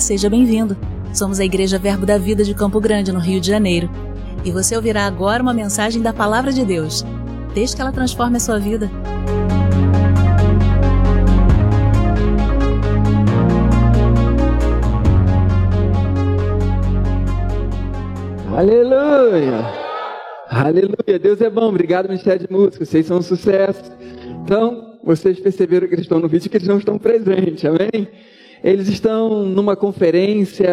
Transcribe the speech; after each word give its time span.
Seja 0.00 0.28
bem-vindo. 0.28 0.76
Somos 1.14 1.40
a 1.40 1.44
Igreja 1.44 1.78
Verbo 1.78 2.04
da 2.04 2.18
Vida 2.18 2.44
de 2.44 2.54
Campo 2.54 2.78
Grande, 2.80 3.10
no 3.10 3.18
Rio 3.18 3.40
de 3.40 3.46
Janeiro. 3.46 3.88
E 4.44 4.50
você 4.50 4.76
ouvirá 4.76 5.06
agora 5.06 5.42
uma 5.42 5.54
mensagem 5.54 6.02
da 6.02 6.12
Palavra 6.12 6.52
de 6.52 6.64
Deus. 6.64 7.04
Desde 7.54 7.74
que 7.74 7.82
ela 7.82 7.90
transforme 7.90 8.36
a 8.36 8.40
sua 8.40 8.58
vida. 8.58 8.90
Aleluia! 18.54 19.64
Aleluia! 20.48 21.18
Deus 21.18 21.40
é 21.40 21.48
bom. 21.48 21.68
Obrigado, 21.68 22.08
Ministério 22.08 22.46
de 22.46 22.52
Música. 22.52 22.84
Vocês 22.84 23.06
são 23.06 23.18
um 23.18 23.22
sucesso. 23.22 23.90
Então, 24.44 24.98
vocês 25.02 25.40
perceberam 25.40 25.88
que 25.88 25.94
eles 25.94 26.04
estão 26.04 26.18
no 26.18 26.28
vídeo 26.28 26.50
que 26.50 26.56
eles 26.56 26.68
não 26.68 26.78
estão 26.78 26.98
presentes, 26.98 27.64
amém? 27.64 28.08
Eles 28.62 28.88
estão 28.88 29.44
numa 29.44 29.76
conferência 29.76 30.68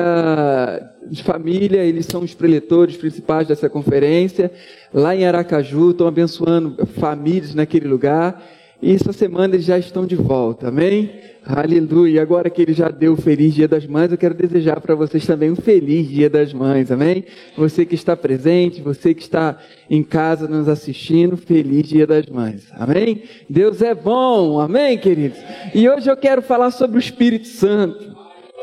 de 1.07 1.21
família, 1.23 1.83
eles 1.83 2.05
são 2.05 2.21
os 2.21 2.33
preletores 2.33 2.95
principais 2.95 3.47
dessa 3.47 3.69
conferência, 3.69 4.51
lá 4.93 5.15
em 5.15 5.25
Aracaju, 5.25 5.91
estão 5.91 6.07
abençoando 6.07 6.85
famílias 6.85 7.53
naquele 7.53 7.87
lugar. 7.87 8.41
E 8.83 8.91
essa 8.91 9.13
semana 9.13 9.55
eles 9.55 9.65
já 9.65 9.79
estão 9.79 10.05
de 10.05 10.17
volta, 10.17 10.67
amém? 10.67 11.09
Aleluia. 11.45 12.21
Agora 12.21 12.49
que 12.49 12.61
ele 12.61 12.73
já 12.73 12.89
deu 12.89 13.13
o 13.13 13.15
feliz 13.15 13.53
Dia 13.53 13.65
das 13.65 13.87
Mães, 13.87 14.11
eu 14.11 14.17
quero 14.17 14.33
desejar 14.33 14.81
para 14.81 14.93
vocês 14.93 15.25
também 15.25 15.49
um 15.49 15.55
feliz 15.55 16.09
Dia 16.09 16.29
das 16.29 16.53
Mães, 16.53 16.91
amém? 16.91 17.23
Você 17.55 17.85
que 17.85 17.95
está 17.95 18.17
presente, 18.17 18.81
você 18.81 19.13
que 19.13 19.21
está 19.21 19.57
em 19.89 20.03
casa 20.03 20.49
nos 20.49 20.67
assistindo, 20.67 21.37
feliz 21.37 21.87
Dia 21.87 22.05
das 22.05 22.25
Mães, 22.25 22.67
amém? 22.73 23.23
Deus 23.49 23.81
é 23.81 23.95
bom, 23.95 24.59
amém, 24.59 24.97
queridos? 24.97 25.39
E 25.73 25.87
hoje 25.87 26.11
eu 26.11 26.17
quero 26.17 26.41
falar 26.41 26.71
sobre 26.71 26.97
o 26.97 26.99
Espírito 26.99 27.47
Santo. 27.47 28.13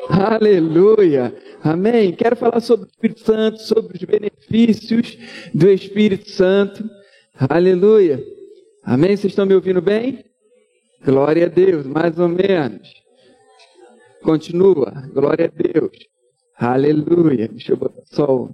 Aleluia. 0.07 1.35
Amém. 1.65 2.13
Quero 2.13 2.37
falar 2.37 2.61
sobre 2.61 2.85
o 2.85 2.91
Espírito 2.91 3.21
Santo, 3.21 3.63
sobre 3.63 3.97
os 3.97 4.05
benefícios 4.05 5.17
do 5.55 5.71
Espírito 5.71 6.29
Santo. 6.29 6.85
Aleluia. 7.39 8.23
Amém? 8.83 9.17
Vocês 9.17 9.33
estão 9.33 9.47
me 9.47 9.55
ouvindo 9.55 9.83
bem? 9.83 10.25
Glória 11.05 11.47
a 11.47 11.49
Deus, 11.49 11.87
mais 11.87 12.19
ou 12.19 12.29
menos. 12.29 12.93
Continua. 14.23 14.93
Glória 15.13 15.47
a 15.47 15.63
Deus. 15.63 15.97
Aleluia. 16.57 17.49
Deixa 17.49 17.73
eu 17.73 17.77
botar 17.77 18.03
só 18.07 18.49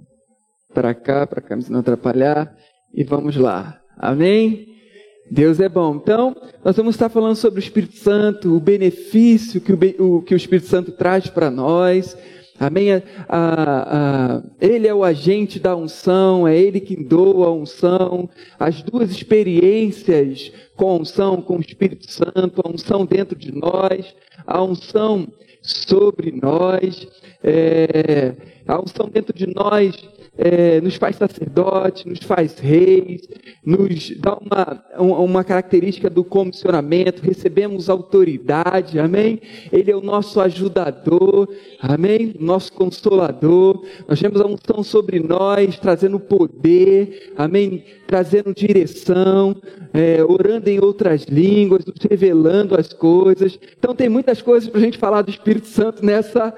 para 0.73 0.93
cá, 0.93 1.25
para 1.25 1.41
cá, 1.41 1.59
se 1.59 1.71
não 1.71 1.79
atrapalhar. 1.79 2.55
E 2.93 3.03
vamos 3.03 3.35
lá. 3.35 3.81
Amém? 3.97 4.67
Deus 5.29 5.59
é 5.59 5.67
bom. 5.67 5.95
Então, 5.95 6.35
nós 6.63 6.75
vamos 6.75 6.95
estar 6.95 7.09
falando 7.09 7.35
sobre 7.35 7.59
o 7.59 7.63
Espírito 7.63 7.95
Santo, 7.97 8.55
o 8.55 8.59
benefício 8.59 9.59
que 9.59 9.73
o, 9.73 10.17
o 10.17 10.21
que 10.21 10.33
o 10.33 10.37
Espírito 10.37 10.67
Santo 10.67 10.91
traz 10.91 11.27
para 11.27 11.51
nós. 11.51 12.17
Amém? 12.59 12.87
Ele 14.59 14.87
é 14.87 14.93
o 14.93 15.03
agente 15.03 15.59
da 15.59 15.75
unção, 15.75 16.47
é 16.47 16.57
ele 16.57 16.79
que 16.79 16.95
doa 16.95 17.47
a 17.47 17.51
unção. 17.51 18.29
As 18.59 18.81
duas 18.81 19.11
experiências 19.11 20.51
com 20.75 20.89
a 20.89 20.95
unção, 20.95 21.41
com 21.41 21.57
o 21.57 21.61
Espírito 21.61 22.11
Santo, 22.11 22.61
a 22.63 22.69
unção 22.69 23.05
dentro 23.05 23.37
de 23.37 23.51
nós, 23.51 24.15
a 24.45 24.61
unção 24.63 25.27
sobre 25.61 26.31
nós, 26.31 27.07
é, 27.43 28.35
a 28.67 28.79
unção 28.79 29.09
dentro 29.09 29.33
de 29.33 29.47
nós 29.47 29.95
é, 30.37 30.79
nos 30.81 30.95
faz 30.95 31.15
sacerdotes, 31.15 32.05
nos 32.05 32.19
faz 32.19 32.59
reis, 32.59 33.27
nos 33.65 34.11
dá 34.19 34.37
uma, 34.37 35.21
uma 35.23 35.43
característica 35.43 36.09
do 36.09 36.23
comissionamento, 36.23 37.23
recebemos 37.23 37.89
autoridade, 37.89 38.99
amém? 38.99 39.41
Ele 39.71 39.91
é 39.91 39.95
o 39.95 40.01
nosso 40.01 40.39
ajudador, 40.39 41.49
amém? 41.79 42.35
Nosso 42.39 42.71
consolador, 42.73 43.83
nós 44.07 44.19
temos 44.19 44.39
a 44.39 44.45
unção 44.45 44.83
sobre 44.83 45.19
nós, 45.19 45.79
trazendo 45.79 46.19
poder, 46.19 47.33
amém? 47.35 47.83
Trazendo 48.05 48.53
direção, 48.53 49.55
é, 49.91 50.23
orando 50.23 50.69
em 50.69 50.79
outras 50.79 51.23
línguas, 51.23 51.83
nos 51.83 51.95
revelando 52.07 52.79
as 52.79 52.93
coisas. 52.93 53.57
Então 53.77 53.95
tem 53.95 54.07
muitas 54.07 54.41
coisas 54.41 54.69
para 54.69 54.79
a 54.79 54.83
gente 54.83 54.97
falar 54.99 55.23
do 55.23 55.31
Espírito 55.31 55.67
Santo 55.67 56.05
nessa 56.05 56.53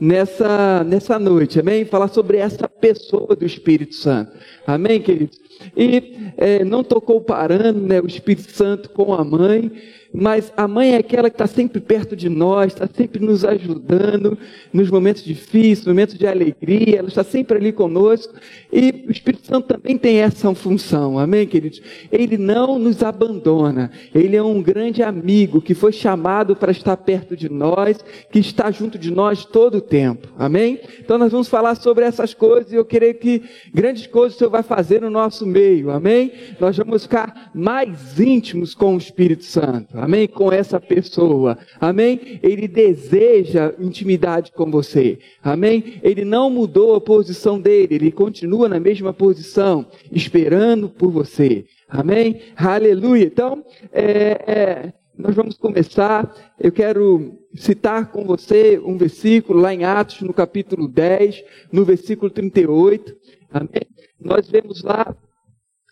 nessa, 0.00 0.82
nessa 0.84 1.18
noite, 1.18 1.60
amém? 1.60 1.84
Falar 1.84 2.08
sobre 2.08 2.38
essa 2.38 2.68
pessoa 2.68 3.36
do 3.36 3.44
Espírito 3.44 3.94
Santo, 3.94 4.32
amém, 4.66 5.00
queridos? 5.00 5.38
E 5.76 6.32
é, 6.36 6.64
não 6.64 6.80
estou 6.80 7.00
comparando 7.00 7.80
né, 7.80 8.00
o 8.00 8.06
Espírito 8.06 8.50
Santo 8.50 8.88
com 8.90 9.12
a 9.12 9.22
mãe, 9.22 9.70
mas 10.12 10.52
a 10.56 10.66
mãe 10.66 10.94
é 10.94 10.96
aquela 10.96 11.30
que 11.30 11.34
está 11.34 11.46
sempre 11.46 11.80
perto 11.80 12.16
de 12.16 12.28
nós, 12.28 12.72
está 12.72 12.88
sempre 12.92 13.24
nos 13.24 13.44
ajudando 13.44 14.36
nos 14.72 14.90
momentos 14.90 15.22
difíceis, 15.22 15.86
momentos 15.86 16.18
de 16.18 16.26
alegria, 16.26 16.98
ela 16.98 17.08
está 17.08 17.22
sempre 17.22 17.56
ali 17.56 17.72
conosco. 17.72 18.34
E 18.72 19.04
o 19.06 19.10
Espírito 19.10 19.46
Santo 19.46 19.68
também 19.68 19.96
tem 19.96 20.18
essa 20.18 20.52
função, 20.54 21.18
amém, 21.18 21.46
queridos? 21.46 21.80
Ele 22.10 22.36
não 22.36 22.78
nos 22.78 23.02
abandona, 23.02 23.90
ele 24.14 24.36
é 24.36 24.42
um 24.42 24.60
grande 24.60 25.02
amigo 25.02 25.62
que 25.62 25.74
foi 25.74 25.92
chamado 25.92 26.56
para 26.56 26.72
estar 26.72 26.96
perto 26.96 27.36
de 27.36 27.48
nós, 27.48 28.04
que 28.32 28.40
está 28.40 28.70
junto 28.70 28.98
de 28.98 29.12
nós 29.12 29.44
todo 29.44 29.78
o 29.78 29.80
tempo, 29.80 30.28
amém? 30.36 30.80
Então 30.98 31.18
nós 31.18 31.30
vamos 31.30 31.48
falar 31.48 31.76
sobre 31.76 32.04
essas 32.04 32.34
coisas 32.34 32.72
e 32.72 32.76
eu 32.76 32.84
creio 32.84 33.14
que 33.14 33.42
grandes 33.72 34.06
coisas 34.06 34.34
o 34.34 34.38
Senhor 34.38 34.50
vai 34.50 34.62
fazer 34.62 35.00
no 35.00 35.10
nosso 35.10 35.46
meio, 35.46 35.90
amém? 35.90 36.32
Nós 36.58 36.76
vamos 36.76 37.04
ficar 37.04 37.50
mais 37.54 38.18
íntimos 38.18 38.74
com 38.74 38.94
o 38.94 38.98
Espírito 38.98 39.44
Santo 39.44 39.99
amém? 40.00 40.26
Com 40.26 40.52
essa 40.52 40.80
pessoa, 40.80 41.58
amém? 41.80 42.40
Ele 42.42 42.66
deseja 42.66 43.74
intimidade 43.78 44.52
com 44.52 44.70
você, 44.70 45.18
amém? 45.42 46.00
Ele 46.02 46.24
não 46.24 46.50
mudou 46.50 46.94
a 46.94 47.00
posição 47.00 47.60
dele, 47.60 47.94
ele 47.94 48.12
continua 48.12 48.68
na 48.68 48.80
mesma 48.80 49.12
posição, 49.12 49.86
esperando 50.10 50.88
por 50.88 51.10
você, 51.10 51.64
amém? 51.88 52.40
Aleluia. 52.56 53.24
Então, 53.24 53.64
é, 53.92 54.04
é, 54.46 54.92
nós 55.16 55.34
vamos 55.34 55.56
começar. 55.56 56.34
Eu 56.58 56.72
quero 56.72 57.38
citar 57.54 58.10
com 58.10 58.24
você 58.24 58.78
um 58.78 58.96
versículo 58.96 59.60
lá 59.60 59.74
em 59.74 59.84
Atos, 59.84 60.22
no 60.22 60.32
capítulo 60.32 60.88
10, 60.88 61.44
no 61.70 61.84
versículo 61.84 62.30
38, 62.30 63.14
amém? 63.52 63.86
Nós 64.18 64.48
vemos 64.48 64.82
lá. 64.82 65.14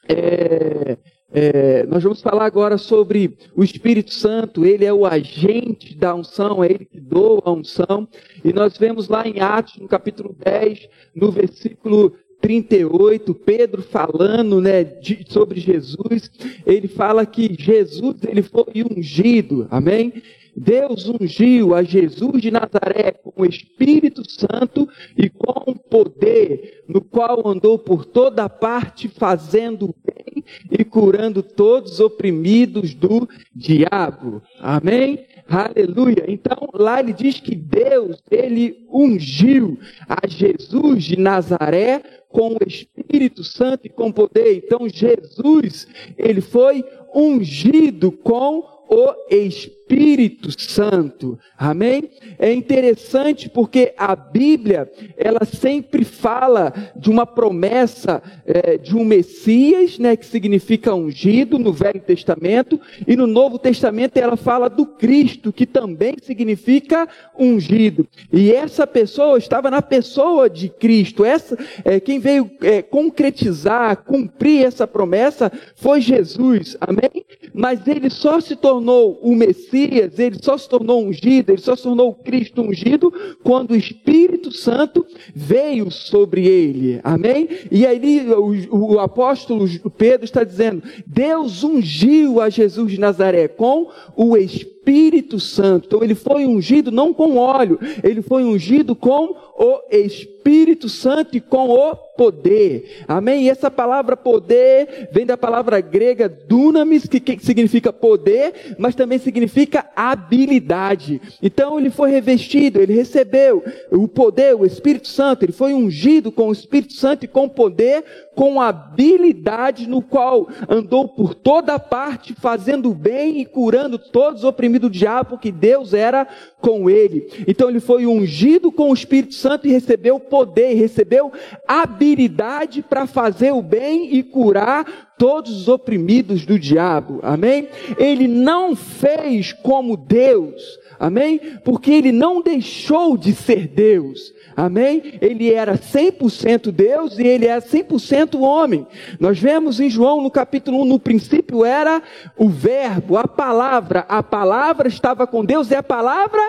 É, 0.09 0.97
é, 1.31 1.85
nós 1.87 2.03
vamos 2.03 2.23
falar 2.23 2.47
agora 2.47 2.79
sobre 2.79 3.37
o 3.55 3.63
Espírito 3.63 4.13
Santo, 4.15 4.65
ele 4.65 4.85
é 4.85 4.93
o 4.93 5.05
agente 5.05 5.95
da 5.95 6.15
unção, 6.15 6.65
é 6.65 6.71
ele 6.71 6.87
que 6.87 6.99
doa 6.99 7.43
a 7.45 7.53
unção. 7.53 8.09
E 8.43 8.53
nós 8.53 8.79
vemos 8.79 9.09
lá 9.09 9.27
em 9.29 9.41
Atos, 9.41 9.77
no 9.77 9.87
capítulo 9.87 10.35
10, 10.43 10.89
no 11.15 11.31
versículo 11.31 12.15
38, 12.41 13.35
Pedro 13.35 13.83
falando 13.83 14.61
né, 14.61 14.85
de, 14.85 15.25
sobre 15.29 15.61
Jesus, 15.61 16.31
ele 16.65 16.89
fala 16.89 17.27
que 17.27 17.55
Jesus 17.59 18.17
ele 18.27 18.43
foi 18.43 18.85
ungido, 18.91 19.67
amém? 19.71 20.13
Deus 20.59 21.09
ungiu 21.09 21.75
a 21.75 21.83
Jesus 21.83 22.43
de 22.43 22.51
Nazaré 22.51 23.13
com 23.13 23.33
o 23.37 23.47
Espírito 23.47 24.29
Santo 24.29 24.89
e 25.17 25.29
com 25.29 25.75
poder, 25.75 26.85
no 26.89 27.01
qual 27.01 27.47
andou 27.47 27.79
por 27.79 28.05
toda 28.05 28.49
parte 28.49 29.09
fazendo 29.09 29.95
bem 30.05 30.45
e 30.71 30.85
curando 30.85 31.43
todos 31.43 31.93
os 31.93 32.01
oprimidos 32.01 32.95
do 32.95 33.29
diabo. 33.55 34.43
Amém? 34.61 35.27
Aleluia. 35.49 36.25
Então, 36.29 36.69
lá 36.75 37.01
ele 37.01 37.13
diz 37.13 37.41
que 37.41 37.55
Deus, 37.55 38.23
ele 38.31 38.87
ungiu 38.93 39.79
a 40.09 40.27
Jesus 40.27 41.05
de 41.05 41.19
Nazaré 41.19 42.03
com 42.29 42.55
o 42.55 42.59
Espírito 42.67 43.43
Santo 43.43 43.87
e 43.87 43.89
com 43.89 44.13
poder. 44.13 44.57
Então, 44.57 44.89
Jesus, 44.89 45.87
ele 46.19 46.41
foi 46.43 46.85
ungido 47.15 48.13
com 48.13 48.78
o 48.89 49.15
Espírito 49.31 50.51
Santo. 50.59 51.39
Amém? 51.57 52.11
É 52.39 52.53
interessante 52.53 53.49
porque 53.49 53.93
a 53.97 54.17
Bíblia, 54.17 54.91
ela 55.17 55.45
sempre 55.45 56.05
fala 56.05 56.73
de 56.97 57.11
uma 57.11 57.27
promessa 57.27 58.23
é, 58.47 58.79
de 58.79 58.97
um 58.97 59.05
Messias, 59.05 59.99
né, 59.99 60.17
que 60.17 60.27
significa 60.27 60.95
ungido 60.95 61.59
no 61.59 61.73
Velho 61.73 62.01
Testamento, 62.01 62.81
e 63.07 63.17
no 63.17 63.27
Novo 63.27 63.59
Testamento 63.59 64.17
ela 64.17 64.37
fala 64.37 64.69
do 64.69 64.87
Cristo, 64.87 65.53
que 65.53 65.67
também 65.67 66.17
significa 66.23 67.09
ungido. 67.39 68.07
E 68.33 68.53
essa 68.53 68.87
pessoa 68.87 69.39
estava 69.39 69.71
na 69.71 69.83
pessoa 69.83 70.49
de 70.49 70.69
Cristo. 70.69 71.25
Essa, 71.25 71.59
é, 71.85 72.01
quem 72.01 72.19
veio 72.19 72.51
é, 72.63 72.83
concretizar, 72.83 74.05
cumprir 74.05 74.65
essa 74.65 74.87
promessa 74.87 75.51
foi 75.77 76.01
Jesus. 76.01 76.77
Amém? 76.81 77.25
Mas 77.59 77.85
ele 77.89 78.09
só 78.09 78.41
se 78.41 78.55
tornou 78.55 79.19
o 79.21 79.35
Messias, 79.35 80.17
ele 80.17 80.39
só 80.41 80.57
se 80.57 80.69
tornou 80.69 81.05
ungido, 81.05 81.51
ele 81.51 81.61
só 81.61 81.75
se 81.75 81.83
tornou 81.83 82.11
o 82.11 82.15
Cristo 82.15 82.63
ungido 82.63 83.13
quando 83.43 83.73
o 83.73 83.77
Espírito 83.77 84.53
Santo 84.53 85.05
veio 85.35 85.91
sobre 85.91 86.47
ele. 86.47 87.01
Amém? 87.03 87.49
E 87.69 87.85
aí 87.85 88.25
o, 88.33 88.93
o 88.93 89.01
apóstolo 89.01 89.67
Pedro 89.91 90.25
está 90.25 90.45
dizendo: 90.45 90.85
Deus 91.05 91.65
ungiu 91.65 92.41
a 92.41 92.49
Jesus 92.49 92.93
de 92.93 93.01
Nazaré 93.01 93.49
com 93.49 93.91
o 94.15 94.37
Espírito 94.37 94.78
Espírito 94.89 95.39
Santo. 95.39 95.87
Então 95.87 96.03
ele 96.03 96.15
foi 96.15 96.47
ungido 96.47 96.91
não 96.91 97.13
com 97.13 97.37
óleo, 97.37 97.79
ele 98.03 98.23
foi 98.23 98.43
ungido 98.43 98.97
com 98.97 99.37
o 99.55 99.81
Espírito 99.91 100.89
Santo 100.89 101.37
e 101.37 101.41
com 101.41 101.69
o 101.69 101.95
poder. 101.95 103.05
Amém? 103.07 103.45
E 103.45 103.51
essa 103.51 103.71
palavra 103.71 104.17
poder 104.17 105.09
vem 105.13 105.27
da 105.27 105.37
palavra 105.37 105.81
grega 105.81 106.29
dunamis, 106.29 107.07
que, 107.07 107.21
que 107.21 107.45
significa 107.45 107.93
poder, 107.93 108.77
mas 108.79 108.95
também 108.95 109.19
significa 109.19 109.87
habilidade. 109.95 111.21
Então 111.43 111.79
ele 111.79 111.91
foi 111.91 112.11
revestido, 112.11 112.81
ele 112.81 112.95
recebeu 112.95 113.63
o 113.91 114.09
poder, 114.09 114.57
o 114.57 114.65
Espírito 114.65 115.09
Santo, 115.09 115.45
ele 115.45 115.53
foi 115.53 115.75
ungido 115.75 116.33
com 116.33 116.49
o 116.49 116.53
Espírito 116.53 116.95
Santo 116.95 117.25
e 117.25 117.29
com 117.29 117.49
poder, 117.49 118.05
com 118.39 118.61
habilidade 118.61 119.89
no 119.89 120.01
qual 120.01 120.49
andou 120.69 121.09
por 121.09 121.35
toda 121.35 121.77
parte, 121.77 122.35
fazendo 122.35 122.95
bem 122.95 123.41
e 123.41 123.45
curando 123.45 123.99
todos 123.99 124.43
os 124.43 124.45
oprimidos 124.45 124.89
do 124.89 124.97
diabo, 124.97 125.31
porque 125.31 125.51
Deus 125.51 125.93
era 125.93 126.25
com 126.61 126.89
ele. 126.89 127.29
Então 127.49 127.69
ele 127.69 127.81
foi 127.81 128.07
ungido 128.07 128.71
com 128.71 128.93
o 128.93 128.95
Espírito 128.95 129.35
Santo 129.35 129.67
e 129.67 129.73
recebeu 129.73 130.21
poder, 130.21 130.75
recebeu 130.75 131.33
habilidade 131.67 132.81
para 132.81 133.09
fazer 133.09 133.51
o 133.51 133.61
bem 133.61 134.15
e 134.15 134.23
curar 134.23 135.08
todos 135.19 135.63
os 135.63 135.69
oprimidos 135.69 136.47
do 136.47 136.59
diabo. 136.59 137.19
Amém? 137.23 137.69
Ele 137.99 138.29
não 138.29 138.77
fez 138.77 139.53
como 139.53 139.97
Deus. 139.97 140.79
Amém? 140.99 141.39
Porque 141.65 141.93
ele 141.93 142.11
não 142.11 142.43
deixou 142.43 143.17
de 143.17 143.33
ser 143.33 143.69
Deus. 143.69 144.33
Amém? 144.57 145.19
Ele 145.21 145.53
era 145.55 145.79
100% 145.79 146.73
Deus 146.73 147.17
e 147.17 147.23
ele 147.25 147.47
é 147.47 147.61
100% 147.61 148.41
homem. 148.41 148.85
Nós 149.21 149.39
vemos 149.39 149.79
em 149.79 149.89
João 149.89 150.21
no 150.21 150.33
capítulo 150.33 150.83
1, 150.83 150.85
no 150.85 150.99
princípio 150.99 151.65
era 151.65 152.03
o 152.37 152.49
verbo, 152.49 153.17
a 153.17 153.29
palavra. 153.29 154.05
A 154.09 154.21
palavra 154.21 154.89
estava 154.89 155.29
com 155.29 155.45
Deus 155.45 155.71
e 155.71 155.77
a 155.77 155.83
palavra 155.83 156.41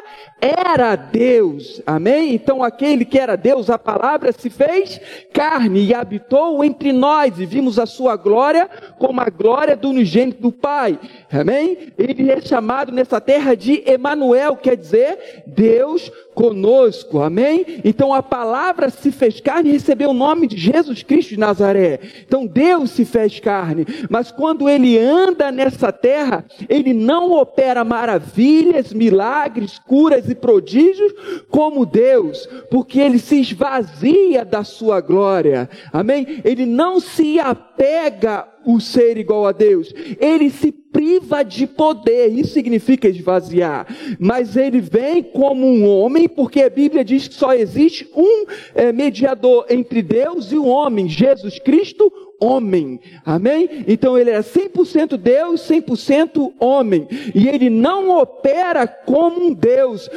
era 0.42 0.96
Deus. 0.96 1.84
Amém? 1.86 2.34
Então 2.34 2.64
aquele 2.64 3.06
que 3.06 3.20
era 3.20 3.36
Deus, 3.36 3.70
a 3.70 3.78
palavra 3.78 4.32
se 4.32 4.50
fez 4.50 5.00
carne 5.32 5.86
e 5.86 5.94
habitou 5.94 6.64
entre 6.64 6.92
nós 6.92 7.40
e 7.40 7.46
vimos 7.46 7.78
a 7.78 7.86
sua 7.86 8.16
glória 8.16 8.59
como 8.98 9.22
a 9.22 9.30
glória 9.30 9.76
do 9.76 9.90
unigênito 9.90 10.42
do 10.42 10.52
Pai. 10.52 11.00
Amém? 11.32 11.94
Ele 11.98 12.32
é 12.32 12.42
chamado 12.42 12.92
nessa 12.92 13.22
terra 13.22 13.56
de 13.56 13.84
Emanuel, 13.86 14.56
quer 14.58 14.76
dizer 14.76 15.44
Deus 15.46 16.12
conosco. 16.40 17.22
Amém? 17.22 17.82
Então 17.84 18.14
a 18.14 18.24
palavra 18.24 18.90
se 18.90 19.12
fez 19.12 19.42
carne 19.42 19.68
e 19.68 19.74
recebeu 19.74 20.12
o 20.12 20.14
nome 20.14 20.48
de 20.48 20.56
Jesus 20.56 21.04
Cristo 21.04 21.32
de 21.32 21.38
Nazaré. 21.38 22.00
Então 22.26 22.46
Deus 22.46 22.92
se 22.92 23.04
fez 23.04 23.42
carne, 23.42 23.86
mas 24.10 24.32
quando 24.32 24.70
ele 24.70 24.98
anda 24.98 25.52
nessa 25.52 25.92
terra, 25.92 26.46
ele 26.70 26.94
não 26.94 27.34
opera 27.34 27.84
maravilhas, 27.84 28.94
milagres, 28.94 29.80
curas 29.80 30.30
e 30.30 30.36
prodígios 30.36 31.12
como 31.50 31.86
Deus, 31.86 32.48
porque 32.72 33.02
ele 33.02 33.20
se 33.20 33.42
esvazia 33.42 34.46
da 34.46 34.64
sua 34.64 35.02
glória. 35.02 35.70
Amém? 35.92 36.40
Ele 36.46 36.66
não 36.66 37.02
se 37.02 37.38
apega 37.38 38.48
o 38.66 38.80
ser 38.80 39.18
igual 39.18 39.46
a 39.46 39.52
Deus. 39.52 39.94
Ele 40.20 40.50
se 40.50 40.72
priva 40.72 41.44
de 41.44 41.68
poder, 41.68 42.28
isso 42.28 42.54
significa 42.54 43.08
esvaziar. 43.08 43.88
Mas 44.20 44.56
ele 44.56 44.82
vem 44.82 45.24
como 45.24 45.66
um 45.66 45.88
homem, 45.88 46.28
porque 46.28 46.62
a 46.62 46.70
Bíblia 46.70 47.04
diz 47.04 47.28
que 47.28 47.36
só 47.36 47.54
existe 47.54 48.10
um 48.16 48.46
é, 48.74 48.92
mediador 48.92 49.66
entre 49.70 50.02
Deus 50.02 50.52
e 50.52 50.58
o 50.58 50.66
homem, 50.66 51.08
Jesus 51.08 51.60
Cristo, 51.60 52.12
homem. 52.40 53.00
Amém? 53.26 53.86
Então 53.88 54.18
ele 54.18 54.30
é 54.30 54.40
100% 54.40 55.18
Deus, 55.18 55.62
100% 55.62 56.54
homem. 56.60 57.08
E 57.36 57.48
ele 57.48 57.70
não 57.70 58.18
opera 58.18 58.88
como 58.88 59.48
um 59.48 59.54
Deus, 59.54 60.10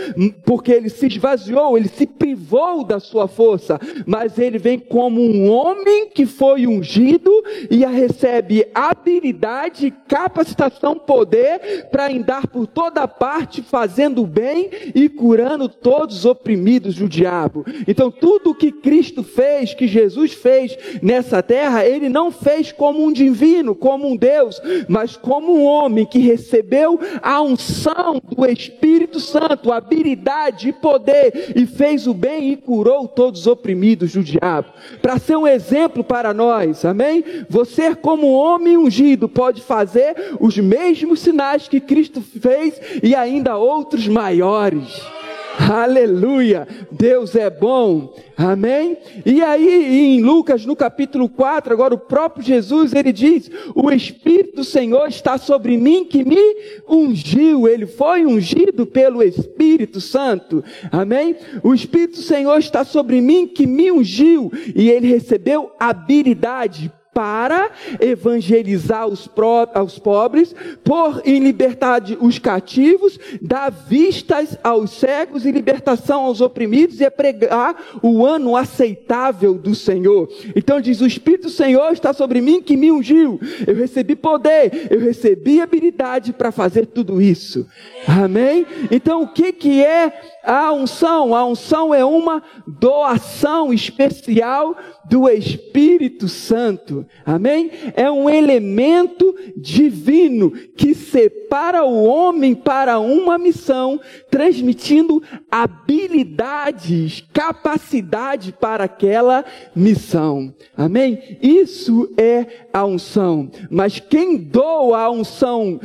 porque 0.45 0.73
ele 0.73 0.89
se 0.89 1.07
esvaziou, 1.07 1.77
ele 1.77 1.89
se 1.89 2.07
privou 2.07 2.85
da 2.85 3.01
sua 3.01 3.27
força. 3.27 3.79
Mas 4.07 4.39
ele 4.39 4.59
vem 4.59 4.79
como 4.79 5.21
um 5.21 5.51
homem 5.51 6.09
que 6.09 6.27
foi 6.27 6.67
ungido 6.67 7.31
e 7.71 7.85
recebe 7.85 8.67
habilidade, 8.75 9.93
capacitação, 10.09 10.97
poder 10.97 11.89
para 11.91 12.11
andar 12.11 12.47
por 12.47 12.67
toda 12.67 13.07
parte 13.09 13.63
fazendo 13.63 14.27
bem 14.27 14.71
e 14.95 15.09
curando 15.09 15.69
todos 15.69 16.19
os 16.19 16.25
oprimidos 16.25 16.97
do 16.97 17.09
diabo. 17.09 17.65
Então 17.87 18.11
tudo 18.11 18.55
que 18.55 18.71
Cristo 18.71 19.23
fez, 19.23 19.75
que 19.75 19.87
Jesus 19.87 20.33
fez 20.33 20.77
nessa 21.03 21.43
terra, 21.43 21.85
ele 21.85 22.09
não 22.13 22.31
fez 22.31 22.71
como 22.71 23.05
um 23.05 23.13
divino, 23.13 23.75
como 23.75 24.09
um 24.09 24.17
Deus, 24.17 24.61
mas 24.89 25.17
como 25.17 25.57
um 25.57 25.65
homem 25.65 26.05
que 26.05 26.19
recebeu 26.19 27.01
a 27.23 27.41
unção 27.41 28.21
do 28.31 28.47
Espírito 28.47 29.19
Santo, 29.19 29.73
habilidade 29.73 30.69
e 30.69 30.73
poder, 30.73 31.53
e 31.57 31.67
fez 31.67 32.07
o 32.07 32.15
bem 32.15 32.53
e 32.53 32.57
curou 32.57 33.09
todos 33.09 33.41
os 33.41 33.47
oprimidos 33.47 34.13
do 34.13 34.23
diabo. 34.23 34.69
Para 35.01 35.19
ser 35.19 35.37
um 35.37 35.47
exemplo 35.47 36.05
para 36.05 36.35
nós, 36.35 36.85
amém? 36.85 37.25
Você, 37.49 37.95
como 37.95 38.33
homem 38.33 38.77
ungido, 38.77 39.29
pode 39.29 39.63
fazer 39.63 40.37
os 40.41 40.57
mesmos 40.59 41.21
sinais 41.21 41.69
que 41.69 41.81
Cristo 41.81 42.21
fez 42.21 42.81
e 43.03 43.15
ainda 43.15 43.57
outros 43.57 44.07
maiores. 44.07 45.22
Aleluia! 45.59 46.67
Deus 46.91 47.35
é 47.35 47.51
bom. 47.51 48.15
Amém? 48.37 48.97
E 49.25 49.43
aí, 49.43 50.17
em 50.17 50.23
Lucas, 50.23 50.65
no 50.65 50.75
capítulo 50.75 51.29
4, 51.29 51.73
agora 51.73 51.95
o 51.95 51.99
próprio 51.99 52.45
Jesus, 52.45 52.95
ele 52.95 53.13
diz: 53.13 53.51
O 53.75 53.91
Espírito 53.91 54.57
do 54.57 54.65
Senhor 54.65 55.09
está 55.09 55.37
sobre 55.37 55.77
mim 55.77 56.05
que 56.05 56.25
me 56.25 56.57
ungiu. 56.89 57.69
Ele 57.69 57.87
foi 57.87 58.25
ungido 58.25 58.87
pelo 58.87 59.23
Espírito 59.23 60.01
Santo. 60.01 60.65
Amém? 60.91 61.37
O 61.63 61.75
Espírito 61.75 62.17
do 62.17 62.23
Senhor 62.23 62.59
está 62.59 62.85
sobre 62.85 63.21
mim 63.21 63.47
que 63.47 63.67
me 63.67 63.93
ungiu. 63.93 64.51
E 64.75 64.91
ele 64.91 65.09
recebeu 65.09 65.71
habilidade, 65.79 66.91
para 67.15 67.71
evangelizar 68.01 69.07
os, 69.07 69.27
pró, 69.27 69.69
os 69.85 69.99
pobres, 69.99 70.55
pôr 70.83 71.21
em 71.25 71.41
liberdade 71.41 72.17
os 72.21 72.39
cativos, 72.39 73.19
dar 73.41 73.71
vistas 73.71 74.57
aos 74.65 74.93
cegos 74.93 75.45
e 75.45 75.53
libertação 75.53 76.25
aos 76.25 76.41
oprimidos 76.41 77.01
e 77.01 77.05
é 77.05 77.11
pregar 77.11 77.77
o 78.03 78.25
ano 78.25 78.57
aceitável 78.57 79.55
do 79.55 79.75
Senhor. 79.75 80.29
Então 80.57 80.81
diz: 80.81 81.01
O 81.01 81.07
Espírito 81.07 81.43
do 81.43 81.51
Senhor 81.51 81.93
está 81.93 82.13
sobre 82.13 82.41
mim 82.41 82.63
que 82.63 82.77
me 82.77 82.91
ungiu. 82.91 83.39
Eu 83.67 83.75
recebi 83.75 84.17
poder, 84.17 84.89
eu 84.91 85.01
recebi 85.01 85.61
habilidade 85.61 86.33
para 86.33 86.51
fazer 86.51 86.87
tudo 86.87 87.21
isso. 87.21 87.67
Amém? 88.07 88.67
Então 88.91 89.23
o 89.23 89.29
que, 89.29 89.53
que 89.53 89.85
é 89.85 90.13
a 90.43 90.73
unção? 90.73 91.35
A 91.35 91.45
unção 91.45 91.95
é 91.95 92.05
uma 92.05 92.43
doação 92.67 93.73
especial 93.73 94.77
do 95.05 95.29
Espírito 95.29 96.29
Santo. 96.29 97.02
Amém? 97.25 97.71
É 97.95 98.11
um 98.11 98.29
elemento 98.29 99.35
divino 99.57 100.51
que 100.51 100.95
separa 100.95 101.85
o 101.85 102.05
homem 102.05 102.55
para 102.55 102.99
uma 102.99 103.39
missão, 103.39 104.01
transmitindo 104.31 105.23
habilidades, 105.51 107.25
capacidade 107.33 108.53
para 108.53 108.85
aquela 108.85 109.45
missão. 109.75 110.55
Amém? 110.77 111.39
Isso 111.43 112.13
é 112.17 112.47
a 112.73 112.85
unção. 112.85 113.51
Mas 113.71 113.99
quem 113.99 114.37
doa 114.37 115.01
a 115.01 115.11
unção, 115.11 115.81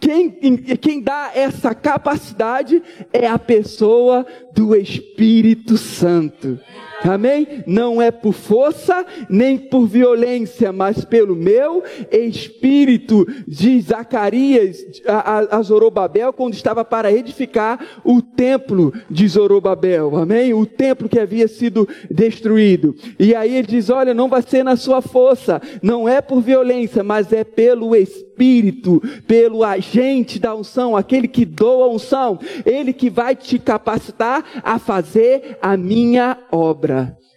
quem, 0.00 0.30
quem 0.30 1.02
dá 1.02 1.30
essa 1.34 1.74
capacidade 1.74 2.82
é 3.12 3.26
a 3.26 3.38
pessoa 3.38 4.26
do 4.54 4.74
Espírito 4.74 5.76
Santo. 5.76 6.58
Amém? 7.04 7.62
Não 7.66 8.00
é 8.00 8.10
por 8.10 8.32
força, 8.32 9.04
nem 9.28 9.56
por 9.56 9.86
violência, 9.86 10.72
mas 10.72 11.04
pelo 11.04 11.34
meu 11.34 11.82
espírito, 12.10 13.26
de 13.46 13.80
Zacarias 13.80 14.84
a, 15.06 15.56
a, 15.58 15.62
Zorobabel, 15.62 16.32
quando 16.32 16.54
estava 16.54 16.84
para 16.84 17.12
edificar 17.12 17.78
o 18.04 18.20
templo 18.20 18.92
de 19.10 19.26
Zorobabel. 19.28 20.16
Amém? 20.16 20.52
O 20.54 20.66
templo 20.66 21.08
que 21.08 21.18
havia 21.18 21.48
sido 21.48 21.88
destruído. 22.10 22.94
E 23.18 23.34
aí 23.34 23.56
ele 23.56 23.66
diz: 23.66 23.90
Olha, 23.90 24.14
não 24.14 24.28
vai 24.28 24.42
ser 24.42 24.62
na 24.62 24.76
sua 24.76 25.00
força, 25.00 25.60
não 25.82 26.08
é 26.08 26.20
por 26.20 26.40
violência, 26.40 27.02
mas 27.02 27.32
é 27.32 27.44
pelo 27.44 27.94
Espírito, 27.94 29.02
pelo 29.26 29.62
agente 29.62 30.38
da 30.38 30.54
unção, 30.54 30.96
aquele 30.96 31.28
que 31.28 31.44
doa 31.44 31.84
a 31.84 31.88
unção, 31.88 32.38
ele 32.64 32.92
que 32.92 33.10
vai 33.10 33.36
te 33.36 33.58
capacitar 33.58 34.44
a 34.62 34.78
fazer 34.78 35.58
a 35.60 35.76
minha 35.76 36.38
obra. 36.50 36.89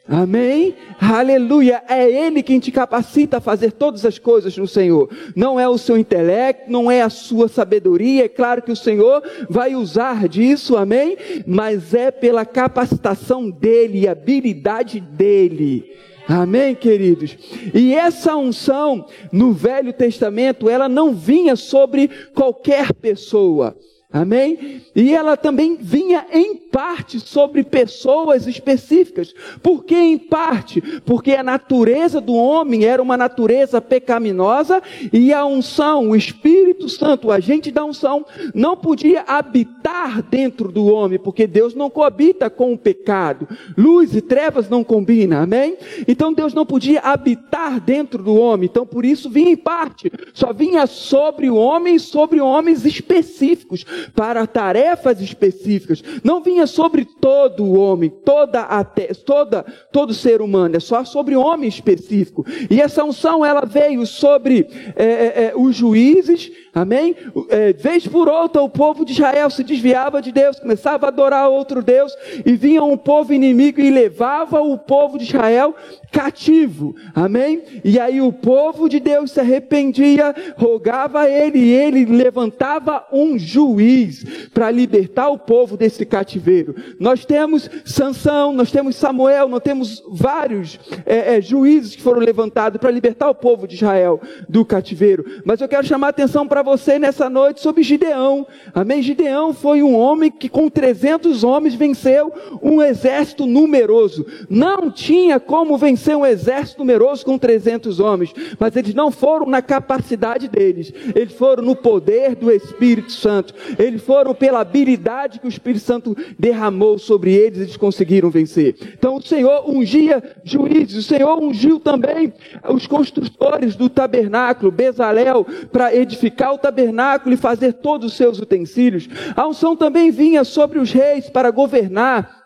Amém? 0.07 0.75
Aleluia! 0.99 1.81
É 1.87 2.09
Ele 2.09 2.43
quem 2.43 2.59
te 2.59 2.71
capacita 2.71 3.37
a 3.37 3.41
fazer 3.41 3.71
todas 3.71 4.05
as 4.05 4.19
coisas 4.19 4.57
no 4.57 4.67
Senhor. 4.67 5.09
Não 5.33 5.57
é 5.57 5.67
o 5.67 5.77
seu 5.77 5.97
intelecto, 5.97 6.69
não 6.69 6.91
é 6.91 7.01
a 7.01 7.09
sua 7.09 7.47
sabedoria. 7.47 8.25
É 8.25 8.29
claro 8.29 8.61
que 8.61 8.71
o 8.71 8.75
Senhor 8.75 9.23
vai 9.49 9.75
usar 9.75 10.27
disso, 10.27 10.75
amém? 10.75 11.17
Mas 11.47 11.93
é 11.93 12.11
pela 12.11 12.45
capacitação 12.45 13.49
dEle 13.49 14.01
e 14.01 14.07
habilidade 14.07 14.99
dEle. 14.99 15.89
Amém, 16.27 16.75
queridos? 16.75 17.37
E 17.73 17.93
essa 17.95 18.35
unção 18.35 19.05
no 19.31 19.53
Velho 19.53 19.93
Testamento, 19.93 20.69
ela 20.69 20.89
não 20.89 21.13
vinha 21.13 21.55
sobre 21.55 22.09
qualquer 22.33 22.93
pessoa. 22.93 23.75
Amém? 24.11 24.81
E 24.95 25.13
ela 25.13 25.35
também 25.35 25.75
vinha 25.75 26.25
em 26.31 26.55
parte 26.73 27.19
sobre 27.19 27.63
pessoas 27.63 28.47
específicas. 28.47 29.31
Por 29.61 29.83
que 29.83 29.95
em 29.95 30.17
parte? 30.17 30.81
Porque 31.05 31.33
a 31.33 31.43
natureza 31.43 32.19
do 32.19 32.33
homem 32.33 32.83
era 32.83 33.01
uma 33.01 33.15
natureza 33.15 33.79
pecaminosa 33.79 34.81
e 35.13 35.31
a 35.31 35.45
unção, 35.45 36.09
o 36.09 36.15
Espírito 36.15 36.89
Santo, 36.89 37.27
o 37.27 37.31
agente 37.31 37.71
da 37.71 37.85
unção, 37.85 38.25
não 38.55 38.75
podia 38.75 39.21
habitar 39.21 40.23
dentro 40.23 40.71
do 40.71 40.87
homem, 40.87 41.19
porque 41.19 41.45
Deus 41.45 41.75
não 41.75 41.91
coabita 41.91 42.49
com 42.49 42.73
o 42.73 42.77
pecado. 42.77 43.47
Luz 43.77 44.15
e 44.15 44.21
trevas 44.21 44.67
não 44.67 44.83
combinam, 44.83 45.43
amém? 45.43 45.77
Então 46.07 46.33
Deus 46.33 46.55
não 46.55 46.65
podia 46.65 47.01
habitar 47.01 47.79
dentro 47.79 48.23
do 48.23 48.35
homem. 48.35 48.65
Então 48.65 48.85
por 48.85 49.05
isso 49.05 49.29
vinha 49.29 49.51
em 49.51 49.57
parte. 49.57 50.11
Só 50.33 50.51
vinha 50.51 50.87
sobre 50.87 51.51
o 51.51 51.55
homem 51.55 51.99
sobre 51.99 52.41
homens 52.41 52.83
específicos 52.83 53.85
para 54.15 54.47
tarefas 54.47 55.21
específicas. 55.21 56.03
Não 56.23 56.41
vinha 56.41 56.62
sobre 56.65 57.05
todo 57.05 57.63
o 57.63 57.77
homem, 57.77 58.09
toda 58.09 58.61
a 58.61 58.83
te, 58.83 59.13
toda 59.13 59.63
todo 59.91 60.13
ser 60.13 60.41
humano, 60.41 60.75
é 60.75 60.79
só 60.79 61.03
sobre 61.05 61.35
homem 61.35 61.69
específico. 61.69 62.45
E 62.69 62.81
essa 62.81 63.03
unção 63.03 63.45
ela 63.45 63.65
veio 63.65 64.05
sobre 64.05 64.67
é, 64.95 65.45
é 65.45 65.53
os 65.55 65.75
juízes, 65.75 66.51
amém? 66.73 67.15
É, 67.49 67.73
vez 67.73 68.07
por 68.07 68.27
outra 68.27 68.61
o 68.61 68.69
povo 68.69 69.05
de 69.05 69.13
Israel 69.13 69.49
se 69.49 69.63
desviava 69.63 70.21
de 70.21 70.31
Deus, 70.31 70.59
começava 70.59 71.05
a 71.05 71.09
adorar 71.09 71.49
outro 71.49 71.83
Deus 71.83 72.15
e 72.45 72.55
vinha 72.55 72.83
um 72.83 72.97
povo 72.97 73.33
inimigo 73.33 73.79
e 73.79 73.89
levava 73.89 74.61
o 74.61 74.77
povo 74.77 75.17
de 75.17 75.25
Israel 75.25 75.75
cativo, 76.11 76.95
amém? 77.13 77.63
E 77.83 77.99
aí 77.99 78.21
o 78.21 78.31
povo 78.31 78.87
de 78.87 78.99
Deus 78.99 79.31
se 79.31 79.39
arrependia, 79.39 80.33
rogava 80.55 81.21
a 81.21 81.29
ele 81.29 81.59
e 81.59 81.71
ele 81.71 82.05
levantava 82.05 83.05
um 83.11 83.37
juiz 83.37 84.23
para 84.53 84.69
libertar 84.71 85.29
o 85.29 85.37
povo 85.37 85.75
desse 85.75 86.05
cativeiro. 86.05 86.75
Nós 86.99 87.25
temos 87.25 87.69
Sansão, 87.85 88.53
nós 88.53 88.71
temos 88.71 88.95
Samuel, 88.95 89.47
nós 89.47 89.61
temos 89.61 90.03
vários 90.11 90.79
é, 91.05 91.35
é, 91.35 91.41
juízes 91.41 91.95
que 91.95 92.01
foram 92.01 92.19
levantados 92.19 92.79
para 92.79 92.91
libertar 92.91 93.29
o 93.29 93.35
povo 93.35 93.67
de 93.67 93.75
Israel 93.75 94.21
do 94.47 94.63
cativeiro. 94.63 95.25
Mas 95.43 95.61
eu 95.61 95.67
quero 95.67 95.85
chamar 95.85 96.07
a 96.07 96.09
atenção 96.11 96.47
para 96.47 96.62
você 96.63 96.97
nessa 96.97 97.29
noite 97.29 97.61
sobre 97.61 97.83
Gideão. 97.83 98.47
Amém? 98.73 99.01
Gideão 99.01 99.53
foi 99.53 99.83
um 99.83 99.95
homem 99.95 100.31
que 100.31 100.49
com 100.49 100.69
300 100.69 101.43
homens 101.43 101.75
venceu 101.75 102.31
um 102.61 102.81
exército 102.81 103.45
numeroso. 103.45 104.25
Não 104.49 104.89
tinha 104.89 105.39
como 105.39 105.77
vencer 105.77 106.15
um 106.15 106.25
exército 106.25 106.79
numeroso 106.79 107.25
com 107.25 107.37
300 107.37 107.99
homens, 107.99 108.33
mas 108.57 108.75
eles 108.75 108.93
não 108.93 109.11
foram 109.11 109.45
na 109.45 109.61
capacidade 109.61 110.47
deles, 110.47 110.93
eles 111.15 111.33
foram 111.33 111.63
no 111.63 111.75
poder 111.75 112.35
do 112.35 112.51
Espírito 112.51 113.11
Santo, 113.11 113.53
eles 113.77 114.01
foram 114.01 114.33
pela 114.33 114.61
habilidade 114.61 115.39
que 115.39 115.45
o 115.45 115.49
Espírito 115.49 115.83
Santo 115.83 116.15
derramou 116.39 116.97
sobre 116.97 117.33
eles, 117.33 117.59
eles 117.59 117.77
conseguiram 117.77 118.29
vencer. 118.29 118.75
Então 118.97 119.15
o 119.17 119.21
Senhor 119.21 119.69
ungia 119.69 120.23
juízes, 120.43 120.95
o 120.95 121.03
Senhor 121.03 121.37
ungiu 121.39 121.79
também 121.79 122.33
os 122.69 122.87
construtores 122.87 123.75
do 123.75 123.89
tabernáculo, 123.89 124.71
Bezalel, 124.71 125.45
para 125.71 125.95
edificar 125.95 126.52
o 126.53 126.57
tabernáculo 126.57 127.33
e 127.33 127.37
fazer 127.37 127.73
todos 127.73 128.11
os 128.11 128.17
seus 128.17 128.39
utensílios. 128.39 129.07
A 129.35 129.47
unção 129.47 129.75
também 129.75 130.11
vinha 130.11 130.43
sobre 130.43 130.79
os 130.79 130.91
reis 130.91 131.29
para 131.29 131.51
governar 131.51 132.43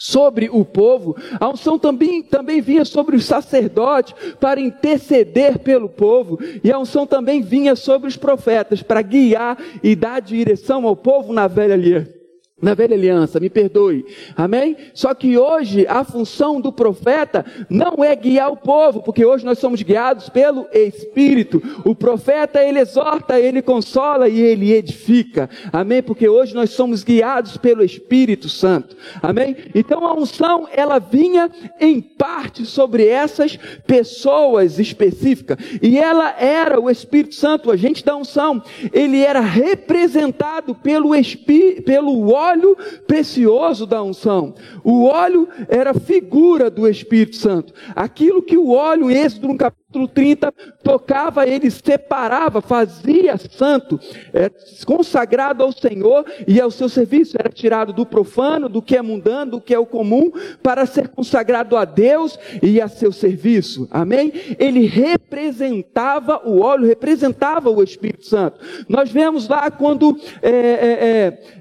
sobre 0.00 0.48
o 0.48 0.64
povo, 0.64 1.16
a 1.40 1.48
unção 1.48 1.76
também, 1.76 2.22
também 2.22 2.60
vinha 2.60 2.84
sobre 2.84 3.16
os 3.16 3.24
sacerdotes 3.24 4.14
para 4.38 4.60
interceder 4.60 5.58
pelo 5.58 5.88
povo, 5.88 6.38
e 6.62 6.70
a 6.70 6.78
unção 6.78 7.04
também 7.04 7.42
vinha 7.42 7.74
sobre 7.74 8.06
os 8.06 8.16
profetas 8.16 8.80
para 8.80 9.02
guiar 9.02 9.58
e 9.82 9.96
dar 9.96 10.20
direção 10.20 10.86
ao 10.86 10.94
povo 10.94 11.32
na 11.32 11.48
velha 11.48 11.74
aliança 11.74 12.17
na 12.60 12.74
velha 12.74 12.96
aliança, 12.96 13.38
me 13.38 13.48
perdoe, 13.48 14.04
amém? 14.36 14.76
Só 14.92 15.14
que 15.14 15.38
hoje 15.38 15.86
a 15.88 16.02
função 16.02 16.60
do 16.60 16.72
profeta 16.72 17.44
não 17.70 18.02
é 18.02 18.14
guiar 18.16 18.50
o 18.50 18.56
povo, 18.56 19.00
porque 19.00 19.24
hoje 19.24 19.44
nós 19.44 19.58
somos 19.58 19.80
guiados 19.82 20.28
pelo 20.28 20.66
Espírito. 20.72 21.62
O 21.84 21.94
profeta 21.94 22.62
ele 22.62 22.80
exorta, 22.80 23.38
ele 23.38 23.62
consola 23.62 24.28
e 24.28 24.40
ele 24.40 24.72
edifica, 24.72 25.48
amém? 25.72 26.02
Porque 26.02 26.28
hoje 26.28 26.54
nós 26.54 26.70
somos 26.70 27.04
guiados 27.04 27.56
pelo 27.56 27.84
Espírito 27.84 28.48
Santo, 28.48 28.96
amém? 29.22 29.56
Então 29.72 30.04
a 30.04 30.14
unção 30.14 30.66
ela 30.72 30.98
vinha 30.98 31.48
em 31.80 32.00
parte 32.00 32.66
sobre 32.66 33.06
essas 33.06 33.56
pessoas 33.86 34.80
específicas 34.80 35.58
e 35.80 35.96
ela 35.96 36.34
era 36.38 36.80
o 36.80 36.90
Espírito 36.90 37.36
Santo, 37.36 37.68
o 37.68 37.72
agente 37.72 38.04
da 38.04 38.16
unção, 38.16 38.62
ele 38.92 39.22
era 39.22 39.40
representado 39.40 40.74
pelo 40.74 41.14
Espírito, 41.14 41.82
pelo 41.82 42.32
óleo 42.48 42.76
precioso 43.06 43.86
da 43.86 44.02
unção. 44.02 44.54
O 44.82 45.04
óleo 45.04 45.48
era 45.68 45.94
figura 45.94 46.70
do 46.70 46.88
Espírito 46.88 47.36
Santo. 47.36 47.72
Aquilo 47.94 48.42
que 48.42 48.56
o 48.56 48.70
óleo, 48.70 49.10
em 49.10 49.16
Êxodo 49.16 49.48
no 49.48 49.56
capítulo 49.56 49.87
30, 49.90 50.52
tocava, 50.82 51.46
ele 51.46 51.70
separava, 51.70 52.60
fazia 52.60 53.38
santo, 53.38 53.98
é, 54.34 54.50
consagrado 54.84 55.62
ao 55.64 55.72
Senhor 55.72 56.26
e 56.46 56.60
ao 56.60 56.70
seu 56.70 56.90
serviço. 56.90 57.36
Era 57.38 57.48
tirado 57.48 57.90
do 57.94 58.04
profano, 58.04 58.68
do 58.68 58.82
que 58.82 58.96
é 58.96 59.00
mundano, 59.00 59.52
do 59.52 59.60
que 59.60 59.72
é 59.72 59.78
o 59.78 59.86
comum, 59.86 60.30
para 60.62 60.84
ser 60.84 61.08
consagrado 61.08 61.74
a 61.74 61.86
Deus 61.86 62.38
e 62.62 62.82
a 62.82 62.88
seu 62.88 63.10
serviço. 63.10 63.88
Amém? 63.90 64.30
Ele 64.58 64.84
representava 64.86 66.42
o 66.44 66.60
óleo, 66.60 66.86
representava 66.86 67.70
o 67.70 67.82
Espírito 67.82 68.26
Santo. 68.26 68.60
Nós 68.90 69.10
vemos 69.10 69.48
lá 69.48 69.70
quando 69.70 70.18
é, 70.42 70.50
é, 70.50 70.52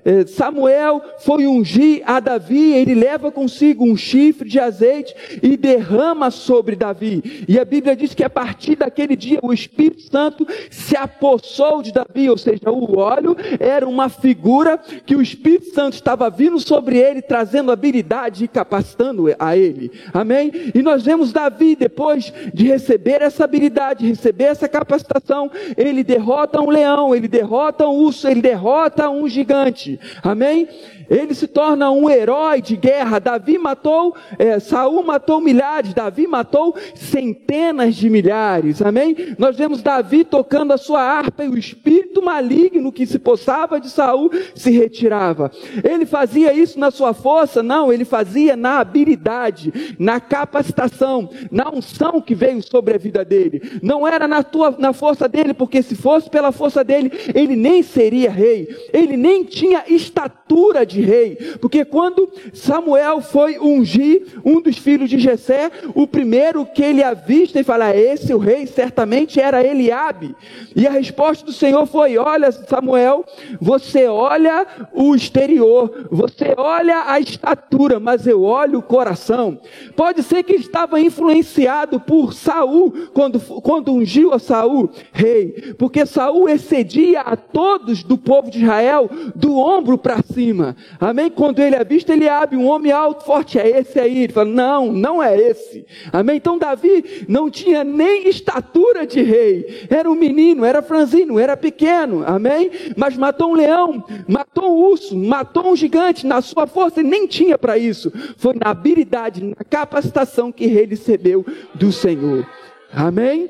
é, 0.06 0.20
é 0.20 0.28
Samuel 0.28 1.02
foi 1.20 1.48
ungir 1.48 2.02
a 2.06 2.20
Davi, 2.20 2.74
ele 2.74 2.94
leva 2.94 3.32
consigo 3.32 3.86
um 3.86 3.96
chifre 3.96 4.50
de 4.50 4.60
azeite 4.60 5.16
e 5.42 5.56
derrama 5.56 6.30
sobre 6.30 6.76
Davi. 6.76 7.46
E 7.48 7.58
a 7.58 7.64
Bíblia 7.64 7.96
diz 7.96 8.17
que 8.18 8.24
a 8.24 8.30
partir 8.30 8.76
daquele 8.76 9.16
dia 9.16 9.38
o 9.44 9.54
Espírito 9.54 10.02
Santo 10.02 10.46
se 10.72 10.98
apossou 10.98 11.84
de 11.84 11.94
Davi, 11.94 12.28
ou 12.28 12.38
seja, 12.38 12.72
o 12.72 12.98
óleo 12.98 13.38
era 13.60 13.88
uma 13.88 14.10
figura 14.10 14.80
que 15.06 15.16
o 15.16 15.22
Espírito 15.22 15.72
Santo 15.72 15.94
estava 15.94 16.28
vindo 16.28 16.60
sobre 16.60 16.98
ele, 16.98 17.22
trazendo 17.22 17.72
habilidade 17.72 18.44
e 18.44 18.48
capacitando 18.48 19.28
a 19.38 19.56
ele. 19.56 19.92
Amém? 20.12 20.52
E 20.74 20.82
nós 20.82 21.04
vemos 21.04 21.32
Davi, 21.32 21.76
depois 21.76 22.34
de 22.52 22.66
receber 22.66 23.22
essa 23.22 23.44
habilidade, 23.44 24.08
receber 24.08 24.46
essa 24.46 24.68
capacitação, 24.68 25.52
ele 25.78 26.04
derrota 26.04 26.60
um 26.60 26.72
leão, 26.72 27.14
ele 27.14 27.28
derrota 27.28 27.88
um 27.88 28.00
urso, 28.00 28.28
ele 28.28 28.42
derrota 28.42 29.08
um 29.12 29.30
gigante. 29.30 30.00
Amém? 30.24 30.68
ele 31.10 31.34
se 31.34 31.48
torna 31.48 31.90
um 31.92 32.10
herói 32.10 32.62
de 32.62 32.76
guerra. 32.76 33.20
Davi 33.20 33.58
matou, 33.58 34.16
é, 34.38 34.60
Saul 34.60 35.04
matou 35.04 35.40
milhares, 35.40 35.94
Davi 35.94 36.28
matou 36.28 36.76
centenas 36.96 37.96
de 37.96 38.07
milhares. 38.10 38.82
Amém? 38.82 39.16
Nós 39.38 39.56
vemos 39.56 39.82
Davi 39.82 40.26
tocando 40.26 40.74
a 40.74 40.78
sua 40.78 41.02
harpa 41.02 41.46
e 41.46 41.48
o 41.48 41.58
espírito 41.58 42.22
maligno 42.22 42.92
que 42.92 43.06
se 43.06 43.18
possava 43.18 43.80
de 43.80 43.90
Saul 43.90 44.30
se 44.54 44.72
retirava. 44.72 45.50
Ele 45.84 46.06
fazia 46.06 46.54
isso 46.54 46.78
na 46.78 46.92
sua 46.92 47.14
força? 47.14 47.64
Não, 47.64 47.92
ele 47.92 48.04
fazia 48.04 48.56
na 48.56 48.80
habilidade, 48.80 49.96
na 49.98 50.20
capacitação, 50.20 51.30
na 51.50 51.70
unção 51.70 52.20
que 52.20 52.36
veio 52.36 52.62
sobre 52.62 52.96
a 52.96 52.98
vida 52.98 53.24
dele. 53.24 53.80
Não 53.82 54.06
era 54.06 54.28
na 54.28 54.44
tua, 54.44 54.76
na 54.78 54.92
força 54.92 55.28
dele, 55.28 55.54
porque 55.54 55.82
se 55.82 55.96
fosse 55.96 56.30
pela 56.30 56.52
força 56.52 56.84
dele, 56.84 57.12
ele 57.34 57.56
nem 57.56 57.82
seria 57.82 58.30
rei. 58.30 58.68
Ele 58.92 59.16
nem 59.16 59.46
tinha 59.46 59.86
estatura 59.88 60.86
de 60.86 60.98
de 60.98 61.02
rei, 61.02 61.36
porque 61.62 61.86
quando 61.86 62.30
Samuel 62.54 63.22
foi 63.22 63.60
ungir 63.60 64.24
um 64.44 64.60
dos 64.60 64.78
filhos 64.78 65.10
de 65.10 65.20
Jessé, 65.20 65.70
o 65.94 66.08
primeiro 66.08 66.66
que 66.66 66.84
ele 66.84 67.04
avista 67.04 67.60
e 67.60 67.64
fala: 67.64 67.96
"Esse 67.98 68.34
o 68.34 68.38
rei 68.38 68.66
certamente 68.68 69.40
era 69.40 69.66
Eliabe". 69.66 70.36
E 70.76 70.86
a 70.88 70.92
resposta 70.92 71.46
do 71.46 71.54
Senhor 71.54 71.86
foi: 71.86 72.18
"Olha, 72.18 72.52
Samuel, 72.52 73.26
você 73.60 74.08
olha 74.08 74.66
o 74.94 75.16
exterior, 75.16 76.08
você 76.12 76.54
olha 76.58 77.04
a 77.08 77.20
estatura, 77.20 78.00
mas 78.00 78.28
eu 78.28 78.44
olho 78.44 78.80
o 78.80 78.84
coração". 78.84 79.60
Pode 79.96 80.24
ser 80.24 80.44
que 80.44 80.54
estava 80.54 81.00
influenciado 81.00 82.00
por 82.00 82.34
Saul 82.34 82.92
quando 83.14 83.40
quando 83.62 83.94
ungiu 83.94 84.34
a 84.34 84.40
Saul 84.40 84.90
rei, 85.12 85.74
porque 85.78 86.06
Saul 86.06 86.50
excedia 86.50 87.22
a 87.22 87.36
todos 87.36 88.04
do 88.04 88.18
povo 88.18 88.50
de 88.50 88.62
Israel 88.62 89.10
do 89.36 89.58
ombro 89.58 89.98
para 89.98 90.22
cima. 90.22 90.76
Amém? 91.00 91.30
Quando 91.30 91.60
ele 91.60 91.76
avista 91.76 92.14
ele 92.14 92.28
abre 92.28 92.58
um 92.58 92.68
homem 92.68 92.92
alto, 92.92 93.26
forte, 93.26 93.60
é 93.60 93.80
esse 93.80 94.00
aí. 94.00 94.24
Ele 94.24 94.34
fala, 94.34 94.50
não, 94.50 94.92
não 94.92 95.22
é 95.22 95.38
esse. 95.38 95.86
Amém? 96.12 96.38
Então 96.38 96.58
Davi 96.58 97.26
não 97.28 97.50
tinha 97.50 97.84
nem 97.88 98.28
estatura 98.28 99.06
de 99.06 99.22
rei. 99.22 99.88
Era 99.90 100.10
um 100.10 100.16
menino, 100.16 100.66
era 100.66 100.82
franzino, 100.82 101.40
era 101.40 101.56
pequeno. 101.56 102.24
Amém? 102.26 102.70
Mas 102.96 103.16
matou 103.18 103.52
um 103.52 103.56
leão, 103.56 104.04
matou 104.28 104.72
um 104.72 104.90
urso, 104.90 105.18
matou 105.18 105.72
um 105.72 105.76
gigante. 105.76 106.28
Na 106.28 106.42
sua 106.42 106.68
força 106.68 107.00
ele 107.00 107.10
nem 107.10 107.26
tinha 107.28 107.58
para 107.58 107.78
isso. 107.78 108.12
Foi 108.38 108.54
na 108.54 108.72
habilidade, 108.72 109.44
na 109.44 109.64
capacitação 109.64 110.52
que 110.52 110.66
ele 110.66 110.86
recebeu 110.86 111.46
do 111.74 111.92
Senhor. 111.92 112.48
Amém? 112.94 113.50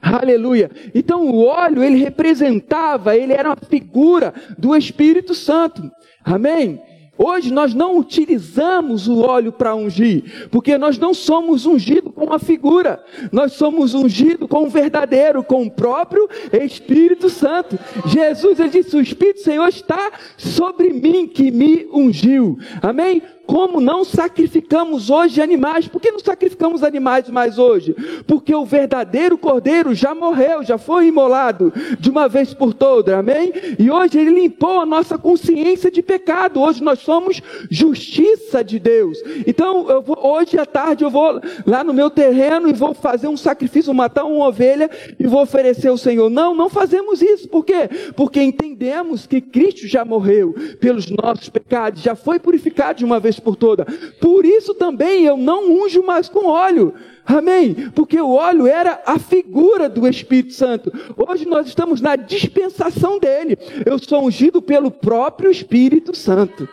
Aleluia. 0.00 0.70
Então 0.94 1.26
o 1.26 1.44
óleo, 1.44 1.82
ele 1.82 1.96
representava, 1.96 3.16
ele 3.16 3.32
era 3.32 3.48
uma 3.48 3.56
figura 3.56 4.32
do 4.56 4.76
Espírito 4.76 5.34
Santo. 5.34 5.90
Amém? 6.24 6.80
Hoje 7.18 7.52
nós 7.52 7.74
não 7.74 7.98
utilizamos 7.98 9.08
o 9.08 9.20
óleo 9.20 9.52
para 9.52 9.74
ungir, 9.74 10.48
porque 10.50 10.76
nós 10.76 10.98
não 10.98 11.14
somos 11.14 11.64
ungidos 11.64 12.12
com 12.14 12.24
uma 12.24 12.38
figura, 12.38 13.02
nós 13.32 13.52
somos 13.52 13.94
ungidos 13.94 14.48
com 14.48 14.64
o 14.64 14.70
verdadeiro, 14.70 15.42
com 15.42 15.64
o 15.64 15.70
próprio 15.70 16.28
Espírito 16.52 17.30
Santo. 17.30 17.78
Jesus 18.06 18.58
disse: 18.70 18.96
O 18.96 19.00
Espírito 19.00 19.40
Senhor 19.40 19.68
está 19.68 20.12
sobre 20.36 20.92
mim 20.92 21.26
que 21.26 21.50
me 21.50 21.86
ungiu. 21.92 22.58
Amém? 22.82 23.22
Como 23.46 23.80
não 23.80 24.04
sacrificamos 24.04 25.08
hoje 25.08 25.40
animais? 25.40 25.86
Por 25.86 26.00
que 26.00 26.10
não 26.10 26.18
sacrificamos 26.18 26.82
animais 26.82 27.28
mais 27.30 27.58
hoje? 27.58 27.94
Porque 28.26 28.54
o 28.54 28.64
verdadeiro 28.64 29.38
cordeiro 29.38 29.94
já 29.94 30.14
morreu, 30.14 30.62
já 30.62 30.76
foi 30.76 31.06
imolado 31.06 31.72
de 31.98 32.10
uma 32.10 32.28
vez 32.28 32.52
por 32.52 32.74
todas, 32.74 33.14
amém? 33.14 33.52
E 33.78 33.90
hoje 33.90 34.18
ele 34.18 34.30
limpou 34.30 34.80
a 34.80 34.86
nossa 34.86 35.16
consciência 35.16 35.90
de 35.90 36.02
pecado. 36.02 36.60
Hoje 36.60 36.82
nós 36.82 36.98
somos 36.98 37.40
justiça 37.70 38.64
de 38.64 38.78
Deus. 38.78 39.18
Então, 39.46 40.02
vou, 40.02 40.18
hoje 40.20 40.58
à 40.58 40.66
tarde 40.66 41.04
eu 41.04 41.10
vou 41.10 41.40
lá 41.64 41.84
no 41.84 41.94
meu 41.94 42.10
terreno 42.10 42.68
e 42.68 42.72
vou 42.72 42.94
fazer 42.94 43.28
um 43.28 43.36
sacrifício, 43.36 43.94
matar 43.94 44.24
uma 44.24 44.48
ovelha 44.48 44.90
e 45.18 45.26
vou 45.26 45.42
oferecer 45.42 45.88
ao 45.88 45.96
Senhor. 45.96 46.28
Não, 46.28 46.54
não 46.54 46.68
fazemos 46.68 47.22
isso. 47.22 47.48
Por 47.48 47.64
quê? 47.64 47.88
Porque 48.16 48.42
entendemos 48.42 49.26
que 49.26 49.40
Cristo 49.40 49.86
já 49.86 50.04
morreu 50.04 50.54
pelos 50.80 51.08
nossos 51.10 51.48
pecados, 51.48 52.02
já 52.02 52.16
foi 52.16 52.38
purificado 52.38 52.98
de 52.98 53.04
uma 53.04 53.20
vez 53.20 53.35
vez 53.36 53.40
por 53.40 53.56
toda. 53.56 53.84
Por 54.20 54.44
isso 54.44 54.74
também 54.74 55.24
eu 55.24 55.36
não 55.36 55.70
unjo 55.70 56.02
mais 56.02 56.28
com 56.28 56.46
óleo. 56.46 56.94
Amém? 57.24 57.90
Porque 57.94 58.20
o 58.20 58.30
óleo 58.30 58.66
era 58.66 59.02
a 59.04 59.18
figura 59.18 59.88
do 59.88 60.06
Espírito 60.06 60.54
Santo. 60.54 60.92
Hoje 61.16 61.46
nós 61.46 61.66
estamos 61.66 62.00
na 62.00 62.16
dispensação 62.16 63.18
dele. 63.18 63.58
Eu 63.84 63.98
sou 63.98 64.24
ungido 64.24 64.62
pelo 64.62 64.90
próprio 64.90 65.50
Espírito 65.50 66.16
Santo. 66.16 66.68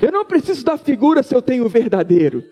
Eu 0.00 0.12
não 0.12 0.24
preciso 0.24 0.64
da 0.64 0.76
figura 0.78 1.22
se 1.22 1.34
eu 1.34 1.42
tenho 1.42 1.64
o 1.64 1.68
verdadeiro. 1.68 2.44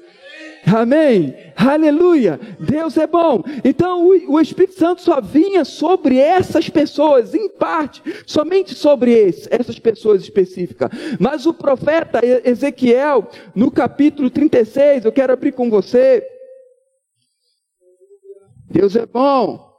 Amém? 0.66 1.32
Aleluia! 1.54 2.40
Deus 2.58 2.96
é 2.96 3.06
bom. 3.06 3.44
Então 3.64 4.04
o, 4.04 4.40
Espírito 4.40 4.74
Santo 4.74 5.00
só 5.00 5.20
vinha 5.20 5.64
sobre 5.64 6.18
essas 6.18 6.68
pessoas, 6.68 7.34
em 7.34 7.48
parte, 7.48 8.02
somente 8.26 8.74
sobre 8.74 9.12
esse, 9.12 9.48
essas 9.48 9.78
pessoas 9.78 10.22
específicas. 10.22 10.90
Mas 11.20 11.46
o 11.46 11.54
profeta 11.54 12.20
Ezequiel, 12.44 13.28
no 13.54 13.70
capítulo 13.70 14.28
36, 14.28 15.04
eu 15.04 15.12
quero 15.12 15.32
abrir 15.32 15.52
com 15.52 15.70
você. 15.70 16.26
Deus 18.68 18.96
é 18.96 19.06
bom. 19.06 19.72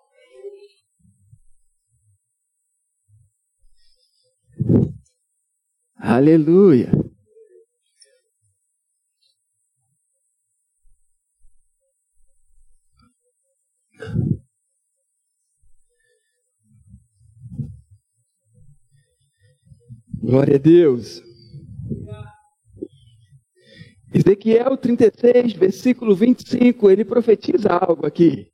Aleluia. 5.98 6.90
Glória 20.20 20.56
a 20.56 20.60
Deus. 20.60 21.24
Ezequiel 24.14 24.78
36, 24.78 25.54
versículo 25.54 26.16
25, 26.16 26.90
ele 26.90 27.06
profetiza 27.06 27.70
algo 27.70 28.06
aqui. 28.06 28.48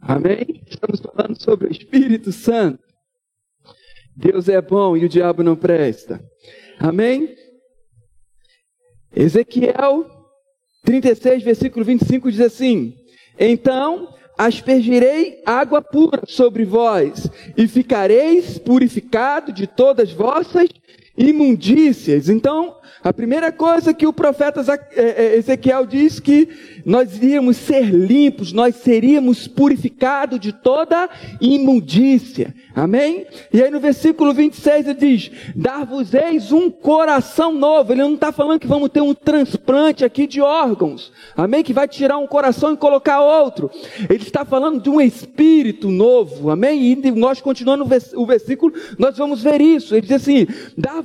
Amém? 0.00 0.62
Estamos 0.66 1.00
falando 1.00 1.40
sobre 1.42 1.68
o 1.68 1.70
Espírito 1.70 2.32
Santo. 2.32 2.82
Deus 4.16 4.48
é 4.48 4.60
bom 4.60 4.96
e 4.96 5.04
o 5.04 5.08
diabo 5.08 5.42
não 5.42 5.56
presta. 5.56 6.24
Amém? 6.78 7.34
Ezequiel 9.14 10.06
36, 10.84 11.42
versículo 11.42 11.84
25 11.84 12.30
diz 12.30 12.40
assim: 12.40 12.94
Então 13.38 14.14
aspergirei 14.46 15.42
água 15.44 15.82
pura 15.82 16.22
sobre 16.26 16.64
vós, 16.64 17.30
e 17.56 17.68
ficareis 17.68 18.58
purificado 18.58 19.52
de 19.52 19.66
todas 19.66 20.12
vossas 20.12 20.70
imundícias. 21.20 22.30
Então, 22.30 22.76
a 23.02 23.12
primeira 23.12 23.50
coisa 23.50 23.94
que 23.94 24.06
o 24.06 24.12
profeta 24.12 24.62
é, 24.94 25.02
é, 25.02 25.36
Ezequiel 25.36 25.86
diz 25.86 26.20
que 26.20 26.48
nós 26.84 27.16
iríamos 27.16 27.56
ser 27.56 27.84
limpos, 27.84 28.52
nós 28.52 28.76
seríamos 28.76 29.48
purificados 29.48 30.38
de 30.38 30.52
toda 30.52 31.08
imundícia. 31.40 32.54
Amém? 32.74 33.26
E 33.52 33.62
aí 33.62 33.70
no 33.70 33.80
versículo 33.80 34.34
26 34.34 34.86
ele 34.86 34.94
diz: 34.94 35.30
Dar-vos-eis 35.56 36.52
um 36.52 36.70
coração 36.70 37.52
novo. 37.52 37.92
Ele 37.92 38.02
não 38.02 38.14
está 38.14 38.32
falando 38.32 38.60
que 38.60 38.66
vamos 38.66 38.90
ter 38.90 39.00
um 39.00 39.14
transplante 39.14 40.04
aqui 40.04 40.26
de 40.26 40.40
órgãos. 40.40 41.10
Amém? 41.36 41.62
Que 41.62 41.72
vai 41.72 41.88
tirar 41.88 42.18
um 42.18 42.26
coração 42.26 42.74
e 42.74 42.76
colocar 42.76 43.20
outro. 43.20 43.70
Ele 44.08 44.22
está 44.22 44.44
falando 44.44 44.80
de 44.80 44.90
um 44.90 45.00
espírito 45.00 45.90
novo. 45.90 46.50
Amém? 46.50 46.92
E 46.92 47.10
nós 47.12 47.40
continuando 47.40 47.88
o 48.14 48.26
versículo, 48.26 48.72
nós 48.98 49.16
vamos 49.16 49.42
ver 49.42 49.60
isso. 49.60 49.94
Ele 49.94 50.02
diz 50.02 50.12
assim: 50.12 50.46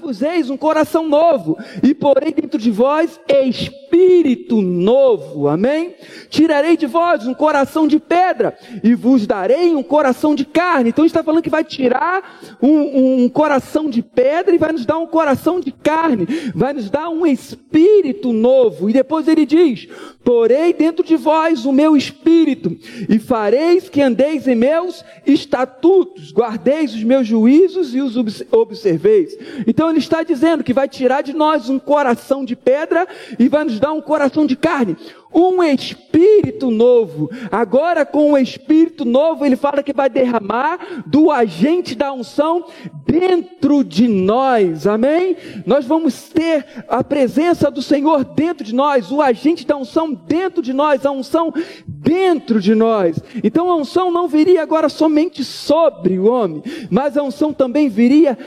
Dar-vos-eis 0.06 0.52
um 0.52 0.58
coração 0.58 1.08
novo 1.08 1.58
e 1.82 1.92
porei 1.96 2.32
dentro 2.32 2.60
de 2.60 2.70
vós 2.70 3.20
espírito 3.28 4.62
novo, 4.62 5.48
amém? 5.48 5.96
Tirarei 6.30 6.78
de 6.78 6.86
vós 6.86 7.26
um 7.26 7.34
coração 7.34 7.88
de 7.88 8.00
pedra 8.00 8.56
e 8.84 8.94
vos 8.94 9.26
darei 9.26 9.76
um 9.76 9.82
coração 9.82 10.36
de 10.36 10.46
carne. 10.46 10.90
Então 10.90 11.06
está 11.06 11.24
falando 11.24 11.42
que 11.42 11.50
vai 11.50 11.64
tirar 11.64 12.40
um, 12.62 13.24
um 13.24 13.30
coração 13.30 13.90
de 13.90 14.04
pedra 14.04 14.54
e 14.54 14.60
vai 14.60 14.74
nos 14.74 14.86
dar 14.86 15.00
um 15.00 15.08
coração 15.08 15.60
de 15.60 15.72
carne, 15.72 16.28
vai 16.54 16.74
nos 16.74 16.90
dar 16.90 17.10
um 17.10 17.26
espírito 17.26 18.32
novo. 18.32 18.90
E 18.90 18.94
depois 18.94 19.28
ele 19.28 19.46
diz: 19.46 19.88
Porei 20.24 20.74
dentro 20.74 21.04
de 21.04 21.16
vós 21.16 21.66
o 21.66 21.72
meu 21.72 21.96
espírito 21.96 22.78
e 23.10 23.18
fareis 23.18 23.90
que 23.90 24.02
andeis 24.02 24.48
em 24.48 24.56
meus 24.56 25.04
estatutos, 25.26 26.32
guardeis 26.32 26.94
os 26.94 27.04
meus 27.04 27.26
juízos 27.26 27.96
e 27.96 28.02
os 28.02 28.16
observeis. 28.52 29.38
Então 29.66 29.85
ele 29.90 30.00
está 30.00 30.24
dizendo 30.24 30.64
que 30.64 30.74
vai 30.74 30.90
tirar 30.90 31.22
de 31.22 31.34
nós 31.34 31.70
um 31.70 31.76
um 31.76 31.80
coração 31.80 32.44
de 32.44 32.56
pedra 32.56 33.08
e 33.38 33.48
vai 33.48 33.64
nos 33.64 33.80
dar 33.80 33.94
um 33.94 34.02
coração 34.02 34.46
de 34.46 34.56
carne. 34.56 34.98
Um 35.34 35.62
espírito 35.62 36.72
novo. 36.72 37.30
Agora, 37.52 38.06
com 38.06 38.32
o 38.32 38.38
espírito 38.38 39.04
novo, 39.04 39.46
ele 39.46 39.58
fala 39.58 39.84
que 39.84 39.92
vai 39.92 40.10
derramar 40.10 41.04
do 41.06 41.30
agente 41.30 41.94
da 41.94 42.14
unção 42.14 42.66
dentro 43.06 43.84
de 43.84 44.08
nós. 44.08 44.88
Amém? 44.88 45.36
Nós 45.66 45.86
vamos 45.86 46.30
ter 46.30 46.66
a 46.88 47.04
presença 47.04 47.70
do 47.70 47.82
Senhor 47.82 48.24
dentro 48.24 48.64
de 48.64 48.74
nós, 48.74 49.12
o 49.12 49.22
agente 49.22 49.68
da 49.68 49.76
unção 49.76 50.14
dentro 50.14 50.62
de 50.62 50.72
nós, 50.72 51.06
a 51.06 51.12
unção 51.12 51.54
dentro 51.86 52.62
de 52.62 52.74
nós. 52.74 53.20
Então 53.44 53.70
a 53.70 53.76
unção 53.76 54.10
não 54.10 54.30
viria 54.30 54.64
agora 54.64 54.88
somente 54.88 55.44
sobre 55.44 56.18
o 56.18 56.32
homem, 56.32 56.64
mas 56.90 57.18
a 57.18 57.24
unção 57.24 57.52
também 57.52 57.90
viria 57.90 58.38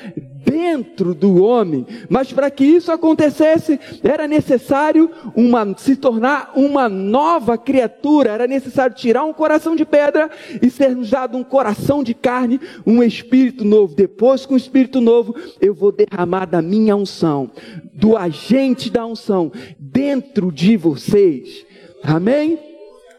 dentro 0.48 1.14
do 1.14 1.42
homem. 1.42 1.86
Mas 2.08 2.32
para 2.32 2.50
que 2.50 2.64
isso 2.64 2.90
acontecesse, 2.90 3.78
era 4.02 4.26
necessário 4.26 5.10
uma, 5.36 5.76
se 5.76 5.94
tornar 5.94 6.52
uma 6.56 6.88
nova 6.88 7.58
criatura, 7.58 8.30
era 8.30 8.46
necessário 8.46 8.96
tirar 8.96 9.24
um 9.24 9.32
coração 9.32 9.76
de 9.76 9.84
pedra 9.84 10.30
e 10.62 10.70
ser 10.70 10.96
nos 10.96 11.10
dado 11.10 11.36
um 11.36 11.44
coração 11.44 12.02
de 12.02 12.14
carne, 12.14 12.58
um 12.86 13.02
espírito 13.02 13.62
novo. 13.64 13.94
Depois, 13.94 14.46
com 14.46 14.54
o 14.54 14.56
espírito 14.58 15.00
novo, 15.00 15.34
eu 15.60 15.74
vou 15.74 15.92
derramar 15.92 16.46
da 16.46 16.62
minha 16.62 16.96
unção, 16.96 17.50
do 17.92 18.16
agente 18.16 18.88
da 18.88 19.04
unção, 19.04 19.52
dentro 19.78 20.50
de 20.50 20.76
vocês. 20.76 21.66
Amém? 22.02 22.77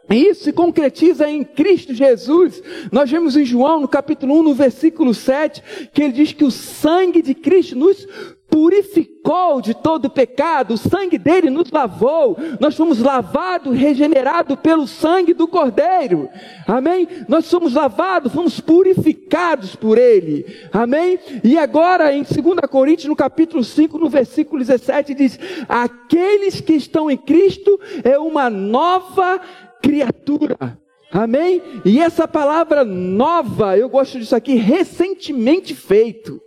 Isso 0.09 0.43
se 0.45 0.53
concretiza 0.53 1.29
em 1.29 1.43
Cristo 1.43 1.93
Jesus. 1.93 2.61
Nós 2.91 3.09
vemos 3.09 3.37
em 3.37 3.45
João, 3.45 3.81
no 3.81 3.87
capítulo 3.87 4.39
1, 4.39 4.43
no 4.43 4.53
versículo 4.53 5.13
7, 5.13 5.89
que 5.93 6.01
ele 6.01 6.13
diz 6.13 6.33
que 6.33 6.43
o 6.43 6.51
sangue 6.51 7.21
de 7.21 7.35
Cristo 7.35 7.75
nos 7.75 8.07
purificou 8.49 9.61
de 9.61 9.73
todo 9.73 10.09
pecado, 10.09 10.73
o 10.73 10.77
sangue 10.77 11.17
dele 11.17 11.49
nos 11.49 11.69
lavou, 11.71 12.37
nós 12.59 12.75
fomos 12.75 12.99
lavados, 12.99 13.77
regenerados 13.77 14.57
pelo 14.59 14.87
sangue 14.87 15.33
do 15.33 15.47
Cordeiro, 15.47 16.27
amém? 16.67 17.07
Nós 17.27 17.45
somos 17.45 17.73
lavados, 17.73 18.33
fomos 18.33 18.59
purificados 18.59 19.75
por 19.75 19.97
ele, 19.97 20.45
amém? 20.73 21.19
E 21.43 21.57
agora 21.57 22.11
em 22.11 22.23
2 22.23 22.35
Coríntios, 22.69 23.07
no 23.07 23.15
capítulo 23.15 23.63
5, 23.63 23.99
no 23.99 24.09
versículo 24.09 24.59
17, 24.59 25.13
diz: 25.13 25.39
Aqueles 25.67 26.59
que 26.59 26.73
estão 26.73 27.09
em 27.09 27.17
Cristo 27.17 27.79
é 28.03 28.17
uma 28.17 28.49
nova 28.49 29.39
criatura. 29.81 30.77
Amém? 31.11 31.61
E 31.83 31.99
essa 31.99 32.27
palavra 32.27 32.85
nova, 32.85 33.77
eu 33.77 33.89
gosto 33.89 34.19
disso 34.19 34.35
aqui, 34.35 34.55
recentemente 34.55 35.73
feito. 35.73 36.39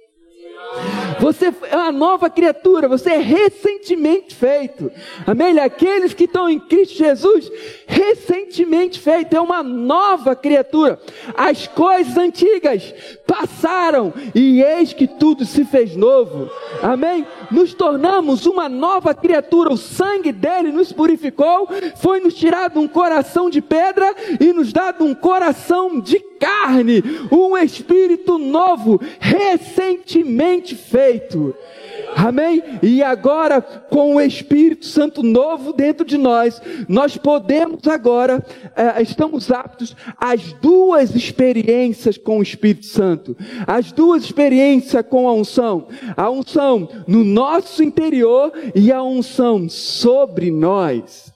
Você 1.21 1.53
é 1.71 1.77
uma 1.77 1.93
nova 1.93 2.29
criatura, 2.29 2.89
você 2.89 3.11
é 3.11 3.19
recentemente 3.19 4.35
feito. 4.35 4.91
Amém? 5.27 5.59
Aqueles 5.59 6.13
que 6.15 6.25
estão 6.25 6.49
em 6.49 6.59
Cristo 6.59 6.97
Jesus, 6.97 7.51
recentemente 7.87 8.99
feito, 8.99 9.37
é 9.37 9.41
uma 9.41 9.63
nova 9.63 10.35
criatura. 10.35 10.99
As 11.37 11.67
coisas 11.67 12.17
antigas 12.17 12.93
passaram 13.27 14.13
e 14.35 14.63
eis 14.63 14.93
que 14.93 15.07
tudo 15.07 15.45
se 15.45 15.65
fez 15.65 15.95
novo. 15.95 16.51
Amém? 16.83 17.27
Nos 17.51 17.73
tornamos 17.75 18.47
uma 18.47 18.69
nova 18.69 19.15
criatura. 19.15 19.73
O 19.73 19.77
sangue 19.77 20.33
dele 20.33 20.73
nos 20.73 20.93
purificou, 20.93 21.69
foi 21.97 22.21
nos 22.21 22.35
tirado 22.35 22.81
um 22.81 22.89
coração 22.89 23.49
de 23.49 23.61
pedra 23.61 24.15
e 24.41 24.53
nos 24.53 24.73
dado 24.73 25.05
um 25.05 25.15
coração 25.15 26.01
de 26.01 26.19
carne, 26.19 27.03
um 27.31 27.57
espírito 27.57 28.37
novo, 28.39 29.01
recentemente 29.21 30.52
feito. 30.61 31.55
Amém? 32.15 32.63
E 32.83 33.03
agora, 33.03 33.61
com 33.61 34.17
o 34.17 34.21
Espírito 34.21 34.85
Santo 34.85 35.23
novo 35.23 35.73
dentro 35.73 36.05
de 36.05 36.19
nós, 36.19 36.61
nós 36.89 37.17
podemos 37.17 37.87
agora, 37.87 38.45
eh, 38.77 39.03
estamos 39.03 39.51
aptos 39.51 39.97
às 40.19 40.53
duas 40.55 41.15
experiências 41.15 42.19
com 42.19 42.39
o 42.39 42.43
Espírito 42.43 42.87
Santo. 42.87 43.37
As 43.67 43.93
duas 43.93 44.25
experiências 44.25 45.05
com 45.09 45.27
a 45.27 45.33
unção. 45.33 45.89
A 46.17 46.31
unção 46.31 46.89
no 47.07 47.25
nosso 47.25 47.83
interior 47.83 48.53
e 48.75 48.93
a 48.93 49.03
unção 49.03 49.69
sobre 49.69 50.51
nós. 50.51 51.32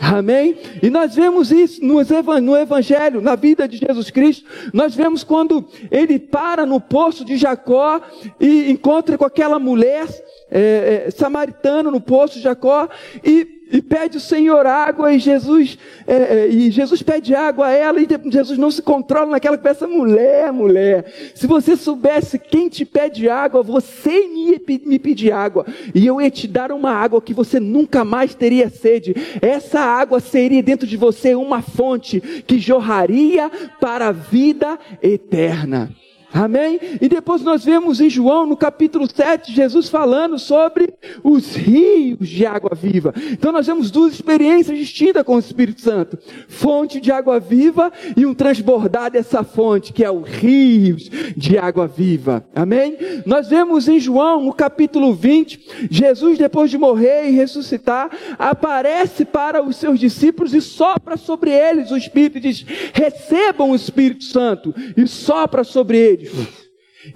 Amém? 0.00 0.56
E 0.82 0.88
nós 0.88 1.14
vemos 1.14 1.52
isso 1.52 1.84
no 1.84 2.56
Evangelho, 2.56 3.20
na 3.20 3.36
vida 3.36 3.68
de 3.68 3.76
Jesus 3.76 4.10
Cristo. 4.10 4.48
Nós 4.72 4.94
vemos 4.94 5.22
quando 5.22 5.68
ele 5.90 6.18
para 6.18 6.64
no 6.64 6.80
poço 6.80 7.22
de 7.22 7.36
Jacó 7.36 8.00
e 8.40 8.70
encontra 8.70 9.18
com 9.18 9.26
aquela 9.26 9.58
mulher 9.58 10.06
é, 10.50 11.04
é, 11.06 11.10
samaritana 11.10 11.90
no 11.90 12.00
poço 12.00 12.36
de 12.36 12.40
Jacó 12.40 12.88
e 13.22 13.59
e 13.70 13.80
pede 13.80 14.16
o 14.16 14.20
Senhor 14.20 14.66
água, 14.66 15.12
e 15.12 15.18
Jesus, 15.18 15.78
é, 16.06 16.14
é, 16.14 16.48
e 16.48 16.70
Jesus 16.70 17.02
pede 17.02 17.34
água 17.34 17.66
a 17.66 17.70
ela, 17.70 18.00
e 18.00 18.08
Jesus 18.30 18.58
não 18.58 18.70
se 18.70 18.82
controla 18.82 19.30
naquela 19.30 19.56
que 19.56 19.62
peça, 19.62 19.86
mulher, 19.86 20.52
mulher, 20.52 21.32
se 21.34 21.46
você 21.46 21.76
soubesse 21.76 22.38
quem 22.38 22.68
te 22.68 22.84
pede 22.84 23.28
água, 23.28 23.62
você 23.62 24.26
me, 24.26 24.60
me 24.84 24.98
pedir 24.98 25.32
água, 25.32 25.64
e 25.94 26.06
eu 26.06 26.20
ia 26.20 26.30
te 26.30 26.48
dar 26.48 26.72
uma 26.72 26.92
água 26.92 27.22
que 27.22 27.34
você 27.34 27.60
nunca 27.60 28.04
mais 28.04 28.34
teria 28.34 28.68
sede, 28.68 29.14
essa 29.40 29.80
água 29.80 30.20
seria 30.20 30.62
dentro 30.62 30.86
de 30.86 30.96
você 30.96 31.34
uma 31.34 31.62
fonte 31.62 32.20
que 32.46 32.58
jorraria 32.58 33.50
para 33.80 34.08
a 34.08 34.12
vida 34.12 34.78
eterna. 35.02 35.90
Amém? 36.32 36.78
E 37.00 37.08
depois 37.08 37.42
nós 37.42 37.64
vemos 37.64 38.00
em 38.00 38.08
João, 38.08 38.46
no 38.46 38.56
capítulo 38.56 39.08
7, 39.12 39.52
Jesus 39.52 39.88
falando 39.88 40.38
sobre 40.38 40.94
os 41.24 41.56
rios 41.56 42.28
de 42.28 42.46
água 42.46 42.70
viva. 42.74 43.12
Então 43.32 43.50
nós 43.50 43.66
vemos 43.66 43.90
duas 43.90 44.14
experiências 44.14 44.78
distintas 44.78 45.24
com 45.24 45.34
o 45.34 45.40
Espírito 45.40 45.80
Santo: 45.80 46.16
fonte 46.46 47.00
de 47.00 47.10
água 47.10 47.40
viva 47.40 47.92
e 48.16 48.24
um 48.24 48.34
transbordar 48.34 49.10
dessa 49.10 49.42
fonte, 49.42 49.92
que 49.92 50.04
é 50.04 50.10
o 50.10 50.20
rios 50.20 51.10
de 51.36 51.58
água 51.58 51.88
viva. 51.88 52.44
Amém? 52.54 52.96
Nós 53.26 53.48
vemos 53.48 53.88
em 53.88 53.98
João, 53.98 54.44
no 54.44 54.52
capítulo 54.52 55.12
20, 55.12 55.88
Jesus, 55.90 56.38
depois 56.38 56.70
de 56.70 56.78
morrer 56.78 57.28
e 57.28 57.32
ressuscitar, 57.32 58.08
aparece 58.38 59.24
para 59.24 59.64
os 59.64 59.76
seus 59.76 59.98
discípulos 59.98 60.54
e 60.54 60.60
sopra 60.60 61.16
sobre 61.16 61.50
eles 61.50 61.90
o 61.90 61.96
Espírito 61.96 62.38
e 62.38 62.40
diz: 62.40 62.64
recebam 62.92 63.70
o 63.70 63.74
Espírito 63.74 64.22
Santo, 64.22 64.72
e 64.96 65.08
sopra 65.08 65.64
sobre 65.64 65.98
eles 65.98 66.19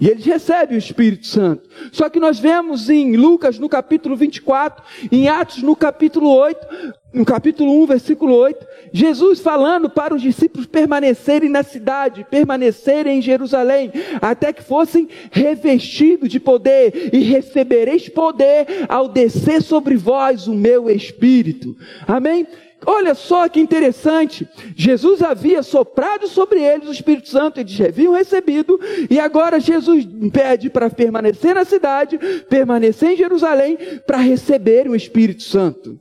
e 0.00 0.08
eles 0.08 0.24
recebem 0.24 0.76
o 0.76 0.78
Espírito 0.78 1.26
Santo. 1.26 1.68
Só 1.92 2.08
que 2.08 2.18
nós 2.18 2.38
vemos 2.38 2.88
em 2.88 3.16
Lucas, 3.16 3.58
no 3.58 3.68
capítulo 3.68 4.16
24, 4.16 4.82
em 5.12 5.28
Atos, 5.28 5.62
no 5.62 5.76
capítulo 5.76 6.34
8, 6.34 6.66
no 7.12 7.24
capítulo 7.24 7.82
1, 7.82 7.86
versículo 7.86 8.34
8, 8.34 8.66
Jesus 8.92 9.40
falando 9.40 9.88
para 9.90 10.14
os 10.14 10.22
discípulos 10.22 10.66
permanecerem 10.66 11.48
na 11.48 11.62
cidade, 11.62 12.26
permanecerem 12.28 13.18
em 13.18 13.22
Jerusalém, 13.22 13.92
até 14.20 14.52
que 14.52 14.62
fossem 14.62 15.08
revestidos 15.30 16.28
de 16.28 16.40
poder, 16.40 17.10
e 17.12 17.20
recebereis 17.20 18.08
poder 18.08 18.66
ao 18.88 19.08
descer 19.08 19.62
sobre 19.62 19.96
vós 19.96 20.48
o 20.48 20.54
meu 20.54 20.90
Espírito. 20.90 21.76
Amém? 22.08 22.46
Olha 22.86 23.14
só 23.14 23.48
que 23.48 23.60
interessante. 23.60 24.48
Jesus 24.76 25.22
havia 25.22 25.62
soprado 25.62 26.26
sobre 26.28 26.62
eles 26.62 26.88
o 26.88 26.92
Espírito 26.92 27.28
Santo, 27.28 27.60
eles 27.60 27.80
haviam 27.80 28.12
recebido, 28.12 28.78
e 29.10 29.18
agora 29.18 29.60
Jesus 29.60 30.06
pede 30.32 30.70
para 30.70 30.90
permanecer 30.90 31.54
na 31.54 31.64
cidade, 31.64 32.18
permanecer 32.48 33.10
em 33.10 33.16
Jerusalém, 33.16 33.78
para 34.06 34.18
receber 34.18 34.88
o 34.88 34.94
Espírito 34.96 35.42
Santo. 35.42 35.98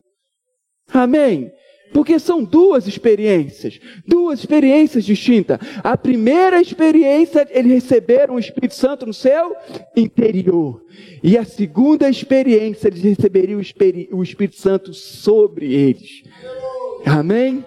Amém? 0.93 1.51
Porque 1.93 2.17
são 2.17 2.43
duas 2.43 2.87
experiências, 2.87 3.79
duas 4.05 4.39
experiências 4.39 5.05
distintas. 5.05 5.59
A 5.83 5.95
primeira 5.95 6.59
experiência, 6.59 7.47
eles 7.51 7.83
receberam 7.83 8.35
o 8.35 8.39
Espírito 8.39 8.75
Santo 8.75 9.05
no 9.05 9.13
seu 9.13 9.55
interior. 9.95 10.83
E 11.21 11.37
a 11.37 11.45
segunda 11.45 12.09
experiência, 12.09 12.87
eles 12.87 13.03
receberiam 13.03 13.61
o 14.11 14.23
Espírito 14.23 14.57
Santo 14.57 14.93
sobre 14.93 15.71
eles. 15.71 16.23
Amém? 17.05 17.63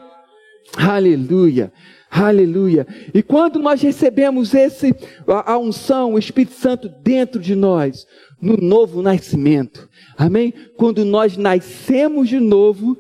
Aleluia. 0.76 1.72
Aleluia. 2.10 2.86
E 3.12 3.22
quando 3.22 3.58
nós 3.58 3.82
recebemos 3.82 4.54
esse 4.54 4.94
a, 5.26 5.52
a, 5.52 5.58
unção, 5.58 6.14
o 6.14 6.18
Espírito 6.18 6.54
Santo 6.54 6.88
dentro 6.88 7.40
de 7.40 7.54
nós, 7.54 8.06
no 8.40 8.56
novo 8.56 9.02
nascimento. 9.02 9.88
Amém? 10.16 10.52
Quando 10.76 11.04
nós 11.04 11.36
nascemos 11.36 12.28
de 12.28 12.38
novo, 12.38 12.96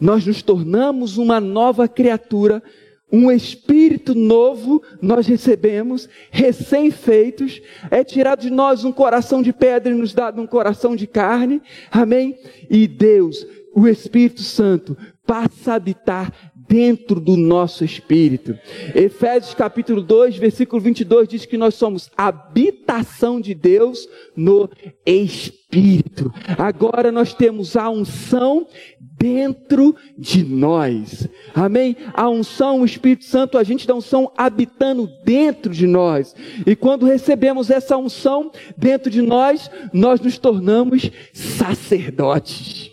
nós 0.00 0.26
nos 0.26 0.42
tornamos 0.42 1.16
uma 1.18 1.40
nova 1.40 1.88
criatura, 1.88 2.62
um 3.10 3.30
espírito 3.30 4.14
novo 4.14 4.82
nós 5.00 5.26
recebemos, 5.26 6.08
recém-feitos, 6.30 7.62
é 7.90 8.02
tirado 8.02 8.40
de 8.40 8.50
nós 8.50 8.84
um 8.84 8.92
coração 8.92 9.42
de 9.42 9.52
pedra 9.52 9.92
e 9.92 9.96
nos 9.96 10.12
dado 10.12 10.42
um 10.42 10.46
coração 10.46 10.96
de 10.96 11.06
carne. 11.06 11.62
Amém? 11.90 12.36
E 12.68 12.86
Deus, 12.88 13.46
o 13.76 13.86
Espírito 13.86 14.40
Santo, 14.40 14.96
passa 15.26 15.72
a 15.72 15.74
habitar 15.74 16.32
dentro 16.66 17.20
do 17.20 17.36
nosso 17.36 17.84
espírito. 17.84 18.58
Efésios 18.94 19.54
capítulo 19.54 20.00
2, 20.00 20.38
versículo 20.38 20.80
22 20.80 21.28
diz 21.28 21.44
que 21.44 21.58
nós 21.58 21.74
somos 21.74 22.10
habitação 22.16 23.38
de 23.38 23.54
Deus 23.54 24.08
no 24.34 24.68
espírito. 25.04 26.32
Agora 26.56 27.12
nós 27.12 27.34
temos 27.34 27.76
a 27.76 27.90
unção 27.90 28.66
dentro 28.98 29.94
de 30.16 30.42
nós. 30.42 31.28
Amém? 31.54 31.96
A 32.14 32.28
unção, 32.30 32.80
o 32.80 32.84
Espírito 32.84 33.24
Santo, 33.24 33.58
a 33.58 33.62
gente 33.62 33.86
dá 33.86 33.94
unção 33.94 34.32
habitando 34.36 35.08
dentro 35.22 35.72
de 35.72 35.86
nós. 35.86 36.34
E 36.66 36.74
quando 36.74 37.06
recebemos 37.06 37.70
essa 37.70 37.96
unção 37.96 38.50
dentro 38.76 39.10
de 39.10 39.20
nós, 39.22 39.70
nós 39.92 40.20
nos 40.20 40.38
tornamos 40.38 41.10
sacerdotes. 41.32 42.85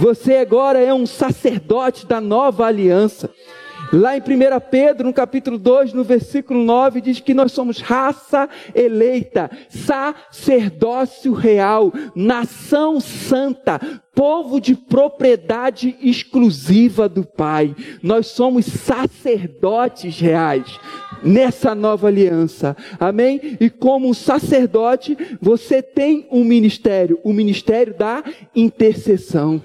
Você 0.00 0.36
agora 0.36 0.80
é 0.80 0.94
um 0.94 1.04
sacerdote 1.04 2.06
da 2.06 2.22
nova 2.22 2.64
aliança. 2.64 3.28
Lá 3.92 4.16
em 4.16 4.20
1 4.20 4.24
Pedro, 4.70 5.08
no 5.08 5.12
capítulo 5.12 5.58
2, 5.58 5.92
no 5.92 6.02
versículo 6.02 6.64
9, 6.64 7.02
diz 7.02 7.20
que 7.20 7.34
nós 7.34 7.52
somos 7.52 7.82
raça 7.82 8.48
eleita, 8.74 9.50
sacerdócio 9.68 11.34
real, 11.34 11.92
nação 12.14 12.98
santa, 12.98 13.78
povo 14.14 14.58
de 14.58 14.74
propriedade 14.74 15.94
exclusiva 16.00 17.06
do 17.06 17.22
Pai. 17.22 17.76
Nós 18.02 18.28
somos 18.28 18.64
sacerdotes 18.64 20.18
reais 20.18 20.80
nessa 21.22 21.74
nova 21.74 22.06
aliança. 22.08 22.74
Amém? 22.98 23.58
E 23.60 23.68
como 23.68 24.14
sacerdote, 24.14 25.14
você 25.42 25.82
tem 25.82 26.26
um 26.30 26.42
ministério, 26.42 27.20
o 27.22 27.34
ministério 27.34 27.94
da 27.94 28.24
intercessão. 28.56 29.62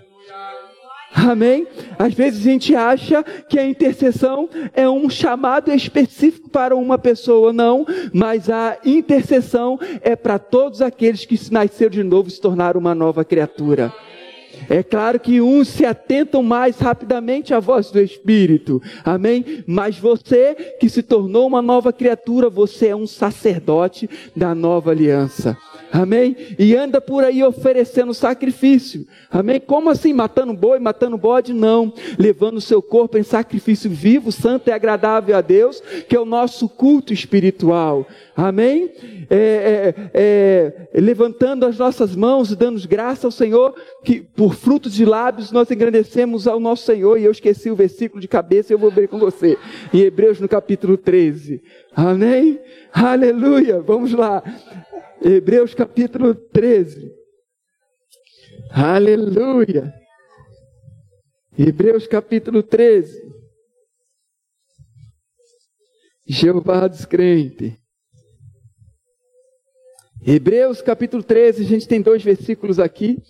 Amém? 1.15 1.65
Às 1.97 2.13
vezes 2.13 2.45
a 2.45 2.51
gente 2.51 2.75
acha 2.75 3.23
que 3.23 3.57
a 3.57 3.65
intercessão 3.65 4.49
é 4.73 4.87
um 4.89 5.09
chamado 5.09 5.71
específico 5.71 6.49
para 6.49 6.75
uma 6.75 6.97
pessoa, 6.97 7.53
não, 7.53 7.85
mas 8.13 8.49
a 8.49 8.77
intercessão 8.83 9.79
é 10.01 10.13
para 10.13 10.37
todos 10.37 10.81
aqueles 10.81 11.25
que 11.25 11.37
se 11.37 11.53
nasceram 11.53 11.91
de 11.91 12.03
novo 12.03 12.27
e 12.27 12.31
se 12.31 12.41
tornaram 12.41 12.81
uma 12.81 12.93
nova 12.93 13.23
criatura. 13.23 13.93
É 14.69 14.83
claro 14.83 15.19
que 15.19 15.39
uns 15.39 15.69
se 15.69 15.85
atentam 15.85 16.43
mais 16.43 16.79
rapidamente 16.79 17.53
à 17.53 17.59
voz 17.59 17.91
do 17.91 17.99
Espírito, 17.99 18.81
amém? 19.03 19.63
Mas 19.65 19.97
você 19.97 20.75
que 20.79 20.89
se 20.89 21.01
tornou 21.01 21.47
uma 21.47 21.61
nova 21.61 21.93
criatura, 21.93 22.49
você 22.49 22.87
é 22.87 22.95
um 22.95 23.07
sacerdote 23.07 24.09
da 24.35 24.53
nova 24.53 24.91
aliança. 24.91 25.57
Amém? 25.95 26.35
E 26.59 26.75
anda 26.75 26.99
por 26.99 27.23
aí 27.23 27.41
oferecendo 27.41 28.13
sacrifício. 28.13 29.07
Amém? 29.31 29.61
Como 29.61 29.89
assim? 29.89 30.11
Matando 30.11 30.53
boi, 30.53 30.77
matando 30.77 31.17
bode? 31.17 31.53
Não. 31.53 31.93
Levando 32.19 32.57
o 32.57 32.61
seu 32.61 32.81
corpo 32.81 33.17
em 33.17 33.23
sacrifício 33.23 33.89
vivo, 33.89 34.29
santo 34.29 34.67
e 34.67 34.73
agradável 34.73 35.37
a 35.37 35.39
Deus, 35.39 35.81
que 36.09 36.13
é 36.13 36.19
o 36.19 36.25
nosso 36.25 36.67
culto 36.67 37.13
espiritual. 37.13 38.05
Amém? 38.35 38.91
É, 39.29 39.95
é, 39.95 40.11
é, 40.93 40.99
levantando 40.99 41.65
as 41.65 41.77
nossas 41.77 42.13
mãos 42.13 42.51
e 42.51 42.57
dando 42.57 42.85
graça 42.85 43.25
ao 43.25 43.31
Senhor, 43.31 43.73
que 44.03 44.19
por 44.19 44.53
frutos 44.53 44.93
de 44.93 45.05
lábios 45.05 45.49
nós 45.49 45.71
engrandecemos 45.71 46.45
ao 46.45 46.59
nosso 46.59 46.83
Senhor. 46.83 47.17
E 47.17 47.23
eu 47.23 47.31
esqueci 47.31 47.71
o 47.71 47.75
versículo 47.75 48.19
de 48.19 48.27
cabeça 48.27 48.73
eu 48.73 48.77
vou 48.77 48.91
ver 48.91 49.07
com 49.07 49.17
você. 49.17 49.57
Em 49.93 49.99
Hebreus 49.99 50.41
no 50.41 50.49
capítulo 50.49 50.97
13. 50.97 51.61
Amém? 51.95 52.59
Aleluia! 52.97 53.81
Vamos 53.81 54.13
lá. 54.13 54.41
Hebreus 55.21 55.73
capítulo 55.73 56.33
13. 56.33 57.11
Aleluia! 58.71 59.93
Hebreus 61.59 62.07
capítulo 62.07 62.63
13. 62.63 63.21
Jeová 66.25 66.87
descrente. 66.87 67.77
Hebreus 70.25 70.81
capítulo 70.81 71.21
13, 71.21 71.63
a 71.63 71.65
gente 71.65 71.89
tem 71.89 72.01
dois 72.01 72.23
versículos 72.23 72.79
aqui. 72.79 73.21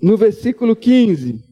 No 0.00 0.16
versículo 0.16 0.76
15. 0.76 1.42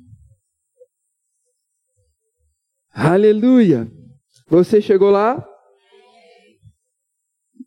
Aleluia. 2.92 3.90
Você 4.46 4.80
chegou 4.80 5.10
lá? 5.10 5.44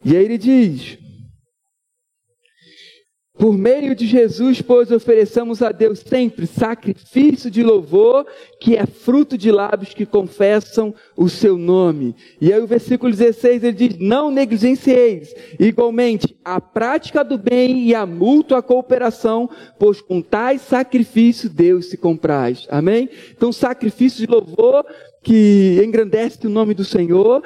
E 0.03 0.15
aí 0.15 0.23
ele 0.23 0.37
diz: 0.37 0.97
por 3.39 3.57
meio 3.57 3.95
de 3.95 4.05
Jesus, 4.05 4.61
pois, 4.61 4.91
ofereçamos 4.91 5.61
a 5.61 5.71
Deus 5.71 5.99
sempre 5.99 6.45
sacrifício 6.45 7.49
de 7.49 7.63
louvor, 7.63 8.27
que 8.59 8.75
é 8.75 8.85
fruto 8.85 9.37
de 9.37 9.49
lábios 9.49 9.93
que 9.93 10.05
confessam 10.05 10.93
o 11.19 11.27
seu 11.27 11.57
nome. 11.57 12.15
E 12.39 12.53
aí 12.53 12.61
o 12.61 12.65
versículo 12.65 13.11
16 13.11 13.61
ele 13.61 13.73
diz: 13.73 13.99
Não 13.99 14.31
negligencieis, 14.31 15.35
igualmente, 15.59 16.33
a 16.45 16.61
prática 16.61 17.25
do 17.25 17.37
bem 17.37 17.87
e 17.87 17.93
a 17.93 18.05
mútua 18.05 18.61
cooperação, 18.61 19.49
pois 19.77 19.99
com 19.99 20.21
tais 20.21 20.61
sacrifício 20.61 21.49
Deus 21.49 21.87
se 21.87 21.97
compraz. 21.97 22.65
Amém? 22.71 23.09
Então, 23.35 23.51
sacrifício 23.51 24.25
de 24.25 24.31
louvor 24.31 24.85
que 25.21 25.81
engrandece 25.83 26.47
o 26.47 26.49
nome 26.49 26.73
do 26.73 26.85
Senhor, 26.85 27.43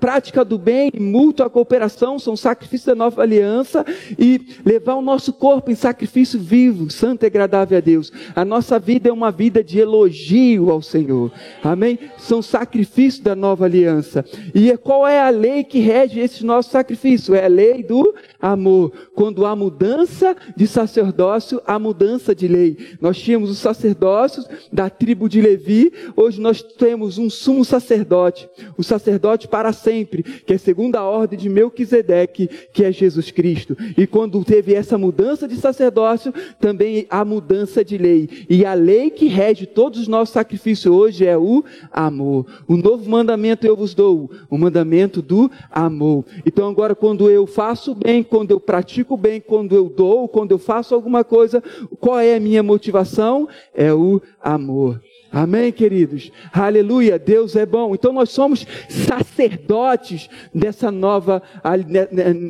prática 0.00 0.44
do 0.44 0.58
bem, 0.58 0.90
mútua 0.98 1.48
cooperação, 1.48 2.18
são 2.18 2.36
sacrifícios 2.36 2.86
da 2.86 2.94
nova 2.96 3.22
aliança, 3.22 3.84
e 4.18 4.40
levar 4.64 4.96
o 4.96 5.02
nosso 5.02 5.32
corpo 5.32 5.70
em 5.70 5.74
sacrifício 5.76 6.38
vivo, 6.40 6.90
santo 6.90 7.22
e 7.22 7.26
agradável 7.26 7.78
a 7.78 7.80
Deus. 7.80 8.12
A 8.34 8.44
nossa 8.44 8.78
vida 8.78 9.08
é 9.08 9.12
uma 9.12 9.30
vida 9.30 9.62
de 9.62 9.78
elogio 9.78 10.70
ao 10.70 10.82
Senhor, 10.82 11.32
amém? 11.62 11.98
São 12.18 12.42
sacrifícios 12.42 12.79
da 13.22 13.34
nova 13.34 13.64
aliança. 13.64 14.24
E 14.54 14.76
qual 14.76 15.06
é 15.06 15.20
a 15.20 15.30
lei 15.30 15.64
que 15.64 15.78
rege 15.80 16.20
esse 16.20 16.44
nosso 16.44 16.70
sacrifício? 16.70 17.34
É 17.34 17.44
a 17.44 17.48
lei 17.48 17.82
do 17.82 18.14
amor. 18.40 18.92
Quando 19.14 19.44
há 19.44 19.54
mudança 19.54 20.36
de 20.56 20.66
sacerdócio, 20.66 21.60
há 21.66 21.78
mudança 21.78 22.34
de 22.34 22.48
lei. 22.48 22.76
Nós 23.00 23.18
tínhamos 23.18 23.50
os 23.50 23.58
sacerdócios 23.58 24.46
da 24.72 24.88
tribo 24.88 25.28
de 25.28 25.40
Levi, 25.40 25.92
hoje 26.16 26.40
nós 26.40 26.62
temos 26.62 27.18
um 27.18 27.28
sumo 27.28 27.64
sacerdote, 27.64 28.48
o 28.76 28.82
sacerdote 28.82 29.48
para 29.48 29.72
sempre, 29.72 30.22
que 30.22 30.54
é 30.54 30.58
segundo 30.58 30.96
a 30.96 31.02
ordem 31.02 31.38
de 31.38 31.48
Melquisedeque, 31.48 32.48
que 32.72 32.84
é 32.84 32.92
Jesus 32.92 33.30
Cristo. 33.30 33.76
E 33.96 34.06
quando 34.06 34.44
teve 34.44 34.74
essa 34.74 34.96
mudança 34.96 35.46
de 35.46 35.56
sacerdócio, 35.56 36.32
também 36.58 37.06
há 37.10 37.24
mudança 37.24 37.84
de 37.84 37.98
lei. 37.98 38.28
E 38.48 38.64
a 38.64 38.74
lei 38.74 39.10
que 39.10 39.26
rege 39.26 39.66
todos 39.66 40.00
os 40.00 40.08
nossos 40.08 40.32
sacrifícios 40.32 40.92
hoje 40.92 41.26
é 41.26 41.36
o 41.36 41.64
amor. 41.92 42.46
O 42.70 42.76
novo 42.76 43.10
mandamento 43.10 43.66
eu 43.66 43.74
vos 43.74 43.94
dou, 43.94 44.30
o 44.48 44.56
mandamento 44.56 45.20
do 45.20 45.50
amor. 45.72 46.24
Então 46.46 46.68
agora 46.68 46.94
quando 46.94 47.28
eu 47.28 47.44
faço 47.44 47.96
bem, 47.96 48.22
quando 48.22 48.52
eu 48.52 48.60
pratico 48.60 49.16
bem, 49.16 49.40
quando 49.40 49.74
eu 49.74 49.88
dou, 49.88 50.28
quando 50.28 50.52
eu 50.52 50.58
faço 50.58 50.94
alguma 50.94 51.24
coisa, 51.24 51.60
qual 51.98 52.20
é 52.20 52.36
a 52.36 52.38
minha 52.38 52.62
motivação? 52.62 53.48
É 53.74 53.92
o 53.92 54.22
amor. 54.40 55.00
Amém, 55.32 55.70
queridos? 55.70 56.32
Aleluia, 56.52 57.16
Deus 57.16 57.54
é 57.54 57.64
bom. 57.64 57.94
Então 57.94 58.12
nós 58.12 58.30
somos 58.30 58.66
sacerdotes 58.88 60.28
dessa 60.52 60.90
nova, 60.90 61.40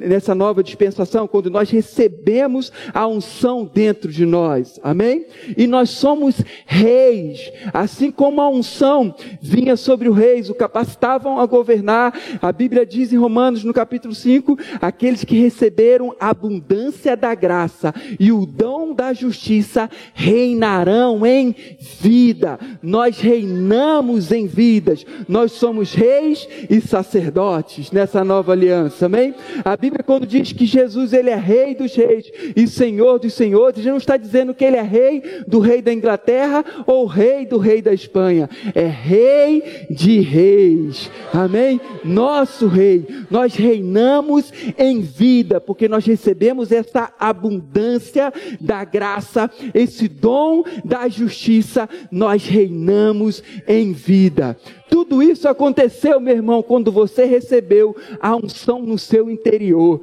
nessa 0.00 0.34
nova 0.34 0.62
dispensação, 0.62 1.28
quando 1.28 1.50
nós 1.50 1.68
recebemos 1.68 2.72
a 2.94 3.06
unção 3.06 3.66
dentro 3.66 4.10
de 4.10 4.24
nós. 4.24 4.80
Amém? 4.82 5.26
E 5.58 5.66
nós 5.66 5.90
somos 5.90 6.40
reis. 6.64 7.52
Assim 7.74 8.10
como 8.10 8.40
a 8.40 8.48
unção 8.48 9.14
vinha 9.42 9.76
sobre 9.76 10.08
os 10.08 10.16
reis, 10.16 10.48
o 10.48 10.54
capacitavam 10.54 11.38
a 11.38 11.44
governar. 11.44 12.18
A 12.40 12.50
Bíblia 12.50 12.86
diz 12.86 13.12
em 13.12 13.18
Romanos, 13.18 13.62
no 13.62 13.74
capítulo 13.74 14.14
5, 14.14 14.58
aqueles 14.80 15.22
que 15.22 15.38
receberam 15.38 16.16
a 16.18 16.30
abundância 16.30 17.14
da 17.14 17.34
graça 17.34 17.92
e 18.18 18.32
o 18.32 18.46
dom 18.46 18.94
da 18.94 19.12
justiça 19.12 19.90
reinarão 20.14 21.26
em 21.26 21.54
vida 22.00 22.58
nós 22.82 23.18
reinamos 23.18 24.32
em 24.32 24.46
vidas, 24.46 25.04
nós 25.28 25.52
somos 25.52 25.94
reis 25.94 26.48
e 26.68 26.80
sacerdotes 26.80 27.90
nessa 27.90 28.24
nova 28.24 28.52
aliança, 28.52 29.06
amém? 29.06 29.34
A 29.64 29.76
Bíblia 29.76 30.02
quando 30.02 30.26
diz 30.26 30.52
que 30.52 30.66
Jesus 30.66 31.12
ele 31.12 31.30
é 31.30 31.36
rei 31.36 31.74
dos 31.74 31.94
reis 31.94 32.30
e 32.56 32.66
senhor 32.66 33.18
dos 33.18 33.34
senhores, 33.34 33.84
não 33.84 33.96
está 33.96 34.16
dizendo 34.16 34.54
que 34.54 34.64
ele 34.64 34.76
é 34.76 34.82
rei 34.82 35.22
do 35.46 35.58
rei 35.58 35.82
da 35.82 35.92
Inglaterra 35.92 36.64
ou 36.86 37.06
rei 37.06 37.46
do 37.46 37.58
rei 37.58 37.82
da 37.82 37.92
Espanha, 37.92 38.48
é 38.74 38.86
rei 38.86 39.86
de 39.90 40.20
reis, 40.20 41.10
amém? 41.32 41.80
Nosso 42.04 42.66
rei, 42.66 43.06
nós 43.30 43.54
reinamos 43.54 44.52
em 44.78 45.00
vida, 45.00 45.60
porque 45.60 45.88
nós 45.88 46.04
recebemos 46.04 46.72
essa 46.72 47.12
abundância 47.18 48.32
da 48.60 48.84
graça, 48.84 49.50
esse 49.74 50.08
dom 50.08 50.64
da 50.84 51.08
justiça, 51.08 51.88
nós 52.10 52.44
reinamos 52.44 52.59
reinamos 52.60 53.42
em 53.66 53.92
vida. 53.92 54.56
Tudo 54.88 55.22
isso 55.22 55.48
aconteceu, 55.48 56.20
meu 56.20 56.34
irmão, 56.34 56.62
quando 56.62 56.92
você 56.92 57.24
recebeu 57.24 57.96
a 58.20 58.36
unção 58.36 58.82
no 58.82 58.98
seu 58.98 59.30
interior. 59.30 60.00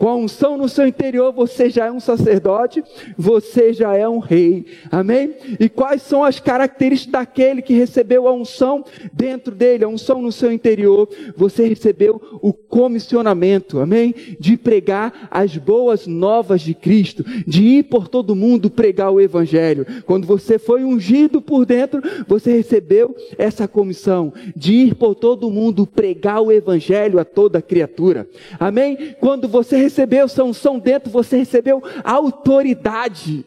Com 0.00 0.08
a 0.08 0.16
unção 0.16 0.56
no 0.56 0.66
seu 0.66 0.86
interior, 0.86 1.30
você 1.30 1.68
já 1.68 1.84
é 1.84 1.92
um 1.92 2.00
sacerdote, 2.00 2.82
você 3.18 3.70
já 3.74 3.94
é 3.94 4.08
um 4.08 4.18
rei. 4.18 4.64
Amém? 4.90 5.34
E 5.60 5.68
quais 5.68 6.00
são 6.00 6.24
as 6.24 6.40
características 6.40 7.12
daquele 7.12 7.60
que 7.60 7.74
recebeu 7.74 8.26
a 8.26 8.32
unção 8.32 8.82
dentro 9.12 9.54
dele, 9.54 9.84
a 9.84 9.88
unção 9.88 10.22
no 10.22 10.32
seu 10.32 10.50
interior? 10.50 11.06
Você 11.36 11.68
recebeu 11.68 12.18
o 12.40 12.50
comissionamento, 12.50 13.78
amém? 13.78 14.14
De 14.40 14.56
pregar 14.56 15.28
as 15.30 15.58
boas 15.58 16.06
novas 16.06 16.62
de 16.62 16.72
Cristo, 16.72 17.22
de 17.46 17.62
ir 17.62 17.82
por 17.82 18.08
todo 18.08 18.34
mundo 18.34 18.70
pregar 18.70 19.10
o 19.10 19.20
evangelho. 19.20 19.86
Quando 20.06 20.26
você 20.26 20.58
foi 20.58 20.82
ungido 20.82 21.42
por 21.42 21.66
dentro, 21.66 22.00
você 22.26 22.52
recebeu 22.56 23.14
essa 23.36 23.68
comissão 23.68 24.32
de 24.56 24.72
ir 24.72 24.94
por 24.94 25.14
todo 25.14 25.50
mundo 25.50 25.86
pregar 25.86 26.40
o 26.40 26.50
evangelho 26.50 27.18
a 27.18 27.24
toda 27.26 27.60
criatura. 27.60 28.26
Amém? 28.58 29.14
Quando 29.20 29.46
você 29.46 29.89
recebeu 29.90 30.24
essa 30.24 30.44
unção 30.44 30.78
dentro, 30.78 31.10
você 31.10 31.36
recebeu 31.36 31.82
autoridade. 32.04 33.44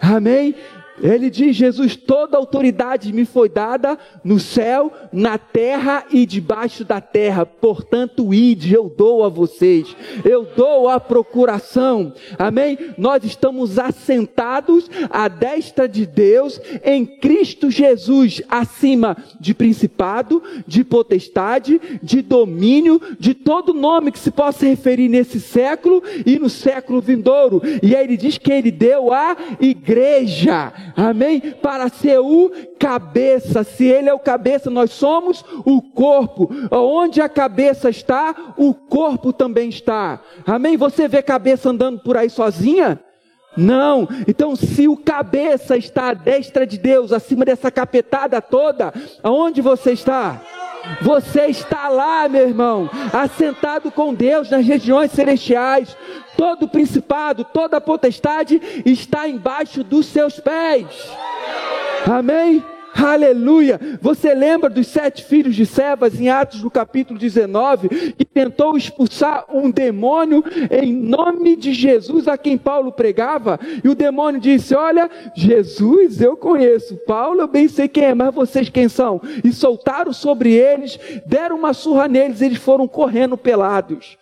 Amém? 0.00 0.54
Ele 1.02 1.28
diz: 1.28 1.56
Jesus, 1.56 1.96
toda 1.96 2.36
autoridade 2.36 3.12
me 3.12 3.24
foi 3.24 3.48
dada 3.48 3.98
no 4.22 4.38
céu, 4.38 4.92
na 5.12 5.36
terra 5.36 6.04
e 6.10 6.24
debaixo 6.24 6.84
da 6.84 7.00
terra. 7.00 7.44
Portanto, 7.44 8.32
ide, 8.32 8.72
eu 8.72 8.88
dou 8.88 9.24
a 9.24 9.28
vocês, 9.28 9.96
eu 10.24 10.46
dou 10.56 10.88
a 10.88 11.00
procuração. 11.00 12.12
Amém? 12.38 12.78
Nós 12.96 13.24
estamos 13.24 13.78
assentados 13.78 14.88
à 15.10 15.26
destra 15.26 15.88
de 15.88 16.06
Deus 16.06 16.60
em 16.84 17.04
Cristo 17.04 17.70
Jesus, 17.70 18.42
acima 18.48 19.16
de 19.40 19.52
principado, 19.52 20.42
de 20.66 20.84
potestade, 20.84 21.80
de 22.02 22.22
domínio, 22.22 23.00
de 23.18 23.34
todo 23.34 23.74
nome 23.74 24.12
que 24.12 24.18
se 24.18 24.30
possa 24.30 24.64
referir 24.66 25.08
nesse 25.08 25.40
século 25.40 26.02
e 26.24 26.38
no 26.38 26.48
século 26.48 27.00
vindouro. 27.00 27.60
E 27.82 27.96
aí 27.96 28.04
ele 28.04 28.16
diz 28.16 28.38
que 28.38 28.52
ele 28.52 28.70
deu 28.70 29.12
a 29.12 29.36
igreja 29.60 30.72
amém? 30.96 31.40
Para 31.62 31.88
ser 31.88 32.18
o 32.18 32.50
cabeça, 32.78 33.64
se 33.64 33.84
Ele 33.84 34.08
é 34.08 34.14
o 34.14 34.18
cabeça, 34.18 34.70
nós 34.70 34.90
somos 34.90 35.44
o 35.64 35.80
corpo, 35.80 36.50
onde 36.70 37.20
a 37.20 37.28
cabeça 37.28 37.88
está, 37.90 38.34
o 38.56 38.74
corpo 38.74 39.32
também 39.32 39.68
está, 39.68 40.20
amém? 40.46 40.76
Você 40.76 41.08
vê 41.08 41.22
cabeça 41.22 41.70
andando 41.70 42.00
por 42.00 42.16
aí 42.16 42.30
sozinha? 42.30 43.00
Não, 43.56 44.08
então 44.26 44.56
se 44.56 44.88
o 44.88 44.96
cabeça 44.96 45.76
está 45.76 46.08
à 46.08 46.14
destra 46.14 46.66
de 46.66 46.76
Deus, 46.76 47.12
acima 47.12 47.44
dessa 47.44 47.70
capetada 47.70 48.42
toda, 48.42 48.92
aonde 49.22 49.60
você 49.60 49.92
está? 49.92 50.42
Você 51.02 51.46
está 51.46 51.88
lá, 51.88 52.28
meu 52.28 52.48
irmão, 52.48 52.90
assentado 53.12 53.90
com 53.90 54.14
Deus 54.14 54.50
nas 54.50 54.64
regiões 54.66 55.10
celestiais. 55.12 55.96
Todo 56.36 56.68
principado, 56.68 57.44
toda 57.44 57.80
potestade 57.80 58.60
está 58.84 59.28
embaixo 59.28 59.84
dos 59.84 60.06
seus 60.06 60.40
pés. 60.40 60.86
Amém? 62.06 62.62
Aleluia! 62.94 63.80
Você 64.00 64.32
lembra 64.32 64.70
dos 64.70 64.86
sete 64.86 65.24
filhos 65.24 65.56
de 65.56 65.66
Sebas 65.66 66.20
em 66.20 66.28
Atos 66.28 66.62
no 66.62 66.70
capítulo 66.70 67.18
19, 67.18 67.88
que 67.88 68.24
tentou 68.24 68.76
expulsar 68.76 69.44
um 69.52 69.68
demônio 69.68 70.44
em 70.70 70.92
nome 70.92 71.56
de 71.56 71.74
Jesus 71.74 72.28
a 72.28 72.38
quem 72.38 72.56
Paulo 72.56 72.92
pregava? 72.92 73.58
E 73.82 73.88
o 73.88 73.96
demônio 73.96 74.40
disse: 74.40 74.76
Olha, 74.76 75.10
Jesus 75.34 76.20
eu 76.20 76.36
conheço, 76.36 76.96
Paulo 77.04 77.40
eu 77.40 77.48
bem 77.48 77.66
sei 77.66 77.88
quem 77.88 78.04
é, 78.04 78.14
mas 78.14 78.32
vocês 78.32 78.68
quem 78.68 78.88
são? 78.88 79.20
E 79.42 79.52
soltaram 79.52 80.12
sobre 80.12 80.52
eles, 80.52 80.96
deram 81.26 81.56
uma 81.56 81.72
surra 81.72 82.06
neles, 82.06 82.40
eles 82.40 82.58
foram 82.58 82.86
correndo 82.86 83.36
pelados. 83.36 84.16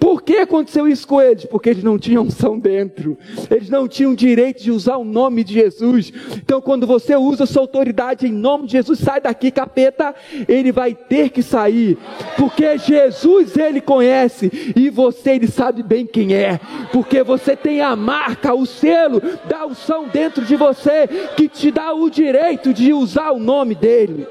Por 0.00 0.22
que 0.22 0.36
aconteceu 0.36 0.86
isso 0.86 1.06
com 1.06 1.20
eles? 1.20 1.44
Porque 1.44 1.70
eles 1.70 1.82
não 1.82 1.98
tinham 1.98 2.22
unção 2.22 2.58
dentro. 2.58 3.18
Eles 3.50 3.68
não 3.68 3.88
tinham 3.88 4.14
direito 4.14 4.62
de 4.62 4.70
usar 4.70 4.96
o 4.96 5.04
nome 5.04 5.42
de 5.42 5.54
Jesus. 5.54 6.12
Então, 6.36 6.60
quando 6.60 6.86
você 6.86 7.16
usa 7.16 7.46
sua 7.46 7.62
autoridade 7.62 8.26
em 8.26 8.32
nome 8.32 8.66
de 8.66 8.72
Jesus, 8.72 9.00
sai 9.00 9.20
daqui, 9.20 9.50
capeta, 9.50 10.14
ele 10.48 10.70
vai 10.70 10.94
ter 10.94 11.30
que 11.30 11.42
sair. 11.42 11.98
Porque 12.36 12.78
Jesus 12.78 13.56
ele 13.56 13.80
conhece 13.80 14.72
e 14.76 14.88
você 14.88 15.30
ele 15.30 15.48
sabe 15.48 15.82
bem 15.82 16.06
quem 16.06 16.34
é. 16.34 16.60
Porque 16.92 17.22
você 17.22 17.56
tem 17.56 17.80
a 17.80 17.96
marca, 17.96 18.54
o 18.54 18.66
selo 18.66 19.20
da 19.48 19.66
unção 19.66 20.08
dentro 20.08 20.44
de 20.44 20.54
você 20.54 21.08
que 21.36 21.48
te 21.48 21.70
dá 21.70 21.92
o 21.92 22.08
direito 22.08 22.72
de 22.72 22.92
usar 22.92 23.32
o 23.32 23.38
nome 23.38 23.74
dele. 23.74 24.26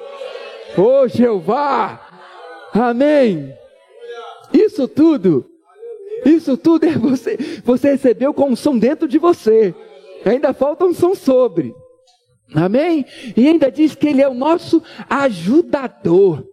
Oh, 0.78 1.08
Jeová! 1.08 2.02
Amém. 2.74 3.54
Isso 4.54 4.88
tudo 4.88 5.57
isso 6.26 6.58
tudo 6.58 6.86
é 6.86 6.92
você. 6.98 7.38
Você 7.64 7.92
recebeu 7.92 8.34
com 8.34 8.50
unção 8.50 8.78
dentro 8.78 9.08
de 9.08 9.18
você. 9.18 9.74
Ainda 10.26 10.54
falta 10.54 10.86
unção 10.86 11.16
sobre. 11.16 11.74
Amém? 12.54 13.06
E 13.36 13.48
ainda 13.48 13.72
diz 13.72 13.96
que 13.96 14.08
Ele 14.08 14.22
é 14.22 14.28
o 14.28 14.34
nosso 14.34 14.82
ajudador. 15.10 16.46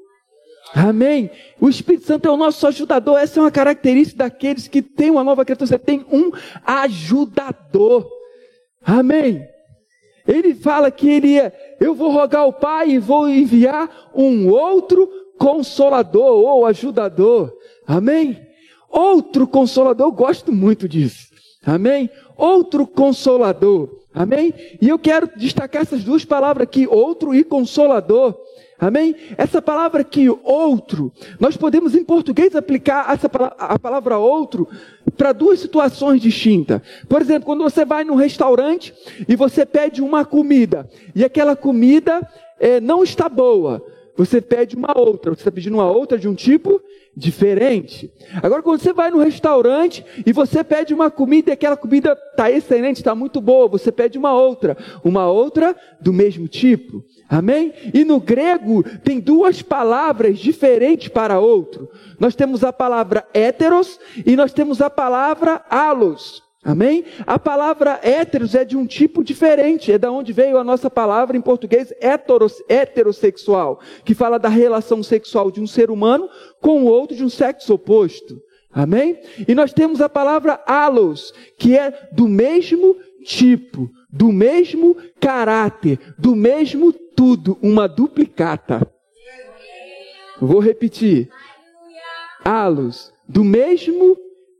Amém? 0.74 1.31
O 1.61 1.68
Espírito 1.68 2.07
Santo 2.07 2.27
é 2.27 2.31
o 2.31 2.37
nosso 2.37 2.66
ajudador. 2.66 3.18
Essa 3.18 3.38
é 3.38 3.42
uma 3.42 3.50
característica 3.50 4.24
daqueles 4.24 4.66
que 4.66 4.83
têm 4.83 5.11
uma 5.11 5.22
nova 5.22 5.44
criatura. 5.44 5.68
Você 5.68 5.79
tem 5.79 6.05
um 6.11 6.33
ajudador. 6.66 8.09
Amém? 8.85 9.46
Ele 10.27 10.55
fala 10.55 10.90
que 10.90 11.09
ele 11.09 11.38
é, 11.38 11.77
eu 11.81 11.94
vou 11.94 12.11
rogar 12.11 12.42
ao 12.42 12.53
Pai 12.53 12.90
e 12.90 12.98
vou 12.98 13.29
enviar 13.29 14.11
um 14.14 14.48
outro 14.48 15.09
consolador 15.38 16.33
ou 16.42 16.66
ajudador. 16.66 17.53
Amém? 17.87 18.40
Outro 18.94 19.44
consolador, 19.48 20.07
eu 20.07 20.12
gosto 20.12 20.52
muito 20.52 20.88
disso. 20.88 21.26
Amém? 21.66 22.09
Outro 22.37 22.87
consolador. 22.87 23.88
Amém? 24.14 24.54
E 24.80 24.88
eu 24.88 24.96
quero 24.96 25.28
destacar 25.37 25.83
essas 25.83 26.04
duas 26.04 26.24
palavras 26.24 26.62
aqui, 26.62 26.87
outro 26.87 27.35
e 27.35 27.42
consolador. 27.42 28.38
Amém? 28.78 29.16
Essa 29.37 29.61
palavra 29.61 30.02
aqui, 30.02 30.28
outro, 30.44 31.12
nós 31.40 31.57
podemos 31.57 31.96
em 31.96 32.04
português 32.04 32.54
aplicar 32.54 33.12
essa, 33.12 33.28
a 33.59 33.78
palavra 33.80 34.16
outro 34.16 34.68
para 35.16 35.33
duas 35.33 35.59
situações 35.59 36.22
distintas. 36.22 36.80
Por 37.09 37.20
exemplo, 37.20 37.46
quando 37.46 37.64
você 37.64 37.85
vai 37.85 38.04
num 38.04 38.14
restaurante 38.14 38.94
e 39.26 39.35
você 39.35 39.66
pede 39.66 40.02
uma 40.02 40.24
comida 40.24 40.88
e 41.16 41.24
aquela 41.24 41.57
comida 41.57 42.28
é, 42.61 42.80
não 42.80 43.02
está 43.02 43.28
boa, 43.28 43.85
você 44.16 44.40
pede 44.40 44.76
uma 44.76 44.96
outra. 44.96 45.35
Você 45.35 45.40
está 45.40 45.50
pedindo 45.50 45.74
uma 45.74 45.90
outra 45.90 46.16
de 46.16 46.28
um 46.28 46.35
tipo 46.35 46.80
diferente. 47.16 48.12
Agora, 48.42 48.62
quando 48.62 48.81
você 48.81 48.92
vai 48.92 49.11
no 49.11 49.18
restaurante 49.18 50.05
e 50.27 50.33
você 50.33 50.62
pede 50.64 50.92
uma 50.92 51.11
comida 51.11 51.50
e 51.50 51.53
aquela 51.53 51.77
comida 51.77 52.16
está 52.31 52.50
excelente, 52.50 52.96
está 52.96 53.14
muito 53.14 53.40
boa, 53.40 53.68
você 53.68 53.90
pede 53.90 54.18
uma 54.18 54.35
outra, 54.35 54.77
uma 55.05 55.31
outra 55.31 55.77
do 56.00 56.12
mesmo 56.12 56.48
tipo. 56.48 57.05
Amém? 57.29 57.72
E 57.92 58.05
no 58.05 58.20
grego 58.20 58.85
tem 59.00 59.18
duas 59.18 59.62
palavras 59.62 60.38
diferentes 60.38 61.09
para 61.09 61.40
outro. 61.40 61.90
Nós 62.18 62.35
temos 62.35 62.62
a 62.62 62.72
palavra 62.72 63.27
héteros 63.33 63.98
e 64.27 64.37
nós 64.37 64.53
temos 64.53 64.81
a 64.81 64.90
palavra 64.90 65.64
alos. 65.70 66.43
Amém? 66.64 67.05
A 67.27 67.38
palavra 67.38 68.00
héteros 68.03 68.55
é 68.55 68.64
de 68.64 68.74
um 68.74 68.87
tipo 68.87 69.22
diferente, 69.22 69.92
é 69.92 69.98
da 69.98 70.11
onde 70.11 70.33
veio 70.33 70.57
a 70.57 70.64
nossa 70.64 70.88
palavra 70.88 71.37
em 71.37 71.40
português 71.42 71.92
heterossexual, 72.68 73.81
que 74.03 74.14
fala 74.14 74.38
da 74.38 74.48
relação 74.48 75.03
sexual 75.03 75.50
de 75.50 75.61
um 75.61 75.66
ser 75.66 75.90
humano 75.90 76.27
com 76.62 76.83
o 76.83 76.87
outro 76.87 77.14
de 77.14 77.22
um 77.22 77.29
sexo 77.29 77.74
oposto. 77.74 78.40
Amém? 78.72 79.20
E 79.46 79.55
nós 79.55 79.74
temos 79.74 80.00
a 80.00 80.09
palavra 80.09 80.59
alos, 80.66 81.35
que 81.59 81.77
é 81.77 82.09
do 82.12 82.27
mesmo 82.27 82.96
tipo, 83.24 83.90
do 84.11 84.33
mesmo 84.33 84.96
caráter, 85.20 85.98
do 86.18 86.35
mesmo 86.35 86.92
tudo, 86.92 87.59
uma 87.62 87.87
duplicata. 87.87 88.90
Vou 90.40 90.61
repetir. 90.61 91.29
Alos, 92.42 93.12
do 93.29 93.44
mesmo 93.44 94.16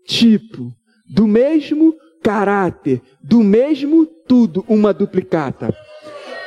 tipo, 0.07 0.71
do 1.05 1.27
mesmo 1.27 1.95
caráter, 2.23 3.03
do 3.23 3.43
mesmo 3.43 4.07
tudo, 4.07 4.65
uma 4.69 4.93
duplicata. 4.93 5.75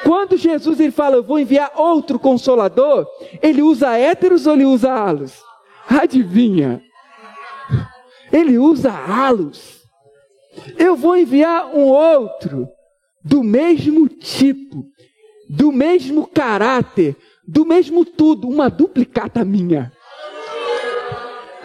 Quando 0.04 0.38
Jesus 0.38 0.80
ele 0.80 0.92
fala, 0.92 1.18
eu 1.18 1.24
vou 1.24 1.40
enviar 1.40 1.72
outro 1.76 2.18
consolador, 2.18 3.06
ele 3.42 3.62
usa 3.62 3.98
héteros 3.98 4.48
ou 4.48 4.54
ele 4.54 4.66
usa 4.66 4.92
halos? 4.92 5.42
Adivinha? 5.88 6.82
Ele 8.32 8.58
usa 8.58 8.92
halos. 8.92 9.82
Eu 10.78 10.96
vou 10.96 11.16
enviar 11.16 11.68
um 11.68 11.86
outro 11.86 12.68
do 13.24 13.44
mesmo 13.44 14.08
tipo, 14.08 14.86
do 15.50 15.72
mesmo 15.72 16.26
caráter, 16.26 17.16
do 17.48 17.66
mesmo 17.66 18.04
tudo, 18.04 18.48
uma 18.48 18.70
duplicata 18.70 19.44
minha. 19.46 19.92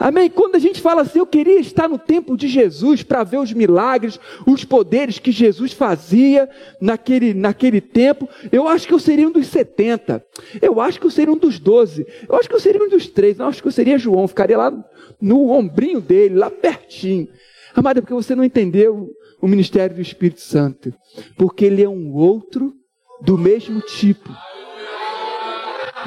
Amém? 0.03 0.29
Quando 0.29 0.57
a 0.57 0.59
gente 0.59 0.81
fala 0.81 1.03
assim, 1.03 1.21
eu 1.21 1.27
queria 1.27 1.61
estar 1.61 1.89
no 1.89 1.97
tempo 1.97 2.37
de 2.37 2.49
Jesus 2.49 3.05
para 3.05 3.23
ver 3.23 3.39
os 3.39 3.53
milagres, 3.53 4.19
os 4.45 4.65
poderes 4.65 5.21
que 5.21 5.31
Jesus 5.31 5.73
fazia 5.73 6.51
naquele, 6.81 7.33
naquele 7.33 7.81
tempo, 7.81 8.29
eu 8.51 8.67
acho 8.67 8.89
que 8.89 8.93
eu 8.93 8.99
seria 8.99 9.29
um 9.29 9.31
dos 9.31 9.47
70. 9.47 10.21
Eu 10.61 10.81
acho 10.81 10.99
que 10.99 11.07
eu 11.07 11.11
seria 11.11 11.33
um 11.33 11.37
dos 11.37 11.61
12. 11.61 12.05
Eu 12.29 12.35
acho 12.35 12.49
que 12.49 12.55
eu 12.57 12.59
seria 12.59 12.83
um 12.83 12.89
dos 12.89 13.07
três. 13.07 13.39
Eu 13.39 13.47
acho 13.47 13.63
que 13.63 13.69
eu 13.69 13.73
seria 13.73 13.97
João, 13.97 14.27
ficaria 14.27 14.59
lá 14.59 14.73
no 15.21 15.51
ombrinho 15.51 16.01
dele, 16.01 16.35
lá 16.35 16.51
pertinho. 16.51 17.29
Amado, 17.73 17.99
é 17.99 18.01
porque 18.01 18.13
você 18.13 18.35
não 18.35 18.43
entendeu 18.43 19.09
o 19.41 19.47
ministério 19.47 19.95
do 19.95 20.03
Espírito 20.03 20.41
Santo. 20.41 20.93
Porque 21.37 21.65
ele 21.65 21.81
é 21.81 21.89
um 21.89 22.13
outro 22.13 22.73
do 23.21 23.39
mesmo 23.39 23.81
tipo 23.83 24.31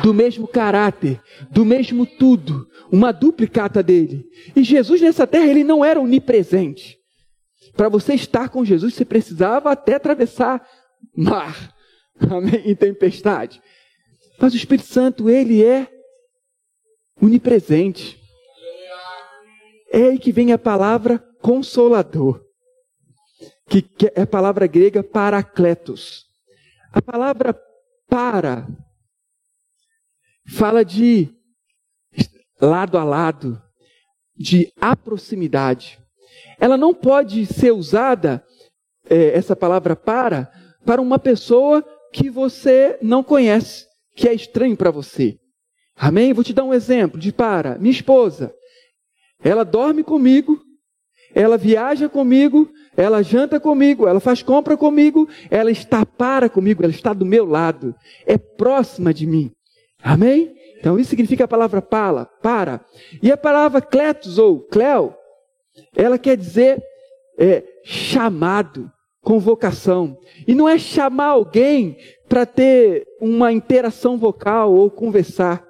do 0.02 0.14
mesmo 0.14 0.48
caráter, 0.48 1.22
do 1.52 1.66
mesmo 1.66 2.06
tudo, 2.06 2.68
uma 2.92 3.12
duplicata 3.12 3.82
dele. 3.82 4.26
E 4.56 4.64
Jesus 4.64 5.02
nessa 5.02 5.26
terra, 5.26 5.48
ele 5.48 5.64
não 5.64 5.84
era 5.84 6.00
onipresente. 6.00 6.98
Para 7.76 7.90
você 7.90 8.14
estar 8.14 8.50
com 8.50 8.64
Jesus, 8.64 8.94
você 8.94 9.06
precisava 9.06 9.72
até 9.72 9.96
atravessar 9.96 10.66
mar, 11.16 11.74
amém, 12.30 12.62
e 12.66 12.76
tempestade. 12.76 13.62
Mas 14.40 14.54
o 14.54 14.58
Espírito 14.58 14.88
Santo, 14.88 15.30
ele 15.30 15.64
é 15.64 15.90
onipresente. 17.22 18.20
É 19.92 20.10
aí 20.10 20.20
que 20.20 20.32
vem 20.32 20.52
a 20.52 20.58
palavra 20.58 21.20
consolador, 21.42 22.42
que 23.70 23.86
é 24.14 24.22
a 24.22 24.28
palavra 24.28 24.68
grega 24.68 25.04
paracletos. 25.04 26.26
A 26.92 27.02
palavra 27.02 27.58
para 28.08 28.68
fala 30.48 30.84
de 30.84 31.30
lado 32.60 32.98
a 32.98 33.04
lado, 33.04 33.62
de 34.36 34.72
aproximidade. 34.80 36.00
Ela 36.60 36.78
não 36.78 36.94
pode 36.94 37.46
ser 37.46 37.72
usada, 37.72 38.44
é, 39.10 39.38
essa 39.38 39.56
palavra 39.56 39.96
para, 39.96 40.52
para 40.86 41.02
uma 41.02 41.20
pessoa 41.20 41.84
que 42.12 42.30
você 42.30 42.98
não 43.02 43.24
conhece, 43.24 43.86
que 44.16 44.28
é 44.28 44.34
estranho 44.34 44.76
para 44.78 44.92
você. 44.92 45.38
Amém? 45.96 46.34
Vou 46.34 46.44
te 46.44 46.54
dar 46.54 46.64
um 46.64 46.74
exemplo 46.74 47.20
de 47.20 47.32
para. 47.32 47.78
Minha 47.78 47.92
esposa, 47.92 48.54
ela 49.44 49.64
dorme 49.64 50.04
comigo, 50.04 50.62
ela 51.34 51.58
viaja 51.58 52.10
comigo, 52.10 52.70
ela 52.96 53.22
janta 53.22 53.60
comigo, 53.60 54.08
ela 54.08 54.20
faz 54.20 54.42
compra 54.42 54.78
comigo, 54.78 55.28
ela 55.50 55.72
está 55.72 56.06
para 56.06 56.50
comigo, 56.50 56.84
ela 56.84 56.92
está 56.92 57.14
do 57.14 57.26
meu 57.26 57.46
lado, 57.46 57.94
é 58.26 58.38
próxima 58.38 59.14
de 59.14 59.28
mim. 59.28 59.55
Amém? 60.06 60.56
Então 60.78 61.00
isso 61.00 61.10
significa 61.10 61.46
a 61.46 61.48
palavra 61.48 61.82
para, 61.82 62.26
para. 62.26 62.86
E 63.24 63.32
a 63.32 63.36
palavra 63.36 63.82
kletos 63.82 64.38
ou 64.38 64.60
cleo, 64.60 65.16
ela 65.96 66.20
quer 66.20 66.38
dizer 66.38 66.80
é, 67.40 67.64
chamado, 67.84 68.92
convocação. 69.24 70.16
E 70.48 70.54
não 70.54 70.70
é 70.70 70.78
chamar 70.78 71.30
alguém 71.30 71.98
para 72.30 72.46
ter 72.46 73.04
uma 73.20 73.52
interação 73.52 74.16
vocal 74.16 74.76
ou 74.76 74.92
conversar. 74.92 75.66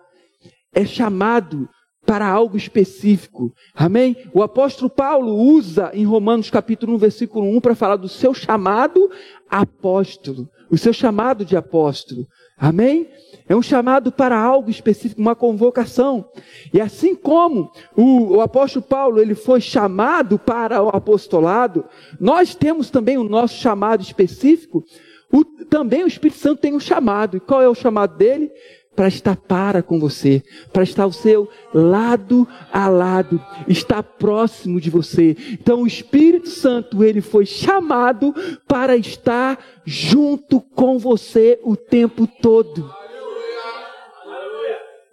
é 0.74 0.84
chamado 0.84 1.70
para 2.06 2.28
algo 2.28 2.58
específico. 2.58 3.54
Amém? 3.74 4.18
O 4.34 4.44
apóstolo 4.44 4.90
Paulo 4.90 5.34
usa 5.34 5.92
em 5.94 6.04
Romanos 6.04 6.50
capítulo 6.50 6.96
1, 6.96 6.98
versículo 6.98 7.48
1 7.56 7.62
para 7.62 7.74
falar 7.74 7.96
do 7.96 8.10
seu 8.10 8.34
chamado 8.34 9.10
apóstolo, 9.50 10.50
o 10.70 10.78
seu 10.78 10.92
chamado 10.92 11.46
de 11.46 11.56
apóstolo. 11.56 12.28
Amém? 12.58 13.10
É 13.48 13.56
um 13.56 13.62
chamado 13.62 14.12
para 14.12 14.40
algo 14.40 14.70
específico, 14.70 15.22
uma 15.22 15.36
convocação. 15.36 16.30
E 16.74 16.80
assim 16.80 17.14
como 17.14 17.72
o, 17.96 18.38
o, 18.38 18.42
apóstolo 18.42 18.84
Paulo 18.84 19.22
ele 19.22 19.36
foi 19.36 19.62
chamado 19.62 20.40
para 20.40 20.82
o 20.82 20.90
apostolado, 20.90 21.86
nós 22.20 22.56
temos 22.56 22.90
também 22.90 23.18
o 23.18 23.24
nosso 23.24 23.56
chamado 23.56 24.02
específico. 24.02 24.84
O, 25.32 25.44
também 25.44 26.04
o 26.04 26.08
Espírito 26.08 26.40
Santo 26.40 26.62
tem 26.62 26.74
um 26.74 26.80
chamado. 26.80 27.38
E 27.38 27.40
qual 27.40 27.62
é 27.62 27.68
o 27.68 27.76
chamado 27.76 28.18
dele? 28.18 28.52
Para 28.96 29.08
estar 29.08 29.36
para 29.36 29.84
com 29.84 30.00
você, 30.00 30.42
para 30.72 30.84
estar 30.84 31.04
ao 31.04 31.12
seu 31.12 31.50
lado 31.74 32.48
a 32.72 32.88
lado, 32.88 33.42
estar 33.68 34.02
próximo 34.02 34.80
de 34.80 34.90
você. 34.90 35.36
Então 35.52 35.82
o 35.82 35.88
Espírito 35.88 36.50
Santo, 36.50 37.04
ele 37.04 37.22
foi 37.22 37.46
chamado 37.46 38.34
para 38.68 38.96
estar 38.96 39.60
junto 39.86 40.62
com 40.62 40.98
você 40.98 41.60
o 41.64 41.76
tempo 41.76 42.26
todo. 42.26 42.90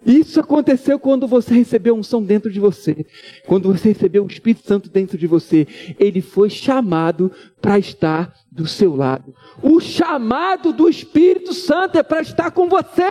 Isso 0.05 0.39
aconteceu 0.39 0.99
quando 0.99 1.27
você 1.27 1.53
recebeu 1.53 1.95
um 1.95 2.03
som 2.03 2.21
dentro 2.21 2.51
de 2.51 2.59
você. 2.59 3.05
Quando 3.47 3.71
você 3.71 3.89
recebeu 3.89 4.23
o 4.23 4.27
Espírito 4.27 4.67
Santo 4.67 4.89
dentro 4.89 5.17
de 5.17 5.27
você. 5.27 5.65
Ele 5.97 6.21
foi 6.21 6.49
chamado 6.49 7.31
para 7.61 7.79
estar 7.79 8.33
do 8.51 8.67
seu 8.67 8.95
lado. 8.95 9.33
O 9.61 9.79
chamado 9.79 10.73
do 10.73 10.89
Espírito 10.89 11.53
Santo 11.53 11.97
é 11.97 12.03
para 12.03 12.21
estar 12.21 12.51
com 12.51 12.67
você. 12.67 13.09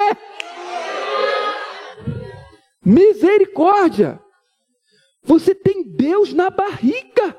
Misericórdia! 2.85 4.21
Você 5.25 5.55
tem 5.55 5.85
Deus 5.85 6.33
na 6.33 6.51
barriga. 6.51 7.37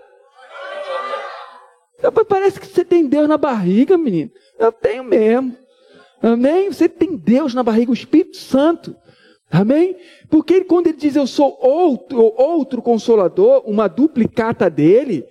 Parece 2.28 2.60
que 2.60 2.68
você 2.68 2.84
tem 2.84 3.08
Deus 3.08 3.28
na 3.28 3.38
barriga, 3.38 3.98
menino. 3.98 4.32
Eu 4.58 4.72
tenho 4.72 5.04
mesmo. 5.04 5.56
Amém? 6.22 6.72
Você 6.72 6.88
tem 6.88 7.18
Deus 7.18 7.54
na 7.54 7.64
barriga, 7.64 7.92
o 7.92 7.94
Espírito 7.94 8.38
Santo. 8.38 8.96
Amém? 9.52 9.96
Porque 10.30 10.64
quando 10.64 10.88
ele 10.88 10.98
diz 10.98 11.16
eu 11.16 11.28
sou 11.28 11.58
outro, 11.62 12.34
outro 12.38 12.82
consolador, 12.82 13.64
uma 13.66 13.88
duplicata 13.88 14.70
dele, 14.70 15.26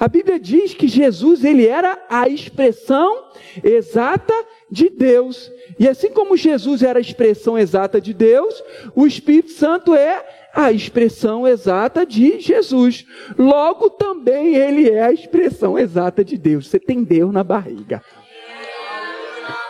a 0.00 0.08
Bíblia 0.08 0.40
diz 0.40 0.72
que 0.72 0.88
Jesus 0.88 1.44
ele 1.44 1.66
era 1.66 2.02
a 2.08 2.26
expressão 2.26 3.26
exata 3.62 4.32
de 4.70 4.88
Deus. 4.88 5.52
E 5.78 5.86
assim 5.86 6.08
como 6.08 6.38
Jesus 6.38 6.82
era 6.82 6.98
a 6.98 7.02
expressão 7.02 7.58
exata 7.58 8.00
de 8.00 8.14
Deus, 8.14 8.64
o 8.96 9.06
Espírito 9.06 9.50
Santo 9.50 9.94
é 9.94 10.24
a 10.54 10.72
expressão 10.72 11.46
exata 11.46 12.06
de 12.06 12.40
Jesus. 12.40 13.04
Logo 13.38 13.90
também 13.90 14.54
ele 14.54 14.88
é 14.88 15.02
a 15.02 15.12
expressão 15.12 15.78
exata 15.78 16.24
de 16.24 16.38
Deus. 16.38 16.68
Você 16.68 16.80
tem 16.80 17.04
Deus 17.04 17.30
na 17.30 17.44
barriga. 17.44 18.02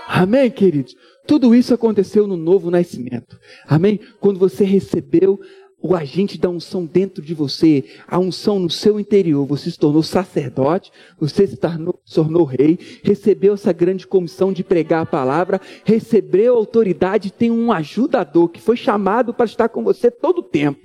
Amém, 0.06 0.48
queridos? 0.48 0.94
Tudo 1.26 1.54
isso 1.54 1.74
aconteceu 1.74 2.26
no 2.26 2.36
novo 2.36 2.70
nascimento. 2.70 3.38
Amém? 3.66 4.00
Quando 4.20 4.38
você 4.38 4.64
recebeu 4.64 5.40
o 5.82 5.94
agente 5.94 6.38
da 6.38 6.48
unção 6.48 6.84
dentro 6.84 7.22
de 7.22 7.34
você, 7.34 7.84
a 8.06 8.18
unção 8.18 8.58
no 8.58 8.68
seu 8.68 9.00
interior, 9.00 9.46
você 9.46 9.70
se 9.70 9.78
tornou 9.78 10.02
sacerdote, 10.02 10.92
você 11.18 11.46
se 11.46 11.56
tornou, 11.56 11.98
se 12.04 12.14
tornou 12.14 12.44
rei, 12.44 12.78
recebeu 13.02 13.54
essa 13.54 13.72
grande 13.72 14.06
comissão 14.06 14.52
de 14.52 14.62
pregar 14.62 15.02
a 15.02 15.06
palavra, 15.06 15.60
recebeu 15.84 16.56
autoridade, 16.56 17.32
tem 17.32 17.50
um 17.50 17.72
ajudador 17.72 18.48
que 18.48 18.60
foi 18.60 18.76
chamado 18.76 19.32
para 19.32 19.46
estar 19.46 19.68
com 19.68 19.82
você 19.82 20.10
todo 20.10 20.38
o 20.38 20.42
tempo. 20.42 20.80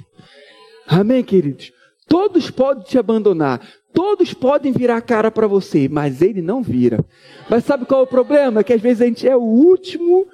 Amém, 0.87 1.23
queridos? 1.23 1.73
Todos 2.07 2.49
podem 2.49 2.83
te 2.83 2.97
abandonar, 2.97 3.67
todos 3.93 4.33
podem 4.33 4.71
virar 4.71 4.97
a 4.97 5.01
cara 5.01 5.29
para 5.29 5.47
você, 5.47 5.89
mas 5.89 6.21
ele 6.21 6.41
não 6.41 6.61
vira. 6.61 7.03
Mas 7.49 7.65
sabe 7.65 7.85
qual 7.85 8.01
é 8.01 8.03
o 8.03 8.07
problema? 8.07 8.63
Que 8.63 8.73
às 8.73 8.81
vezes 8.81 9.01
a 9.01 9.05
gente 9.05 9.27
é 9.27 9.35
o 9.35 9.41
último 9.41 10.27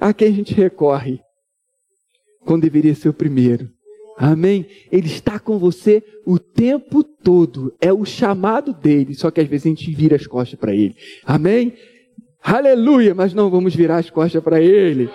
a 0.00 0.12
quem 0.12 0.28
a 0.28 0.32
gente 0.32 0.54
recorre, 0.54 1.20
quando 2.44 2.62
deveria 2.62 2.94
ser 2.94 3.08
o 3.08 3.14
primeiro. 3.14 3.70
Amém? 4.16 4.66
Ele 4.90 5.06
está 5.06 5.38
com 5.38 5.58
você 5.58 6.02
o 6.24 6.38
tempo 6.38 7.02
todo. 7.02 7.74
É 7.80 7.92
o 7.92 8.04
chamado 8.04 8.72
dele. 8.72 9.14
Só 9.14 9.30
que 9.30 9.40
às 9.40 9.48
vezes 9.48 9.66
a 9.66 9.68
gente 9.70 9.92
vira 9.92 10.16
as 10.16 10.26
costas 10.26 10.58
para 10.58 10.74
ele. 10.74 10.94
Amém? 11.24 11.74
Aleluia! 12.42 13.14
Mas 13.14 13.32
não 13.32 13.48
vamos 13.48 13.74
virar 13.74 13.96
as 13.96 14.10
costas 14.10 14.42
para 14.42 14.60
ele. 14.60 15.08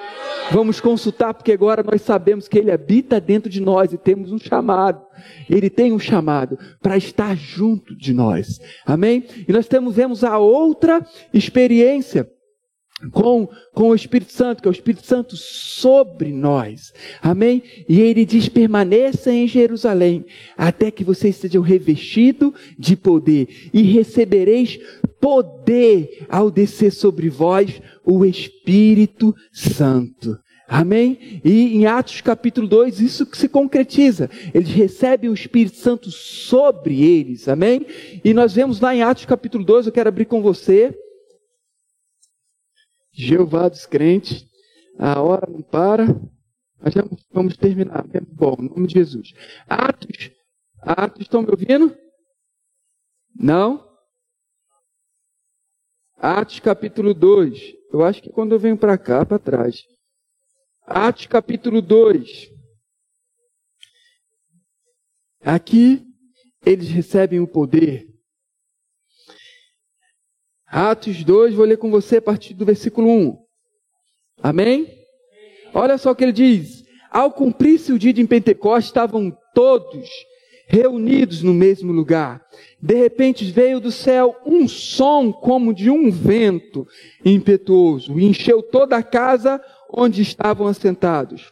Vamos 0.52 0.82
consultar, 0.82 1.32
porque 1.32 1.52
agora 1.52 1.84
nós 1.84 2.02
sabemos 2.02 2.48
que 2.48 2.58
ele 2.58 2.72
habita 2.72 3.22
dentro 3.22 3.48
de 3.48 3.62
nós 3.62 3.94
e 3.94 4.00
temos 4.00 4.32
um 4.32 4.40
chamado. 4.40 5.00
Ele 5.48 5.70
tem 5.70 5.94
um 5.94 6.00
chamado 6.00 6.58
para 6.82 6.98
estar 6.98 7.38
junto 7.38 7.96
de 7.96 8.14
nós. 8.14 8.60
Amém? 8.84 9.26
E 9.48 9.54
nós 9.54 9.68
temos, 9.68 9.96
vemos 9.96 10.24
a 10.24 10.40
outra 10.40 11.06
experiência 11.32 12.28
com, 13.12 13.48
com 13.74 13.90
o 13.90 13.96
Espírito 13.96 14.32
Santo, 14.32 14.62
que 14.62 14.68
é 14.68 14.72
o 14.72 14.74
Espírito 14.74 15.06
Santo 15.06 15.36
sobre 15.38 16.32
nós. 16.32 16.94
Amém? 17.22 17.64
E 17.88 18.02
ele 18.02 18.26
diz: 18.26 18.50
permaneça 18.50 19.32
em 19.32 19.48
Jerusalém, 19.48 20.26
até 20.58 20.92
que 20.92 21.04
vocês 21.04 21.36
sejam 21.36 21.62
revestidos 21.62 22.54
de 22.78 22.96
poder, 22.96 23.70
e 23.74 23.82
recebereis 23.82 24.80
poder 25.20 26.26
ao 26.30 26.52
descer 26.52 26.92
sobre 26.92 27.30
vós 27.30 27.82
o 28.04 28.26
Espírito 28.26 29.36
Santo. 29.52 30.38
Amém? 30.68 31.42
E 31.44 31.76
em 31.78 31.88
Atos 31.88 32.22
capítulo 32.22 32.68
2, 32.68 33.00
isso 33.00 33.26
que 33.26 33.36
se 33.36 33.50
concretiza. 33.50 34.30
Eles 34.54 34.70
recebem 34.70 35.28
o 35.28 35.34
Espírito 35.34 35.78
Santo 35.78 36.12
sobre 36.12 37.04
eles. 37.04 37.48
Amém? 37.48 37.88
E 38.24 38.36
nós 38.36 38.54
vemos 38.54 38.80
lá 38.80 38.96
em 38.96 39.02
Atos 39.02 39.26
capítulo 39.26 39.64
2, 39.64 39.88
eu 39.88 39.92
quero 39.92 40.10
abrir 40.10 40.26
com 40.26 40.44
você. 40.44 40.96
Jeová 43.20 43.68
dos 43.68 43.86
crentes, 43.86 44.48
a 44.98 45.22
hora 45.22 45.46
não 45.52 45.62
para, 45.62 46.06
mas 46.80 46.94
vamos 47.30 47.58
terminar. 47.58 48.06
Bom, 48.32 48.56
em 48.58 48.70
nome 48.70 48.88
de 48.88 48.94
Jesus. 48.94 49.34
Atos, 49.68 50.32
Atos, 50.82 51.24
estão 51.24 51.42
me 51.42 51.50
ouvindo? 51.50 51.98
Não? 53.36 53.86
Atos 56.16 56.62
capítulo 56.62 57.14
2. 57.14 57.60
Eu 57.92 58.06
acho 58.06 58.22
que 58.22 58.30
quando 58.30 58.54
eu 58.54 58.60
venho 58.60 58.78
para 58.78 58.98
cá, 58.98 59.26
para 59.26 59.38
trás. 59.38 59.84
Atos 60.86 61.26
capítulo 61.26 61.82
2. 61.82 62.50
Aqui 65.42 66.06
eles 66.66 66.88
recebem 66.88 67.42
o 67.42 67.48
poder 67.48 68.09
Atos 70.72 71.24
2, 71.24 71.56
vou 71.56 71.66
ler 71.66 71.78
com 71.78 71.90
você 71.90 72.18
a 72.18 72.22
partir 72.22 72.54
do 72.54 72.66
versículo 72.66 73.10
1. 73.10 73.38
Amém? 74.44 74.88
Olha 75.74 75.98
só 75.98 76.12
o 76.12 76.16
que 76.16 76.24
ele 76.24 76.32
diz. 76.32 76.84
Ao 77.12 77.32
cumprir-se 77.32 77.92
o 77.92 77.98
dia 77.98 78.14
de 78.14 78.26
Pentecostes, 78.26 78.90
estavam 78.90 79.36
todos 79.54 80.08
reunidos 80.68 81.42
no 81.42 81.54
mesmo 81.54 81.92
lugar. 81.92 82.40
De 82.80 82.94
repente 82.94 83.44
veio 83.52 83.80
do 83.80 83.92
céu 83.92 84.36
um 84.46 84.68
som 84.68 85.34
como 85.34 85.74
de 85.74 85.90
um 85.90 86.12
vento 86.12 86.86
impetuoso 87.26 88.20
e 88.20 88.26
encheu 88.26 88.62
toda 88.62 88.96
a 88.96 89.04
casa 89.04 89.60
onde 89.92 90.22
estavam 90.22 90.68
assentados. 90.68 91.52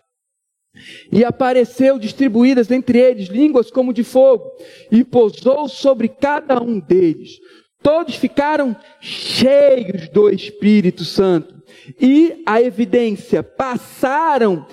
E 1.12 1.26
apareceu 1.26 1.98
distribuídas 1.98 2.70
entre 2.70 3.00
eles 3.00 3.30
línguas 3.30 3.72
como 3.72 3.92
de 3.92 4.04
fogo, 4.04 4.52
e 4.92 5.04
pousou 5.04 5.68
sobre 5.68 6.08
cada 6.08 6.62
um 6.62 6.80
deles. 6.80 7.40
Todos 7.82 8.16
ficaram 8.16 8.76
cheios 9.00 10.10
do 10.10 10.30
Espírito 10.30 11.06
Santo. 11.06 11.56
E 12.00 12.44
a 12.46 12.62
evidência, 12.62 13.42
passaram 13.42 14.66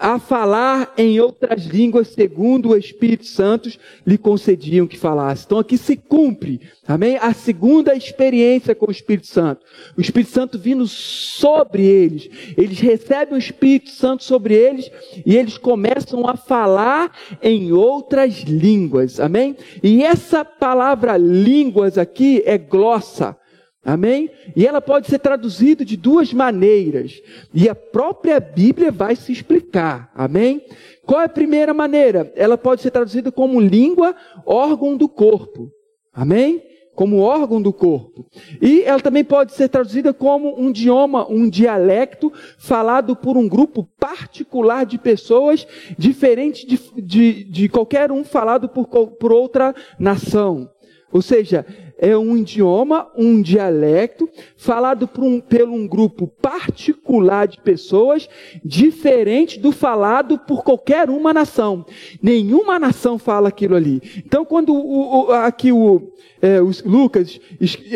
a 0.00 0.18
falar 0.18 0.94
em 0.96 1.20
outras 1.20 1.66
línguas, 1.66 2.08
segundo 2.08 2.70
o 2.70 2.76
Espírito 2.76 3.26
Santo 3.26 3.70
lhe 4.06 4.16
concediam 4.16 4.86
que 4.86 4.96
falasse. 4.96 5.44
Então 5.44 5.58
aqui 5.58 5.76
se 5.76 5.94
cumpre, 5.94 6.58
amém? 6.88 7.18
A 7.18 7.34
segunda 7.34 7.94
experiência 7.94 8.74
com 8.74 8.88
o 8.88 8.90
Espírito 8.90 9.26
Santo. 9.26 9.62
O 9.98 10.00
Espírito 10.00 10.32
Santo 10.32 10.58
vindo 10.58 10.86
sobre 10.88 11.84
eles. 11.84 12.30
Eles 12.56 12.80
recebem 12.80 13.34
o 13.34 13.38
Espírito 13.38 13.90
Santo 13.90 14.24
sobre 14.24 14.54
eles 14.54 14.90
e 15.26 15.36
eles 15.36 15.58
começam 15.58 16.26
a 16.26 16.34
falar 16.34 17.14
em 17.42 17.70
outras 17.70 18.40
línguas, 18.44 19.20
amém? 19.20 19.54
E 19.82 20.02
essa 20.02 20.46
palavra 20.46 21.18
línguas 21.18 21.98
aqui 21.98 22.42
é 22.46 22.56
glossa. 22.56 23.36
Amém? 23.84 24.30
E 24.54 24.66
ela 24.66 24.80
pode 24.80 25.06
ser 25.06 25.18
traduzida 25.18 25.84
de 25.84 25.96
duas 25.96 26.32
maneiras. 26.32 27.20
E 27.52 27.68
a 27.68 27.74
própria 27.74 28.38
Bíblia 28.38 28.90
vai 28.90 29.16
se 29.16 29.32
explicar. 29.32 30.10
Amém? 30.14 30.62
Qual 31.06 31.20
é 31.20 31.24
a 31.24 31.28
primeira 31.28 31.72
maneira? 31.72 32.30
Ela 32.36 32.58
pode 32.58 32.82
ser 32.82 32.90
traduzida 32.90 33.32
como 33.32 33.60
língua, 33.60 34.14
órgão 34.44 34.96
do 34.96 35.08
corpo. 35.08 35.70
Amém? 36.12 36.62
como 37.00 37.20
órgão 37.20 37.62
do 37.62 37.72
corpo. 37.72 38.26
E 38.60 38.82
ela 38.82 39.00
também 39.00 39.24
pode 39.24 39.54
ser 39.54 39.70
traduzida 39.70 40.12
como 40.12 40.60
um 40.60 40.68
idioma, 40.68 41.26
um 41.30 41.48
dialecto 41.48 42.30
falado 42.58 43.16
por 43.16 43.38
um 43.38 43.48
grupo 43.48 43.88
particular 43.98 44.84
de 44.84 44.98
pessoas, 44.98 45.66
diferente 45.96 46.66
de, 46.66 46.78
de, 47.00 47.44
de 47.44 47.68
qualquer 47.70 48.12
um 48.12 48.22
falado 48.22 48.68
por, 48.68 48.86
por 48.86 49.32
outra 49.32 49.74
nação. 49.98 50.68
Ou 51.10 51.22
seja, 51.22 51.64
é 52.00 52.16
um 52.16 52.34
idioma, 52.34 53.06
um 53.14 53.42
dialecto, 53.42 54.26
falado 54.56 55.06
por 55.06 55.22
um, 55.22 55.38
pelo 55.38 55.74
um 55.74 55.86
grupo 55.86 56.26
particular 56.26 57.46
de 57.46 57.60
pessoas, 57.60 58.26
diferente 58.64 59.60
do 59.60 59.70
falado 59.70 60.38
por 60.38 60.64
qualquer 60.64 61.10
uma 61.10 61.34
nação. 61.34 61.84
Nenhuma 62.22 62.78
nação 62.78 63.18
fala 63.18 63.48
aquilo 63.50 63.76
ali. 63.76 64.00
Então, 64.24 64.46
quando 64.46 64.74
o, 64.74 65.26
o, 65.26 65.32
aqui 65.32 65.70
o, 65.70 66.10
é, 66.40 66.60
o 66.62 66.70
Lucas 66.86 67.38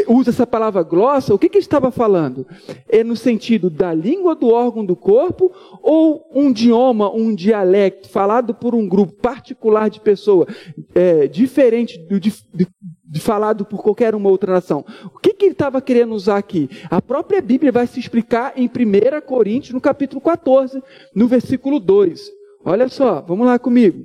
usa 0.07 0.31
essa 0.31 0.47
palavra 0.47 0.83
glossa, 0.83 1.35
o 1.35 1.39
que, 1.39 1.49
que 1.49 1.57
ele 1.57 1.65
estava 1.65 1.91
falando? 1.91 2.47
É 2.89 3.03
no 3.03 3.17
sentido 3.17 3.71
da 3.71 3.95
língua 3.95 4.35
do 4.35 4.49
órgão 4.49 4.85
do 4.85 4.95
corpo 4.95 5.51
ou 5.83 6.29
um 6.35 6.51
idioma, 6.51 7.11
um 7.11 7.35
dialecto 7.35 8.09
falado 8.09 8.55
por 8.55 8.75
um 8.75 8.87
grupo 8.87 9.15
particular 9.15 9.89
de 9.89 10.01
pessoas, 10.01 10.49
é, 10.95 11.27
diferente 11.27 11.99
do, 12.07 12.21
de, 12.21 12.31
de, 12.53 12.67
de 13.05 13.21
falado 13.21 13.65
por 13.65 13.83
qualquer 13.83 13.94
uma 14.15 14.29
outra 14.29 14.53
nação. 14.53 14.85
O 15.15 15.19
que, 15.19 15.35
que 15.35 15.45
ele 15.45 15.53
estava 15.53 15.81
querendo 15.81 16.15
usar 16.15 16.39
aqui? 16.39 16.69
A 16.91 17.01
própria 17.01 17.41
Bíblia 17.41 17.71
vai 17.71 17.87
se 17.87 18.01
explicar 18.01 18.53
em 18.57 18.67
1 18.67 19.21
Coríntios, 19.27 19.75
no 19.75 19.81
capítulo 19.81 20.21
14, 20.21 20.83
no 21.15 21.29
versículo 21.29 21.79
2. 21.79 22.31
Olha 22.65 22.89
só, 22.89 23.21
vamos 23.21 23.47
lá 23.47 23.59
comigo. 23.59 24.05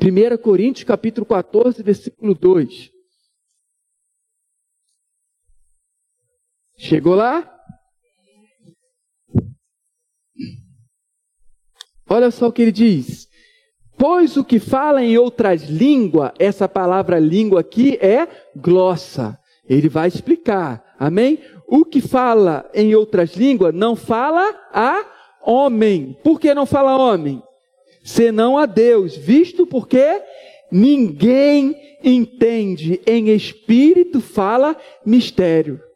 1 0.00 0.36
Coríntios, 0.42 0.84
capítulo 0.84 1.26
14, 1.26 1.82
versículo 1.82 2.34
2. 2.34 2.90
Chegou 6.76 7.14
lá? 7.14 7.54
Olha 12.08 12.30
só 12.30 12.48
o 12.48 12.52
que 12.52 12.62
ele 12.62 12.72
diz. 12.72 13.27
Pois 13.98 14.36
o 14.36 14.44
que 14.44 14.60
fala 14.60 15.02
em 15.02 15.18
outras 15.18 15.64
línguas, 15.64 16.30
essa 16.38 16.68
palavra 16.68 17.18
língua 17.18 17.60
aqui 17.60 17.98
é 18.00 18.28
glossa. 18.54 19.36
Ele 19.68 19.88
vai 19.88 20.06
explicar. 20.06 20.94
Amém? 20.98 21.40
O 21.66 21.84
que 21.84 22.00
fala 22.00 22.64
em 22.72 22.94
outras 22.94 23.34
línguas 23.34 23.74
não 23.74 23.96
fala 23.96 24.54
a 24.72 25.04
homem. 25.44 26.16
Por 26.22 26.38
que 26.38 26.54
não 26.54 26.64
fala 26.64 26.96
homem? 26.96 27.42
Senão 28.04 28.56
a 28.56 28.66
Deus, 28.66 29.16
visto 29.16 29.66
porque 29.66 30.22
ninguém 30.70 31.76
entende. 32.02 33.00
Em 33.04 33.30
espírito 33.30 34.20
fala 34.20 34.76
mistério. 35.04 35.87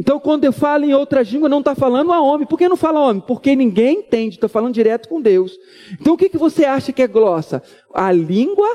Então, 0.00 0.20
quando 0.20 0.44
eu 0.44 0.52
falo 0.52 0.84
em 0.84 0.94
outras 0.94 1.28
línguas, 1.28 1.50
não 1.50 1.58
está 1.58 1.74
falando 1.74 2.12
a 2.12 2.20
homem. 2.20 2.46
Por 2.46 2.56
que 2.56 2.68
não 2.68 2.76
fala 2.76 3.00
homem? 3.00 3.22
Porque 3.26 3.56
ninguém 3.56 3.98
entende, 3.98 4.36
está 4.36 4.48
falando 4.48 4.74
direto 4.74 5.08
com 5.08 5.20
Deus. 5.20 5.58
Então, 6.00 6.14
o 6.14 6.16
que, 6.16 6.28
que 6.28 6.38
você 6.38 6.64
acha 6.64 6.92
que 6.92 7.02
é 7.02 7.06
glossa? 7.08 7.62
A 7.92 8.12
língua 8.12 8.68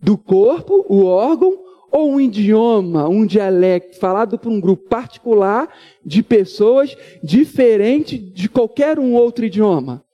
do 0.00 0.18
corpo, 0.18 0.84
o 0.88 1.04
órgão, 1.04 1.64
ou 1.90 2.10
um 2.12 2.20
idioma, 2.20 3.08
um 3.08 3.24
dialecto 3.24 3.98
falado 3.98 4.38
por 4.38 4.52
um 4.52 4.60
grupo 4.60 4.88
particular 4.88 5.72
de 6.04 6.22
pessoas 6.22 6.94
diferente 7.22 8.18
de 8.18 8.48
qualquer 8.48 8.98
um 8.98 9.14
outro 9.14 9.46
idioma? 9.46 10.04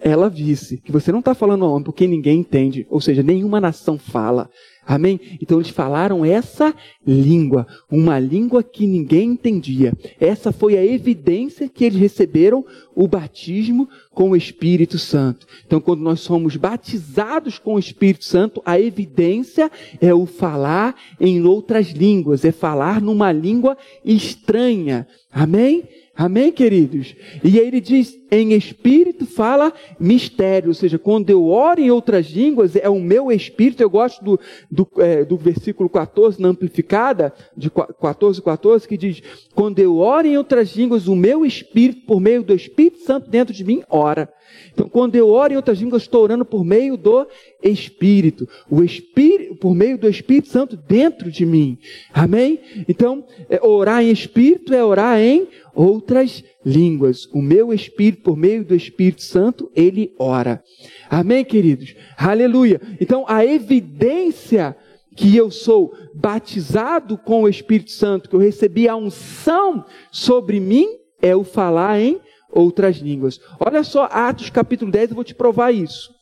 Ela 0.00 0.30
disse 0.30 0.78
que 0.78 0.90
você 0.90 1.12
não 1.12 1.18
está 1.18 1.34
falando 1.34 1.66
homem 1.66 1.84
porque 1.84 2.06
ninguém 2.06 2.40
entende, 2.40 2.86
ou 2.88 3.00
seja, 3.00 3.22
nenhuma 3.22 3.60
nação 3.60 3.98
fala. 3.98 4.50
Amém? 4.86 5.20
Então 5.40 5.58
eles 5.58 5.70
falaram 5.70 6.24
essa 6.24 6.74
língua, 7.06 7.66
uma 7.88 8.18
língua 8.18 8.62
que 8.62 8.86
ninguém 8.86 9.30
entendia. 9.30 9.92
Essa 10.18 10.50
foi 10.50 10.76
a 10.76 10.84
evidência 10.84 11.68
que 11.68 11.84
eles 11.84 12.00
receberam 12.00 12.64
o 12.94 13.06
batismo 13.06 13.88
com 14.12 14.30
o 14.30 14.36
Espírito 14.36 14.98
Santo. 14.98 15.46
Então, 15.64 15.80
quando 15.80 16.00
nós 16.00 16.20
somos 16.20 16.56
batizados 16.56 17.58
com 17.58 17.74
o 17.74 17.78
Espírito 17.78 18.24
Santo, 18.24 18.60
a 18.64 18.80
evidência 18.80 19.70
é 20.00 20.12
o 20.12 20.26
falar 20.26 20.96
em 21.20 21.44
outras 21.44 21.90
línguas, 21.90 22.44
é 22.44 22.50
falar 22.50 23.00
numa 23.00 23.30
língua 23.30 23.76
estranha. 24.04 25.06
Amém? 25.32 25.84
Amém, 26.20 26.52
queridos? 26.52 27.16
E 27.42 27.58
aí 27.58 27.66
ele 27.66 27.80
diz, 27.80 28.20
em 28.30 28.52
espírito 28.52 29.24
fala 29.24 29.72
mistério, 29.98 30.68
ou 30.68 30.74
seja, 30.74 30.98
quando 30.98 31.30
eu 31.30 31.46
oro 31.46 31.80
em 31.80 31.90
outras 31.90 32.26
línguas, 32.26 32.76
é 32.76 32.90
o 32.90 33.00
meu 33.00 33.32
espírito, 33.32 33.82
eu 33.82 33.88
gosto 33.88 34.22
do, 34.22 34.40
do, 34.70 34.86
é, 34.98 35.24
do 35.24 35.38
versículo 35.38 35.88
14, 35.88 36.38
na 36.38 36.48
amplificada, 36.48 37.32
de 37.56 37.70
14, 37.70 38.42
14, 38.42 38.86
que 38.86 38.98
diz, 38.98 39.22
quando 39.54 39.78
eu 39.78 39.96
oro 39.96 40.26
em 40.26 40.36
outras 40.36 40.76
línguas, 40.76 41.08
o 41.08 41.16
meu 41.16 41.42
espírito, 41.42 42.04
por 42.04 42.20
meio 42.20 42.42
do 42.42 42.52
Espírito 42.52 42.98
Santo 42.98 43.30
dentro 43.30 43.54
de 43.54 43.64
mim, 43.64 43.82
ora. 43.88 44.30
Então, 44.72 44.88
quando 44.88 45.16
eu 45.16 45.28
oro 45.28 45.52
em 45.52 45.56
outras 45.56 45.80
línguas, 45.80 46.02
estou 46.02 46.22
orando 46.22 46.44
por 46.44 46.64
meio 46.64 46.96
do 46.96 47.26
Espírito. 47.62 48.48
O 48.70 48.82
Espírito, 48.82 49.56
por 49.56 49.74
meio 49.74 49.98
do 49.98 50.08
Espírito 50.08 50.48
Santo 50.48 50.76
dentro 50.76 51.30
de 51.30 51.44
mim. 51.44 51.78
Amém? 52.12 52.60
Então, 52.88 53.24
é, 53.48 53.64
orar 53.64 54.02
em 54.02 54.10
Espírito 54.10 54.74
é 54.74 54.84
orar 54.84 55.18
em 55.18 55.48
outras 55.74 56.42
línguas. 56.64 57.26
O 57.32 57.40
meu 57.42 57.72
Espírito, 57.72 58.22
por 58.22 58.36
meio 58.36 58.64
do 58.64 58.74
Espírito 58.74 59.22
Santo, 59.22 59.70
ele 59.74 60.14
ora. 60.18 60.62
Amém, 61.08 61.44
queridos? 61.44 61.94
Aleluia. 62.16 62.80
Então, 63.00 63.24
a 63.28 63.44
evidência 63.44 64.76
que 65.16 65.36
eu 65.36 65.50
sou 65.50 65.92
batizado 66.14 67.18
com 67.18 67.42
o 67.42 67.48
Espírito 67.48 67.90
Santo, 67.90 68.28
que 68.28 68.36
eu 68.36 68.40
recebi 68.40 68.88
a 68.88 68.96
unção 68.96 69.84
sobre 70.10 70.60
mim, 70.60 70.86
é 71.20 71.34
o 71.36 71.44
falar 71.44 72.00
em 72.00 72.20
outras 72.52 72.96
línguas. 72.96 73.40
Olha 73.58 73.82
só, 73.82 74.04
Atos 74.04 74.50
capítulo 74.50 74.90
10, 74.90 75.10
eu 75.10 75.14
vou 75.14 75.24
te 75.24 75.34
provar 75.34 75.72
isso. 75.72 76.14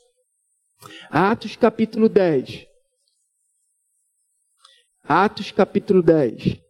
Atos 1.10 1.56
capítulo 1.56 2.08
10. 2.08 2.66
Atos 5.04 5.50
capítulo 5.50 6.02
10. 6.02 6.60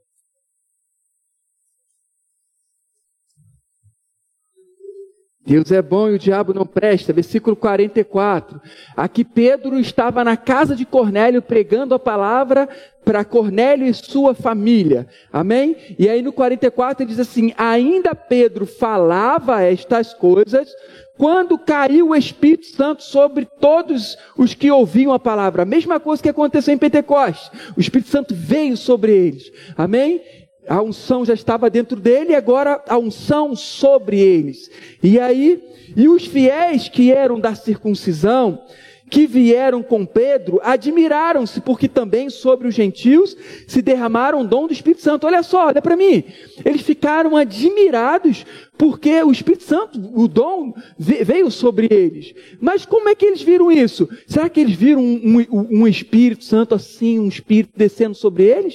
Deus 5.48 5.72
é 5.72 5.80
bom 5.80 6.10
e 6.10 6.14
o 6.14 6.18
diabo 6.18 6.52
não 6.52 6.66
presta. 6.66 7.10
Versículo 7.10 7.56
44. 7.56 8.60
Aqui 8.94 9.24
Pedro 9.24 9.80
estava 9.80 10.22
na 10.22 10.36
casa 10.36 10.76
de 10.76 10.84
Cornélio 10.84 11.40
pregando 11.40 11.94
a 11.94 11.98
palavra 11.98 12.68
para 13.02 13.24
Cornélio 13.24 13.86
e 13.86 13.94
sua 13.94 14.34
família. 14.34 15.06
Amém? 15.32 15.74
E 15.98 16.06
aí 16.06 16.20
no 16.20 16.34
44 16.34 17.02
ele 17.02 17.10
diz 17.10 17.18
assim: 17.18 17.54
Ainda 17.56 18.14
Pedro 18.14 18.66
falava 18.66 19.62
estas 19.62 20.12
coisas 20.12 20.68
quando 21.16 21.58
caiu 21.58 22.10
o 22.10 22.14
Espírito 22.14 22.66
Santo 22.66 23.02
sobre 23.02 23.46
todos 23.46 24.18
os 24.36 24.52
que 24.52 24.70
ouviam 24.70 25.14
a 25.14 25.18
palavra. 25.18 25.62
A 25.62 25.66
mesma 25.66 25.98
coisa 25.98 26.22
que 26.22 26.28
aconteceu 26.28 26.74
em 26.74 26.78
Pentecostes. 26.78 27.50
O 27.74 27.80
Espírito 27.80 28.10
Santo 28.10 28.34
veio 28.34 28.76
sobre 28.76 29.12
eles. 29.12 29.50
Amém? 29.78 30.20
A 30.68 30.82
unção 30.82 31.24
já 31.24 31.34
estava 31.34 31.70
dentro 31.70 31.98
dele, 31.98 32.34
agora 32.34 32.82
a 32.86 32.98
unção 32.98 33.56
sobre 33.56 34.20
eles. 34.20 34.70
E 35.02 35.18
aí, 35.18 35.62
e 35.96 36.08
os 36.08 36.26
fiéis 36.26 36.88
que 36.88 37.10
eram 37.10 37.40
da 37.40 37.54
circuncisão, 37.54 38.62
que 39.08 39.26
vieram 39.26 39.82
com 39.82 40.04
Pedro, 40.04 40.60
admiraram-se, 40.62 41.60
porque 41.60 41.88
também 41.88 42.28
sobre 42.30 42.68
os 42.68 42.74
gentios 42.74 43.36
se 43.66 43.80
derramaram 43.80 44.40
o 44.40 44.46
dom 44.46 44.66
do 44.66 44.72
Espírito 44.72 45.02
Santo. 45.02 45.26
Olha 45.26 45.42
só, 45.42 45.68
olha 45.68 45.80
para 45.80 45.96
mim. 45.96 46.24
Eles 46.64 46.82
ficaram 46.82 47.36
admirados, 47.36 48.44
porque 48.76 49.22
o 49.22 49.32
Espírito 49.32 49.64
Santo, 49.64 49.98
o 50.14 50.28
dom, 50.28 50.74
veio 50.98 51.50
sobre 51.50 51.88
eles. 51.90 52.34
Mas 52.60 52.84
como 52.84 53.08
é 53.08 53.14
que 53.14 53.24
eles 53.24 53.42
viram 53.42 53.72
isso? 53.72 54.08
Será 54.26 54.48
que 54.48 54.60
eles 54.60 54.76
viram 54.76 55.02
um, 55.02 55.46
um, 55.50 55.80
um 55.80 55.88
Espírito 55.88 56.44
Santo 56.44 56.74
assim, 56.74 57.18
um 57.18 57.28
Espírito 57.28 57.72
descendo 57.76 58.14
sobre 58.14 58.44
eles? 58.44 58.74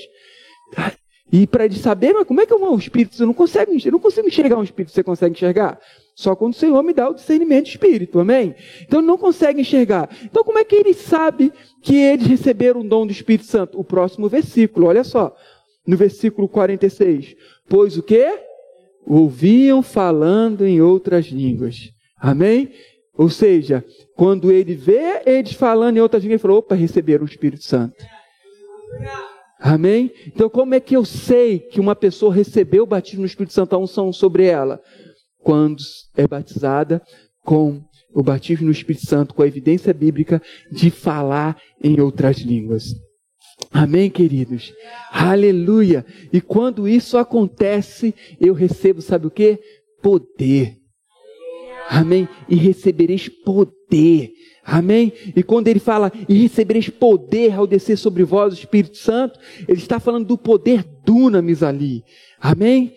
E 1.34 1.48
para 1.48 1.66
ele 1.66 1.74
saber, 1.74 2.14
mas 2.14 2.28
como 2.28 2.42
é 2.42 2.46
que 2.46 2.54
é 2.54 2.56
um 2.56 2.78
espírito? 2.78 3.16
Você 3.16 3.26
não 3.26 3.34
consegue, 3.34 3.72
eu 3.84 3.92
não 3.92 4.00
consigo 4.00 4.28
enxergar 4.28 4.56
um 4.56 4.62
espírito, 4.64 4.94
você 4.94 5.02
consegue 5.02 5.34
enxergar? 5.34 5.80
Só 6.14 6.36
quando 6.36 6.54
o 6.54 6.56
Senhor 6.56 6.84
me 6.84 6.94
dá 6.94 7.10
o 7.10 7.16
discernimento 7.16 7.66
de 7.66 7.72
espírito, 7.72 8.20
amém? 8.20 8.54
Então 8.84 9.00
ele 9.00 9.08
não 9.08 9.18
consegue 9.18 9.62
enxergar. 9.62 10.16
Então 10.24 10.44
como 10.44 10.60
é 10.60 10.64
que 10.64 10.76
ele 10.76 10.94
sabe 10.94 11.52
que 11.82 11.96
eles 11.96 12.28
receberam 12.28 12.82
o 12.82 12.88
dom 12.88 13.08
do 13.08 13.12
Espírito 13.12 13.48
Santo? 13.48 13.80
O 13.80 13.84
próximo 13.84 14.30
versículo, 14.30 14.86
olha 14.86 15.04
só. 15.04 15.36
No 15.88 15.98
versículo 15.98 16.48
46. 16.48 17.36
Pois 17.68 17.98
o 17.98 18.04
que? 18.04 18.28
Ouviam 19.04 19.82
falando 19.82 20.68
em 20.68 20.84
outras 20.84 21.26
línguas. 21.26 21.90
Amém? 22.16 22.72
Ou 23.18 23.28
seja, 23.28 23.84
quando 24.16 24.52
ele 24.52 24.76
vê 24.76 25.24
eles 25.26 25.54
falando 25.54 25.98
em 25.98 26.00
outras 26.00 26.22
línguas, 26.22 26.36
ele 26.36 26.42
falou, 26.44 26.60
opa, 26.60 26.76
receberam 26.76 27.24
o 27.24 27.28
Espírito 27.28 27.64
Santo. 27.64 27.96
Amém? 29.66 30.12
Então, 30.28 30.50
como 30.50 30.76
é 30.76 30.80
que 30.82 30.94
eu 30.94 31.06
sei 31.06 31.58
que 31.58 31.80
uma 31.80 31.96
pessoa 31.96 32.36
recebeu 32.36 32.84
o 32.84 32.86
batismo 32.86 33.22
no 33.22 33.26
Espírito 33.26 33.54
Santo, 33.54 33.74
a 33.74 33.80
unção 33.80 34.12
sobre 34.12 34.44
ela? 34.44 34.82
Quando 35.40 35.82
é 36.18 36.28
batizada 36.28 37.02
com 37.46 37.82
o 38.14 38.22
batismo 38.22 38.66
no 38.66 38.74
Espírito 38.74 39.08
Santo, 39.08 39.34
com 39.34 39.42
a 39.42 39.48
evidência 39.48 39.94
bíblica 39.94 40.42
de 40.70 40.92
falar 40.92 41.58
em 41.82 42.02
outras 42.02 42.40
línguas. 42.40 42.88
Amém, 43.72 44.10
queridos? 44.10 44.74
Aleluia! 45.10 46.06
E 46.34 46.42
quando 46.42 46.86
isso 46.86 47.18
acontece, 47.18 48.14
eu 48.42 48.54
recebo, 48.54 49.02
sabe 49.02 49.28
o 49.28 49.32
que? 49.32 49.58
Poder. 50.02 50.76
Amém? 51.88 52.28
E 52.50 52.56
recebereis 52.58 53.30
poder. 53.30 54.30
Amém? 54.66 55.12
E 55.36 55.44
quando 55.44 55.68
ele 55.68 55.80
fala, 55.80 56.12
e 56.28 56.36
recebereis 56.36 56.90
poder 56.90 57.54
ao 57.54 57.68
descer 57.68 57.98
sobre 57.98 58.24
vós 58.24 58.54
o 58.54 58.58
Espírito 58.58 58.98
Santo, 58.98 59.40
ele 59.68 59.80
está 59.80 60.00
falando 60.00 60.26
do 60.26 60.38
poder 60.38 60.86
dunamis 61.06 61.62
ali. 61.62 62.04
Amém? 62.40 62.94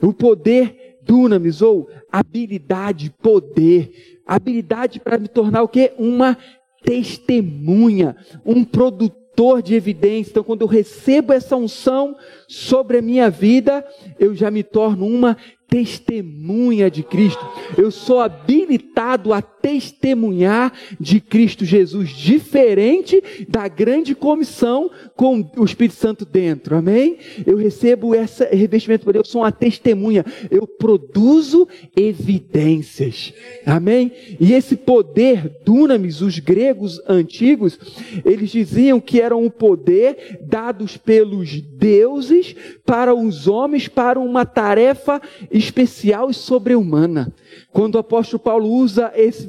O 0.00 0.12
poder 0.12 0.98
dunamis, 1.04 1.60
ou 1.60 1.88
habilidade, 2.10 3.12
poder. 3.22 4.20
Habilidade 4.26 5.00
para 5.00 5.18
me 5.18 5.28
tornar 5.28 5.62
o 5.62 5.68
quê? 5.68 5.92
Uma 5.98 6.36
testemunha, 6.82 8.16
um 8.44 8.64
produtor 8.64 9.62
de 9.62 9.74
evidência. 9.74 10.30
Então, 10.30 10.44
quando 10.44 10.62
eu 10.62 10.66
recebo 10.66 11.32
essa 11.32 11.56
unção 11.56 12.16
sobre 12.48 12.98
a 12.98 13.02
minha 13.02 13.28
vida, 13.30 13.86
eu 14.18 14.34
já 14.34 14.50
me 14.50 14.62
torno 14.62 15.06
uma 15.06 15.36
testemunha 15.72 16.90
de 16.90 17.02
Cristo. 17.02 17.42
Eu 17.78 17.90
sou 17.90 18.20
habilitado 18.20 19.32
a 19.32 19.40
testemunhar 19.40 20.70
de 21.00 21.18
Cristo 21.18 21.64
Jesus, 21.64 22.10
diferente 22.10 23.22
da 23.48 23.66
grande 23.68 24.14
comissão 24.14 24.90
com 25.16 25.50
o 25.56 25.64
Espírito 25.64 25.94
Santo 25.94 26.26
dentro. 26.26 26.76
Amém? 26.76 27.16
Eu 27.46 27.56
recebo 27.56 28.14
esse 28.14 28.44
revestimento 28.54 29.04
por 29.04 29.14
Deus, 29.14 29.26
eu 29.26 29.32
sou 29.32 29.40
uma 29.40 29.50
testemunha. 29.50 30.26
Eu 30.50 30.66
produzo 30.66 31.66
evidências. 31.96 33.32
Amém? 33.64 34.12
E 34.38 34.52
esse 34.52 34.76
poder, 34.76 35.60
dunamis, 35.64 36.20
os 36.20 36.38
gregos 36.38 37.00
antigos, 37.08 37.78
eles 38.26 38.50
diziam 38.50 39.00
que 39.00 39.22
era 39.22 39.34
um 39.34 39.48
poder 39.48 40.38
dados 40.42 40.98
pelos 40.98 41.62
deuses 41.62 42.54
para 42.84 43.14
os 43.14 43.48
homens 43.48 43.88
para 43.88 44.20
uma 44.20 44.44
tarefa 44.44 45.18
especial 45.62 46.30
e 46.30 46.34
sobre-humana. 46.34 47.32
Quando 47.72 47.94
o 47.94 47.98
apóstolo 47.98 48.38
Paulo 48.38 48.68
usa 48.68 49.12
esse, 49.14 49.48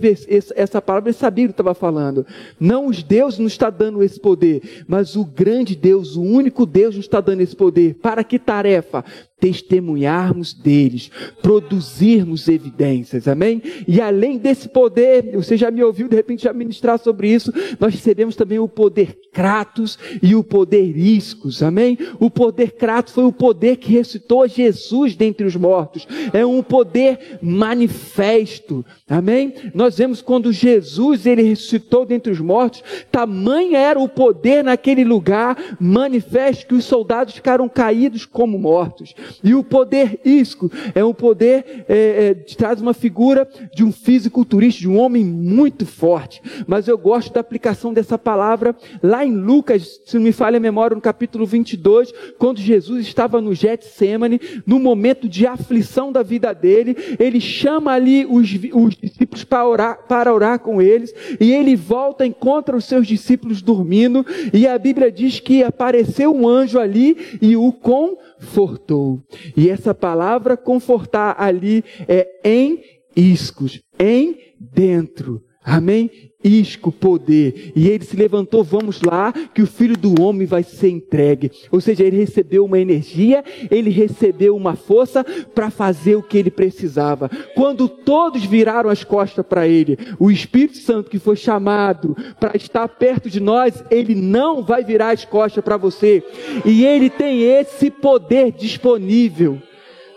essa 0.55 0.81
palavra, 0.81 1.09
ele 1.09 1.17
sabia 1.17 1.45
o 1.45 1.47
que 1.49 1.53
estava 1.53 1.73
falando. 1.73 2.25
Não 2.59 2.87
os 2.87 3.03
deuses 3.03 3.39
nos 3.39 3.53
está 3.53 3.69
dando 3.69 4.03
esse 4.03 4.19
poder, 4.19 4.83
mas 4.87 5.15
o 5.15 5.25
grande 5.25 5.75
Deus, 5.75 6.15
o 6.15 6.21
único 6.21 6.65
Deus 6.65 6.95
nos 6.95 7.05
está 7.05 7.19
dando 7.19 7.41
esse 7.41 7.55
poder. 7.55 7.95
Para 7.95 8.23
que 8.23 8.39
tarefa? 8.39 9.03
Testemunharmos 9.43 10.53
deles, 10.53 11.11
produzirmos 11.41 12.47
evidências, 12.47 13.27
amém? 13.27 13.61
E 13.85 13.99
além 13.99 14.37
desse 14.37 14.69
poder, 14.69 15.33
você 15.33 15.57
já 15.57 15.69
me 15.69 15.83
ouviu 15.83 16.07
de 16.07 16.15
repente 16.15 16.43
já 16.43 16.53
ministrar 16.53 16.97
sobre 16.97 17.27
isso, 17.27 17.51
nós 17.77 17.93
recebemos 17.93 18.37
também 18.37 18.57
o 18.57 18.69
poder 18.69 19.19
Kratos 19.33 19.97
e 20.21 20.35
o 20.35 20.43
poder 20.43 20.95
Iscos, 20.95 21.61
amém? 21.61 21.97
O 22.19 22.29
poder 22.29 22.73
Kratos 22.73 23.13
foi 23.13 23.25
o 23.25 23.33
poder 23.33 23.77
que 23.77 23.91
ressuscitou 23.91 24.47
Jesus 24.47 25.15
dentre 25.15 25.45
os 25.45 25.57
mortos, 25.57 26.07
é 26.31 26.45
um 26.45 26.63
poder 26.63 27.39
manifesto, 27.41 28.85
amém? 29.09 29.53
Nós 29.73 29.97
vemos 29.97 30.21
quando 30.21 30.53
Jesus 30.53 31.25
ele 31.25 31.41
ressuscitou 31.41 32.05
dentre 32.05 32.31
os 32.31 32.39
mortos, 32.39 32.81
tamanho 33.11 33.75
era 33.75 33.99
o 33.99 34.07
poder 34.07 34.63
naquele 34.63 35.03
lugar 35.03 35.57
manifesto 35.81 36.67
que 36.67 36.75
os 36.75 36.85
soldados 36.85 37.33
ficaram 37.33 37.67
caídos 37.67 38.25
como 38.25 38.57
mortos. 38.57 39.13
E 39.43 39.55
o 39.55 39.63
poder 39.63 40.19
isco 40.25 40.71
é 40.93 41.03
um 41.03 41.13
poder 41.13 41.85
é, 41.87 41.95
é, 42.27 42.33
traz 42.33 42.81
uma 42.81 42.93
figura 42.93 43.47
de 43.73 43.83
um 43.83 43.91
fisiculturista, 43.91 44.81
de 44.81 44.89
um 44.89 44.97
homem 44.97 45.23
muito 45.23 45.85
forte. 45.85 46.41
Mas 46.67 46.87
eu 46.87 46.97
gosto 46.97 47.33
da 47.33 47.39
aplicação 47.39 47.93
dessa 47.93 48.17
palavra 48.17 48.75
lá 49.01 49.25
em 49.25 49.35
Lucas, 49.35 50.01
se 50.05 50.15
não 50.15 50.23
me 50.23 50.31
falha 50.31 50.57
a 50.57 50.59
memória, 50.59 50.95
no 50.95 51.01
capítulo 51.01 51.45
22, 51.45 52.13
quando 52.37 52.59
Jesus 52.59 53.05
estava 53.05 53.41
no 53.41 53.53
Getsemane, 53.53 54.39
no 54.65 54.79
momento 54.79 55.27
de 55.29 55.47
aflição 55.47 56.11
da 56.11 56.23
vida 56.23 56.53
dele, 56.53 56.95
ele 57.19 57.39
chama 57.39 57.91
ali 57.91 58.25
os, 58.25 58.49
os 58.73 58.95
discípulos 58.95 59.43
para 59.43 59.67
orar, 59.67 60.07
para 60.07 60.33
orar 60.33 60.59
com 60.59 60.81
eles, 60.81 61.13
e 61.39 61.51
ele 61.51 61.75
volta, 61.75 62.25
encontra 62.25 62.75
os 62.75 62.85
seus 62.85 63.07
discípulos 63.07 63.61
dormindo, 63.61 64.25
e 64.53 64.67
a 64.67 64.77
Bíblia 64.77 65.11
diz 65.11 65.39
que 65.39 65.63
apareceu 65.63 66.33
um 66.33 66.47
anjo 66.47 66.79
ali 66.79 67.37
e 67.41 67.55
o 67.55 67.71
confortou. 67.71 69.22
E 69.55 69.69
essa 69.69 69.93
palavra 69.93 70.57
confortar 70.57 71.35
ali 71.39 71.83
é 72.07 72.27
em 72.43 72.81
iscos, 73.15 73.81
em 73.99 74.37
dentro. 74.59 75.43
Amém? 75.63 76.09
Isco, 76.43 76.91
poder. 76.91 77.71
E 77.75 77.87
ele 77.87 78.03
se 78.03 78.15
levantou, 78.15 78.63
vamos 78.63 79.01
lá, 79.01 79.31
que 79.31 79.61
o 79.61 79.67
filho 79.67 79.97
do 79.97 80.21
homem 80.21 80.45
vai 80.45 80.63
ser 80.63 80.89
entregue. 80.89 81.51
Ou 81.71 81.79
seja, 81.79 82.03
ele 82.03 82.17
recebeu 82.17 82.65
uma 82.65 82.79
energia, 82.79 83.43
ele 83.71 83.89
recebeu 83.89 84.55
uma 84.55 84.75
força 84.75 85.23
para 85.23 85.69
fazer 85.69 86.15
o 86.15 86.23
que 86.23 86.37
ele 86.37 86.51
precisava. 86.51 87.29
Quando 87.55 87.87
todos 87.87 88.43
viraram 88.43 88.89
as 88.89 89.03
costas 89.03 89.45
para 89.45 89.67
ele, 89.67 89.97
o 90.19 90.29
Espírito 90.29 90.77
Santo 90.77 91.09
que 91.09 91.19
foi 91.19 91.35
chamado 91.35 92.15
para 92.39 92.55
estar 92.55 92.87
perto 92.87 93.29
de 93.29 93.39
nós, 93.39 93.83
ele 93.89 94.15
não 94.15 94.63
vai 94.63 94.83
virar 94.83 95.11
as 95.11 95.25
costas 95.25 95.63
para 95.63 95.77
você. 95.77 96.23
E 96.65 96.85
ele 96.85 97.09
tem 97.09 97.43
esse 97.43 97.89
poder 97.89 98.51
disponível. 98.51 99.61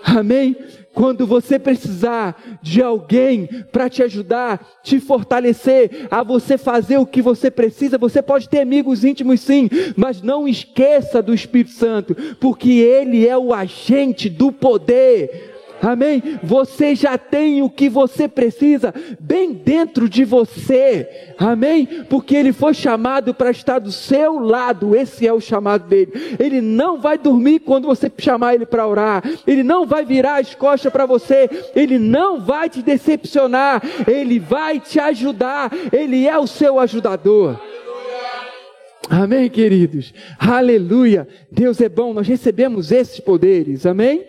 Amém? 0.03 0.57
Quando 0.97 1.27
você 1.27 1.59
precisar 1.59 2.59
de 2.63 2.83
alguém 2.83 3.47
para 3.71 3.87
te 3.87 4.03
ajudar, 4.03 4.67
te 4.83 4.99
fortalecer, 4.99 6.09
a 6.11 6.23
você 6.23 6.57
fazer 6.57 6.97
o 6.97 7.05
que 7.05 7.21
você 7.21 7.51
precisa, 7.51 7.99
você 7.99 8.23
pode 8.23 8.49
ter 8.49 8.61
amigos 8.61 9.05
íntimos 9.05 9.43
sim, 9.43 9.69
mas 9.95 10.23
não 10.23 10.49
esqueça 10.49 11.21
do 11.21 11.35
Espírito 11.35 11.73
Santo, 11.73 12.17
porque 12.41 12.71
ele 12.71 13.29
é 13.29 13.37
o 13.37 13.53
agente 13.53 14.31
do 14.31 14.51
poder. 14.51 15.56
Amém? 15.83 16.23
Você 16.43 16.95
já 16.95 17.19
tem 17.19 17.63
o 17.63 17.71
que 17.71 17.89
você 17.89 18.27
precisa 18.27 18.95
bem 19.21 19.53
dentro 19.53 20.09
de 20.09 20.25
você. 20.25 21.09
Amém? 21.39 21.87
Porque 22.09 22.35
ele 22.35 22.53
foi 22.53 22.75
chamado 22.75 23.35
para 23.35 23.51
estar 23.51 23.79
do 23.79 23.93
seu 23.93 24.39
lado. 24.39 24.97
Esse 24.97 25.27
é 25.27 25.33
o 25.33 25.41
chamado 25.41 25.87
dele. 25.87 26.13
Ele 26.39 26.61
não 26.61 27.01
vai 27.01 27.19
dormir 27.19 27.61
quando 27.61 27.87
você 27.87 28.11
chamar 28.19 28.55
ele 28.55 28.67
para 28.67 28.87
orar. 28.87 29.23
Ele 29.47 29.63
não 29.63 29.87
vai 29.87 30.05
virar 30.05 30.41
as 30.41 30.55
costas 30.55 30.93
para 30.93 31.07
você. 31.07 31.49
Ele 31.75 31.99
não 31.99 32.41
vai 32.41 32.69
te 32.69 32.83
decepcionar. 32.83 33.83
Ele 34.07 34.39
vai 34.39 34.81
te 34.81 34.99
ajudar. 34.99 35.71
Ele 35.93 36.27
é 36.27 36.39
o 36.39 36.47
seu 36.47 36.79
ajudador. 36.81 37.61
Amém, 39.09 39.49
queridos? 39.49 40.13
Aleluia. 40.39 41.29
Deus 41.51 41.81
é 41.81 41.89
bom. 41.89 42.13
Nós 42.13 42.27
recebemos 42.27 42.91
esses 42.91 43.21
poderes. 43.21 43.87
Amém? 43.87 44.25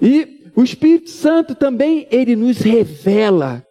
E 0.00 0.37
o 0.58 0.64
Espírito 0.64 1.08
Santo 1.08 1.54
também, 1.54 2.08
ele 2.10 2.34
nos 2.34 2.58
revela. 2.58 3.64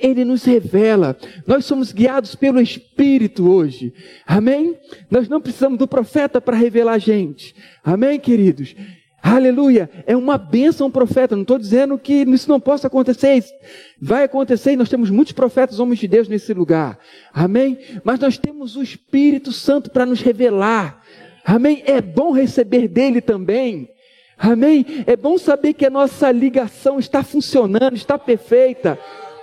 Ele 0.00 0.24
nos 0.24 0.42
revela. 0.42 1.16
Nós 1.46 1.64
somos 1.64 1.92
guiados 1.92 2.34
pelo 2.34 2.60
Espírito 2.60 3.48
hoje. 3.48 3.94
Amém? 4.26 4.76
Nós 5.08 5.28
não 5.28 5.40
precisamos 5.40 5.78
do 5.78 5.86
profeta 5.86 6.40
para 6.40 6.56
revelar 6.56 6.94
a 6.94 6.98
gente. 6.98 7.54
Amém, 7.84 8.18
queridos? 8.18 8.74
Aleluia. 9.22 9.88
É 10.08 10.16
uma 10.16 10.36
bênção 10.36 10.90
profeta. 10.90 11.36
Não 11.36 11.42
estou 11.42 11.56
dizendo 11.56 11.96
que 11.96 12.14
isso 12.14 12.48
não 12.48 12.58
possa 12.58 12.88
acontecer. 12.88 13.44
Vai 14.02 14.24
acontecer 14.24 14.72
e 14.72 14.76
nós 14.76 14.88
temos 14.88 15.08
muitos 15.08 15.34
profetas, 15.34 15.78
homens 15.78 16.00
de 16.00 16.08
Deus 16.08 16.26
nesse 16.26 16.52
lugar. 16.52 16.98
Amém? 17.32 17.78
Mas 18.02 18.18
nós 18.18 18.36
temos 18.36 18.74
o 18.74 18.82
Espírito 18.82 19.52
Santo 19.52 19.88
para 19.88 20.04
nos 20.04 20.20
revelar. 20.20 21.00
Amém? 21.44 21.84
É 21.86 22.00
bom 22.00 22.32
receber 22.32 22.88
dele 22.88 23.20
também. 23.20 23.94
Amém? 24.38 24.84
É 25.06 25.16
bom 25.16 25.38
saber 25.38 25.72
que 25.72 25.86
a 25.86 25.90
nossa 25.90 26.30
ligação 26.30 26.98
está 26.98 27.22
funcionando, 27.22 27.94
está 27.94 28.18
perfeita. 28.18 28.98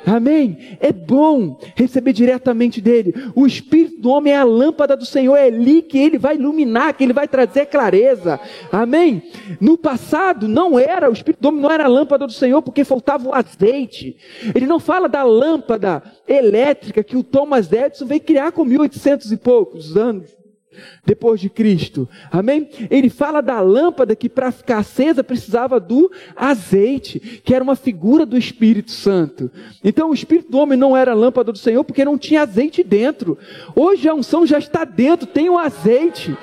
Amém? 0.05 0.77
É 0.81 0.91
bom 0.91 1.57
receber 1.75 2.11
diretamente 2.11 2.81
dele. 2.81 3.13
O 3.33 3.47
espírito 3.47 4.01
do 4.01 4.09
homem 4.09 4.33
é 4.33 4.37
a 4.37 4.43
lâmpada 4.43 4.97
do 4.97 5.05
Senhor, 5.05 5.35
é 5.35 5.45
ali 5.45 5.81
que 5.81 5.97
ele 5.97 6.17
vai 6.17 6.35
iluminar, 6.35 6.93
que 6.93 7.03
ele 7.03 7.13
vai 7.13 7.27
trazer 7.27 7.67
clareza. 7.67 8.39
Amém? 8.71 9.23
No 9.61 9.77
passado 9.77 10.47
não 10.47 10.77
era, 10.77 11.09
o 11.09 11.13
espírito 11.13 11.41
do 11.41 11.47
homem 11.47 11.61
não 11.61 11.71
era 11.71 11.85
a 11.85 11.89
lâmpada 11.89 12.27
do 12.27 12.33
Senhor 12.33 12.61
porque 12.61 12.83
faltava 12.83 13.29
o 13.29 13.33
azeite. 13.33 14.17
Ele 14.53 14.67
não 14.67 14.79
fala 14.79 15.07
da 15.07 15.23
lâmpada 15.23 16.03
elétrica 16.27 17.03
que 17.03 17.15
o 17.15 17.23
Thomas 17.23 17.71
Edison 17.71 18.05
veio 18.05 18.21
criar 18.21 18.51
com 18.51 18.65
1800 18.65 19.31
e 19.31 19.37
poucos 19.37 19.95
anos 19.95 20.42
depois 21.05 21.39
de 21.39 21.49
Cristo. 21.49 22.07
Amém? 22.31 22.69
Ele 22.89 23.09
fala 23.09 23.41
da 23.41 23.59
lâmpada 23.59 24.15
que 24.15 24.29
para 24.29 24.51
ficar 24.51 24.79
acesa 24.79 25.23
precisava 25.23 25.79
do 25.79 26.11
azeite, 26.35 27.19
que 27.43 27.53
era 27.53 27.63
uma 27.63 27.75
figura 27.75 28.25
do 28.25 28.37
Espírito 28.37 28.91
Santo. 28.91 29.51
Então 29.83 30.09
o 30.09 30.13
Espírito 30.13 30.51
do 30.51 30.57
homem 30.57 30.77
não 30.77 30.95
era 30.95 31.11
a 31.11 31.15
lâmpada 31.15 31.51
do 31.51 31.57
Senhor 31.57 31.83
porque 31.83 32.05
não 32.05 32.17
tinha 32.17 32.41
azeite 32.41 32.83
dentro. 32.83 33.37
Hoje 33.75 34.07
a 34.07 34.13
unção 34.13 34.45
já 34.45 34.57
está 34.57 34.83
dentro, 34.83 35.27
tem 35.27 35.49
o 35.49 35.57
azeite. 35.57 36.35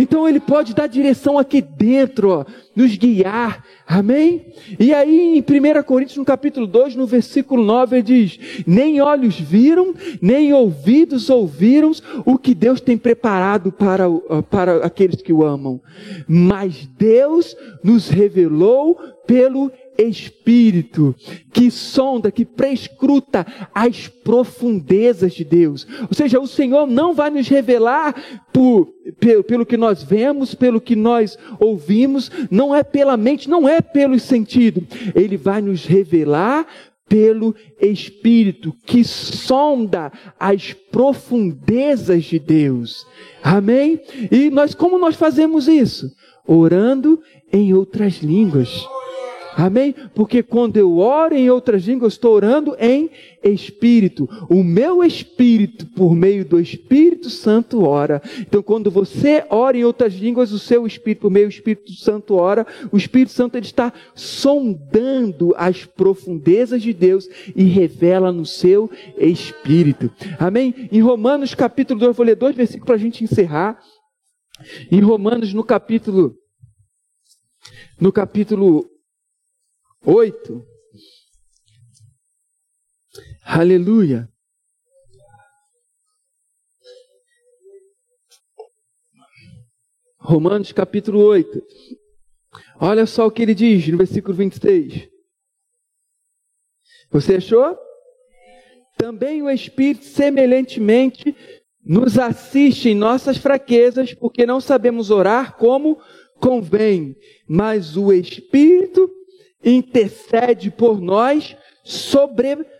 Então 0.00 0.28
ele 0.28 0.38
pode 0.38 0.74
dar 0.74 0.86
direção 0.86 1.36
aqui 1.36 1.60
dentro, 1.60 2.30
ó, 2.30 2.44
nos 2.74 2.96
guiar. 2.96 3.64
Amém? 3.84 4.46
E 4.78 4.94
aí 4.94 5.36
em 5.36 5.40
1 5.40 5.82
Coríntios, 5.82 6.16
no 6.16 6.24
capítulo 6.24 6.68
2, 6.68 6.94
no 6.94 7.04
versículo 7.04 7.64
9, 7.64 7.96
ele 7.96 8.02
diz: 8.02 8.38
Nem 8.64 9.00
olhos 9.00 9.40
viram, 9.40 9.92
nem 10.22 10.52
ouvidos 10.52 11.28
ouviram 11.28 11.90
o 12.24 12.38
que 12.38 12.54
Deus 12.54 12.80
tem 12.80 12.96
preparado 12.96 13.72
para, 13.72 14.04
para 14.48 14.86
aqueles 14.86 15.20
que 15.20 15.32
o 15.32 15.44
amam. 15.44 15.80
Mas 16.28 16.88
Deus 16.96 17.56
nos 17.82 18.08
revelou 18.08 18.96
pelo 19.26 19.72
Espírito 19.98 21.14
que 21.52 21.72
sonda, 21.72 22.30
que 22.30 22.44
prescruta 22.44 23.44
as 23.74 24.06
profundezas 24.06 25.32
de 25.32 25.44
Deus. 25.44 25.86
Ou 26.02 26.14
seja, 26.14 26.38
o 26.38 26.46
Senhor 26.46 26.86
não 26.86 27.12
vai 27.12 27.30
nos 27.30 27.48
revelar 27.48 28.14
por, 28.52 28.94
pelo, 29.18 29.42
pelo 29.42 29.66
que 29.66 29.76
nós 29.76 30.02
vemos, 30.04 30.54
pelo 30.54 30.80
que 30.80 30.94
nós 30.94 31.36
ouvimos, 31.58 32.30
não 32.48 32.72
é 32.72 32.84
pela 32.84 33.16
mente, 33.16 33.50
não 33.50 33.68
é 33.68 33.80
pelo 33.80 34.18
sentido. 34.20 34.86
Ele 35.16 35.36
vai 35.36 35.60
nos 35.60 35.84
revelar 35.84 36.64
pelo 37.08 37.54
Espírito 37.80 38.72
que 38.84 39.02
sonda 39.02 40.12
as 40.38 40.72
profundezas 40.72 42.24
de 42.24 42.38
Deus. 42.38 43.04
Amém? 43.42 44.00
E 44.30 44.50
nós 44.50 44.74
como 44.74 44.98
nós 44.98 45.16
fazemos 45.16 45.66
isso? 45.66 46.08
Orando 46.46 47.20
em 47.52 47.74
outras 47.74 48.18
línguas. 48.18 48.86
Amém? 49.58 49.92
Porque 50.14 50.40
quando 50.40 50.76
eu 50.76 50.98
oro 50.98 51.34
em 51.34 51.50
outras 51.50 51.82
línguas, 51.82 52.12
estou 52.12 52.32
orando 52.32 52.76
em 52.78 53.10
espírito. 53.42 54.28
O 54.48 54.62
meu 54.62 55.02
espírito, 55.02 55.84
por 55.84 56.14
meio 56.14 56.44
do 56.44 56.60
Espírito 56.60 57.28
Santo, 57.28 57.82
ora. 57.84 58.22
Então, 58.38 58.62
quando 58.62 58.88
você 58.88 59.44
ora 59.50 59.76
em 59.76 59.82
outras 59.82 60.14
línguas, 60.14 60.52
o 60.52 60.60
seu 60.60 60.86
espírito, 60.86 61.22
por 61.22 61.30
meio 61.32 61.48
do 61.48 61.52
Espírito 61.52 61.92
Santo, 61.94 62.36
ora. 62.36 62.64
O 62.92 62.96
Espírito 62.96 63.32
Santo 63.32 63.56
ele 63.56 63.66
está 63.66 63.92
sondando 64.14 65.52
as 65.56 65.84
profundezas 65.84 66.80
de 66.80 66.92
Deus 66.92 67.28
e 67.56 67.64
revela 67.64 68.30
no 68.30 68.46
seu 68.46 68.88
espírito. 69.16 70.08
Amém? 70.38 70.88
Em 70.92 71.00
Romanos 71.00 71.52
capítulo 71.52 71.98
2, 71.98 72.16
vou 72.16 72.24
ler 72.24 72.36
dois 72.36 72.54
versículos 72.54 72.86
para 72.86 72.94
a 72.94 72.98
gente 72.98 73.24
encerrar. 73.24 73.76
Em 74.88 75.00
Romanos, 75.00 75.52
no 75.52 75.64
capítulo. 75.64 76.36
No 78.00 78.12
capítulo 78.12 78.88
8. 80.04 80.66
Aleluia. 83.44 84.28
Romanos 90.18 90.72
capítulo 90.72 91.20
8. 91.20 91.62
Olha 92.80 93.06
só 93.06 93.26
o 93.26 93.30
que 93.30 93.42
ele 93.42 93.54
diz 93.54 93.88
no 93.88 93.98
versículo 93.98 94.34
26. 94.34 95.08
Você 97.10 97.36
achou? 97.36 97.76
Também 98.96 99.42
o 99.42 99.50
Espírito, 99.50 100.04
semelhantemente, 100.04 101.34
nos 101.84 102.18
assiste 102.18 102.90
em 102.90 102.94
nossas 102.94 103.38
fraquezas, 103.38 104.12
porque 104.12 104.44
não 104.44 104.60
sabemos 104.60 105.10
orar 105.10 105.56
como 105.56 106.00
convém, 106.36 107.16
mas 107.48 107.96
o 107.96 108.12
Espírito 108.12 109.17
intercede 109.62 110.70
por 110.70 111.00
nós 111.00 111.56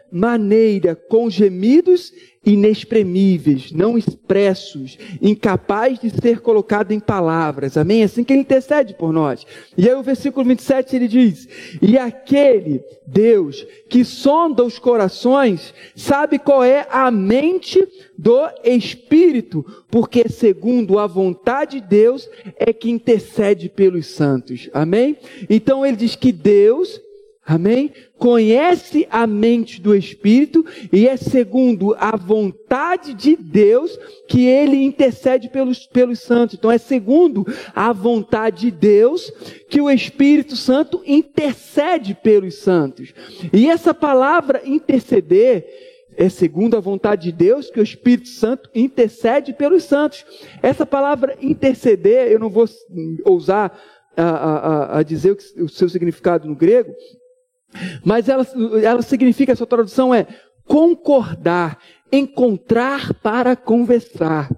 sobremaneira, 0.08 0.94
com 0.94 1.28
gemidos 1.30 2.12
inexprimíveis, 2.44 3.72
não 3.72 3.98
expressos, 3.98 4.96
incapaz 5.20 5.98
de 5.98 6.08
ser 6.08 6.40
colocado 6.40 6.92
em 6.92 7.00
palavras. 7.00 7.76
Amém? 7.76 8.02
Assim 8.02 8.24
que 8.24 8.32
ele 8.32 8.40
intercede 8.40 8.94
por 8.94 9.12
nós. 9.12 9.44
E 9.76 9.86
aí 9.86 9.94
o 9.94 10.02
versículo 10.02 10.46
27 10.46 10.96
ele 10.96 11.08
diz: 11.08 11.46
"E 11.82 11.98
aquele 11.98 12.82
Deus 13.06 13.66
que 13.88 14.02
sonda 14.04 14.64
os 14.64 14.78
corações, 14.78 15.74
sabe 15.94 16.38
qual 16.38 16.64
é 16.64 16.86
a 16.90 17.10
mente 17.10 17.86
do 18.16 18.48
espírito, 18.64 19.64
porque 19.90 20.28
segundo 20.28 20.98
a 20.98 21.06
vontade 21.06 21.80
de 21.80 21.86
Deus 21.86 22.28
é 22.56 22.72
que 22.72 22.90
intercede 22.90 23.68
pelos 23.68 24.06
santos." 24.06 24.70
Amém? 24.72 25.18
Então 25.50 25.84
ele 25.84 25.96
diz 25.96 26.16
que 26.16 26.32
Deus 26.32 27.00
Amém? 27.48 27.90
Conhece 28.18 29.08
a 29.10 29.26
mente 29.26 29.80
do 29.80 29.94
Espírito 29.94 30.66
e 30.92 31.08
é 31.08 31.16
segundo 31.16 31.96
a 31.98 32.14
vontade 32.14 33.14
de 33.14 33.34
Deus 33.36 33.98
que 34.28 34.44
ele 34.44 34.76
intercede 34.76 35.48
pelos, 35.48 35.86
pelos 35.86 36.20
santos. 36.20 36.58
Então 36.58 36.70
é 36.70 36.76
segundo 36.76 37.46
a 37.74 37.90
vontade 37.90 38.66
de 38.66 38.70
Deus 38.70 39.32
que 39.70 39.80
o 39.80 39.88
Espírito 39.88 40.56
Santo 40.56 41.02
intercede 41.06 42.14
pelos 42.22 42.56
santos. 42.56 43.14
E 43.50 43.70
essa 43.70 43.94
palavra 43.94 44.60
interceder 44.66 45.66
é 46.18 46.28
segundo 46.28 46.76
a 46.76 46.80
vontade 46.80 47.30
de 47.30 47.32
Deus 47.32 47.70
que 47.70 47.80
o 47.80 47.82
Espírito 47.82 48.28
Santo 48.28 48.68
intercede 48.74 49.54
pelos 49.54 49.84
santos. 49.84 50.22
Essa 50.62 50.84
palavra 50.84 51.34
interceder, 51.40 52.30
eu 52.30 52.38
não 52.38 52.50
vou 52.50 52.66
ousar 53.24 53.72
a, 54.14 54.22
a, 54.22 54.98
a 54.98 55.02
dizer 55.02 55.30
o, 55.30 55.64
o 55.64 55.68
seu 55.68 55.88
significado 55.88 56.48
no 56.48 56.56
grego, 56.56 56.92
mas 58.04 58.28
ela, 58.28 58.46
ela 58.82 59.02
significa, 59.02 59.52
essa 59.52 59.66
tradução 59.66 60.14
é 60.14 60.26
concordar, 60.66 61.78
encontrar 62.12 63.14
para 63.14 63.56
conversar. 63.56 64.50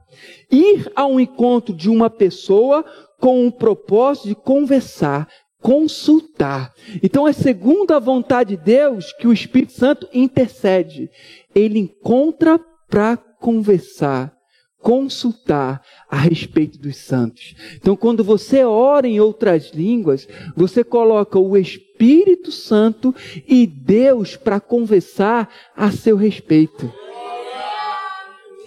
Ir 0.51 0.91
ao 0.95 1.21
encontro 1.21 1.75
de 1.75 1.89
uma 1.89 2.11
pessoa 2.11 2.85
com 3.19 3.47
o 3.47 3.53
propósito 3.53 4.29
de 4.29 4.35
conversar, 4.35 5.29
consultar. 5.61 6.73
Então 7.03 7.29
é 7.29 7.33
segundo 7.33 7.93
a 7.93 7.99
vontade 7.99 8.57
de 8.57 8.63
Deus 8.63 9.13
que 9.13 9.29
o 9.29 9.33
Espírito 9.33 9.73
Santo 9.73 10.09
intercede. 10.13 11.11
Ele 11.55 11.79
encontra 11.79 12.59
para 12.89 13.17
conversar 13.17 14.40
consultar 14.81 15.83
a 16.09 16.17
respeito 16.17 16.79
dos 16.79 16.97
santos. 16.97 17.55
Então, 17.77 17.95
quando 17.95 18.25
você 18.25 18.65
ora 18.65 19.07
em 19.07 19.21
outras 19.21 19.71
línguas, 19.71 20.27
você 20.57 20.83
coloca 20.83 21.39
o 21.39 21.57
Espírito 21.57 22.51
Santo 22.51 23.15
e 23.47 23.67
Deus 23.67 24.37
para 24.37 24.59
conversar 24.59 25.49
a 25.77 25.91
seu 25.91 26.17
respeito. 26.17 26.93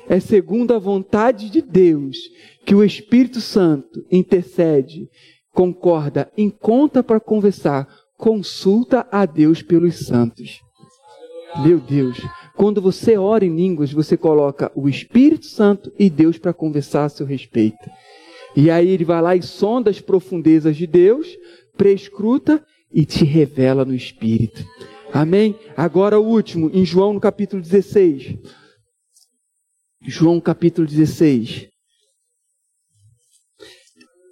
É 0.08 0.20
segundo 0.20 0.74
a 0.74 0.80
vontade 0.80 1.50
de 1.50 1.62
Deus 1.62 2.18
que 2.66 2.76
o 2.76 2.84
Espírito 2.84 3.42
Santo 3.42 4.06
intercede, 4.12 5.10
concorda, 5.52 6.32
encontra 6.38 7.02
para 7.02 7.20
conversar, 7.20 7.88
consulta 8.18 9.08
a 9.12 9.26
Deus 9.26 9.62
pelos 9.62 10.06
santos. 10.06 10.62
Meu 11.64 11.80
Deus, 11.80 12.18
quando 12.56 12.82
você 12.82 13.18
ora 13.18 13.46
em 13.46 13.56
línguas, 13.56 13.92
você 13.92 14.16
coloca 14.16 14.72
o 14.76 14.88
Espírito 14.88 15.46
Santo 15.48 15.92
e 15.98 16.10
Deus 16.10 16.38
para 16.38 16.54
conversar 16.54 17.06
a 17.06 17.10
seu 17.10 17.26
respeito. 17.26 17.90
E 18.56 18.70
aí 18.70 18.90
ele 18.90 19.04
vai 19.04 19.22
lá 19.22 19.36
e 19.36 19.42
sonda 19.42 19.90
as 19.90 20.00
profundezas 20.00 20.78
de 20.78 20.86
Deus, 20.86 21.28
prescruta 21.76 22.64
e 22.92 23.06
te 23.06 23.26
revela 23.26 23.84
no 23.84 23.96
Espírito. 23.96 24.64
Amém? 25.12 25.58
Agora 25.76 26.20
o 26.20 26.26
último, 26.26 26.70
em 26.74 26.86
João 26.86 27.14
no 27.14 27.20
capítulo 27.20 27.62
16. 27.62 28.36
João 30.06 30.40
capítulo 30.40 30.88
16. 30.88 31.70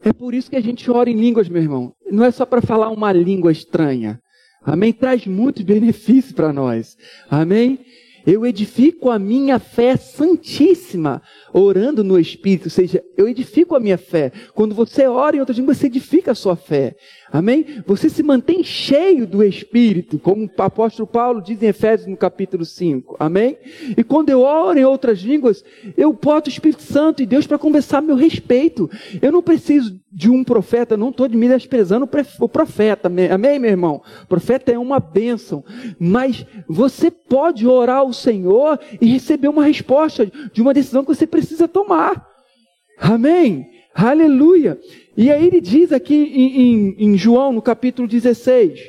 É 0.03 0.11
por 0.11 0.33
isso 0.33 0.49
que 0.49 0.55
a 0.55 0.61
gente 0.61 0.89
ora 0.89 1.09
em 1.09 1.15
línguas, 1.15 1.47
meu 1.47 1.61
irmão. 1.61 1.93
Não 2.11 2.23
é 2.23 2.31
só 2.31 2.45
para 2.45 2.61
falar 2.61 2.89
uma 2.89 3.11
língua 3.11 3.51
estranha. 3.51 4.19
Amém? 4.63 4.93
Traz 4.93 5.25
muitos 5.25 5.63
benefícios 5.63 6.33
para 6.33 6.53
nós. 6.53 6.97
Amém? 7.29 7.79
Eu 8.25 8.45
edifico 8.45 9.09
a 9.09 9.17
minha 9.17 9.57
fé 9.57 9.97
santíssima, 9.97 11.21
orando 11.53 12.03
no 12.03 12.19
Espírito, 12.19 12.65
ou 12.65 12.71
seja, 12.71 13.03
eu 13.17 13.27
edifico 13.27 13.75
a 13.75 13.79
minha 13.79 13.97
fé. 13.97 14.31
Quando 14.53 14.73
você 14.73 15.07
ora 15.07 15.35
em 15.35 15.39
outras 15.39 15.57
línguas, 15.57 15.77
você 15.77 15.87
edifica 15.87 16.31
a 16.31 16.35
sua 16.35 16.55
fé. 16.55 16.95
Amém? 17.31 17.81
Você 17.85 18.09
se 18.09 18.21
mantém 18.21 18.63
cheio 18.63 19.25
do 19.25 19.43
Espírito, 19.43 20.19
como 20.19 20.45
o 20.45 20.61
apóstolo 20.61 21.07
Paulo 21.07 21.41
diz 21.41 21.61
em 21.61 21.67
Efésios 21.67 22.09
no 22.09 22.17
capítulo 22.17 22.65
5. 22.65 23.15
Amém? 23.19 23.57
E 23.95 24.03
quando 24.03 24.29
eu 24.29 24.41
oro 24.41 24.77
em 24.77 24.83
outras 24.83 25.19
línguas, 25.19 25.63
eu 25.95 26.11
boto 26.11 26.49
o 26.49 26.51
Espírito 26.51 26.83
Santo 26.83 27.21
e 27.21 27.25
Deus 27.25 27.47
para 27.47 27.57
conversar 27.57 27.99
a 27.99 28.01
meu 28.01 28.15
respeito. 28.15 28.89
Eu 29.21 29.31
não 29.31 29.41
preciso 29.41 29.99
de 30.11 30.29
um 30.29 30.43
profeta, 30.43 30.97
não 30.97 31.09
estou 31.09 31.27
desprezando 31.27 32.09
o 32.39 32.49
profeta. 32.49 33.09
Amém, 33.33 33.59
meu 33.59 33.69
irmão? 33.69 34.01
O 34.23 34.27
profeta 34.27 34.71
é 34.71 34.77
uma 34.77 34.99
bênção. 34.99 35.63
Mas 35.97 36.45
você 36.67 37.09
pode 37.09 37.65
orar 37.65 37.99
ao 37.99 38.11
Senhor 38.11 38.77
e 38.99 39.05
receber 39.05 39.47
uma 39.47 39.63
resposta 39.63 40.29
de 40.51 40.61
uma 40.61 40.73
decisão 40.73 41.03
que 41.03 41.15
você 41.15 41.25
precisa 41.25 41.40
tomar. 41.67 42.27
Amém? 42.97 43.69
Aleluia! 43.93 44.79
E 45.17 45.31
aí 45.31 45.47
ele 45.47 45.59
diz 45.59 45.91
aqui 45.91 46.15
em, 46.15 46.61
em, 46.61 47.05
em, 47.05 47.17
João, 47.17 47.51
no 47.51 47.61
capítulo 47.61 48.07
16. 48.07 48.79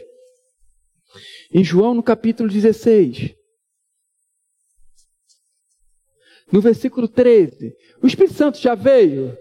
Em 1.52 1.64
João, 1.64 1.94
no 1.94 2.02
capítulo 2.02 2.48
16. 2.48 3.34
No 6.52 6.60
versículo 6.60 7.08
13. 7.08 7.74
O 8.02 8.06
Espírito 8.06 8.34
Santo 8.34 8.58
já 8.58 8.74
veio? 8.74 9.36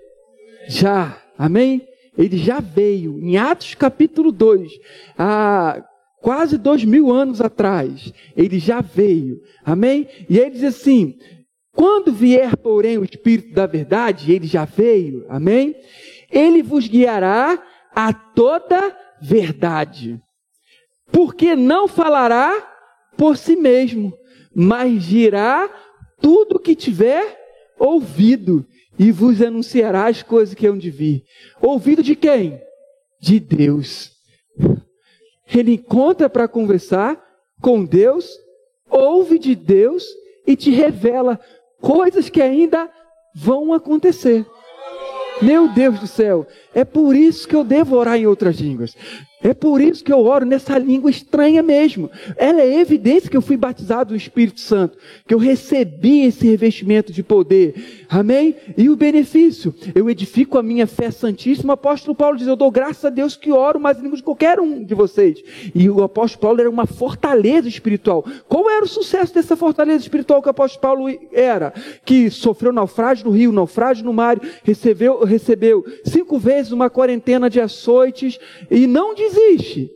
Já. 0.67 1.21
Amém? 1.37 1.87
Ele 2.17 2.37
já 2.37 2.59
veio. 2.59 3.19
Em 3.19 3.37
Atos 3.37 3.75
capítulo 3.75 4.31
2, 4.31 4.71
há 5.17 5.83
quase 6.21 6.57
dois 6.57 6.85
mil 6.85 7.11
anos 7.11 7.41
atrás, 7.41 8.13
ele 8.37 8.59
já 8.59 8.81
veio. 8.81 9.41
Amém? 9.65 10.07
E 10.29 10.37
ele 10.37 10.51
diz 10.51 10.63
assim: 10.63 11.17
quando 11.73 12.11
vier, 12.11 12.57
porém, 12.57 12.97
o 12.97 13.03
Espírito 13.03 13.53
da 13.53 13.65
verdade, 13.65 14.31
ele 14.31 14.45
já 14.45 14.65
veio. 14.65 15.25
Amém? 15.29 15.75
Ele 16.29 16.61
vos 16.61 16.87
guiará 16.87 17.61
a 17.93 18.13
toda 18.13 18.95
verdade. 19.21 20.19
Porque 21.11 21.55
não 21.55 21.87
falará 21.87 22.53
por 23.17 23.37
si 23.37 23.55
mesmo, 23.55 24.13
mas 24.53 25.03
dirá 25.03 25.69
tudo 26.19 26.55
o 26.55 26.59
que 26.59 26.75
tiver 26.75 27.39
ouvido 27.79 28.65
e 28.97 29.11
vos 29.11 29.41
anunciará 29.41 30.07
as 30.07 30.21
coisas 30.21 30.53
que 30.53 30.67
hão 30.67 30.77
de 30.77 30.89
vir. 30.89 31.23
Ouvido 31.61 32.03
de 32.03 32.15
quem? 32.15 32.61
De 33.19 33.39
Deus. 33.39 34.11
Ele 35.53 35.73
encontra 35.73 36.29
para 36.29 36.47
conversar 36.47 37.21
com 37.61 37.83
Deus, 37.83 38.29
ouve 38.89 39.37
de 39.37 39.55
Deus 39.55 40.05
e 40.45 40.55
te 40.55 40.71
revela 40.71 41.39
coisas 41.81 42.29
que 42.29 42.41
ainda 42.41 42.89
vão 43.33 43.73
acontecer. 43.73 44.45
Meu 45.41 45.67
Deus 45.67 45.99
do 45.99 46.07
céu, 46.07 46.45
é 46.73 46.85
por 46.85 47.15
isso 47.15 47.47
que 47.47 47.55
eu 47.55 47.63
devo 47.63 47.95
orar 47.95 48.17
em 48.17 48.25
outras 48.25 48.57
línguas. 48.57 48.95
É 49.43 49.55
por 49.55 49.81
isso 49.81 50.03
que 50.03 50.13
eu 50.13 50.19
oro 50.19 50.45
nessa 50.45 50.77
língua 50.77 51.09
estranha 51.09 51.63
mesmo. 51.63 52.11
Ela 52.37 52.61
é 52.61 52.79
evidência 52.79 53.29
que 53.29 53.35
eu 53.35 53.41
fui 53.41 53.57
batizado 53.57 54.11
no 54.11 54.17
Espírito 54.17 54.59
Santo, 54.59 54.97
que 55.27 55.33
eu 55.33 55.39
recebi 55.39 56.21
esse 56.25 56.45
revestimento 56.45 57.11
de 57.11 57.23
poder. 57.23 58.05
Amém? 58.07 58.55
E 58.77 58.87
o 58.87 58.95
benefício? 58.95 59.73
Eu 59.95 60.09
edifico 60.09 60.59
a 60.59 60.63
minha 60.63 60.85
fé 60.85 61.09
santíssima. 61.09 61.71
O 61.71 61.73
apóstolo 61.73 62.15
Paulo 62.15 62.37
diz: 62.37 62.45
Eu 62.45 62.55
dou 62.55 62.69
graças 62.69 63.03
a 63.03 63.09
Deus 63.09 63.35
que 63.35 63.51
oro 63.51 63.79
mais 63.79 63.97
línguas 63.97 64.19
de 64.19 64.23
qualquer 64.23 64.59
um 64.59 64.83
de 64.83 64.93
vocês. 64.93 65.41
E 65.73 65.89
o 65.89 66.03
apóstolo 66.03 66.41
Paulo 66.41 66.61
era 66.61 66.69
uma 66.69 66.85
fortaleza 66.85 67.67
espiritual. 67.67 68.23
Qual 68.47 68.69
era 68.69 68.85
o 68.85 68.87
sucesso 68.87 69.33
dessa 69.33 69.55
fortaleza 69.55 70.03
espiritual 70.03 70.41
que 70.41 70.49
o 70.49 70.51
apóstolo 70.51 70.81
Paulo 70.81 71.19
era? 71.31 71.73
Que 72.05 72.29
sofreu 72.29 72.71
naufrágio 72.71 73.25
no 73.25 73.31
rio, 73.31 73.51
naufrágio 73.51 74.05
no 74.05 74.13
mar, 74.13 74.39
recebeu, 74.63 75.23
recebeu 75.23 75.83
cinco 76.05 76.37
vezes 76.37 76.60
uma 76.69 76.89
quarentena 76.89 77.49
de 77.49 77.61
açoites 77.61 78.37
e 78.69 78.85
não 78.85 79.15
diz 79.15 79.31
existe. 79.37 79.89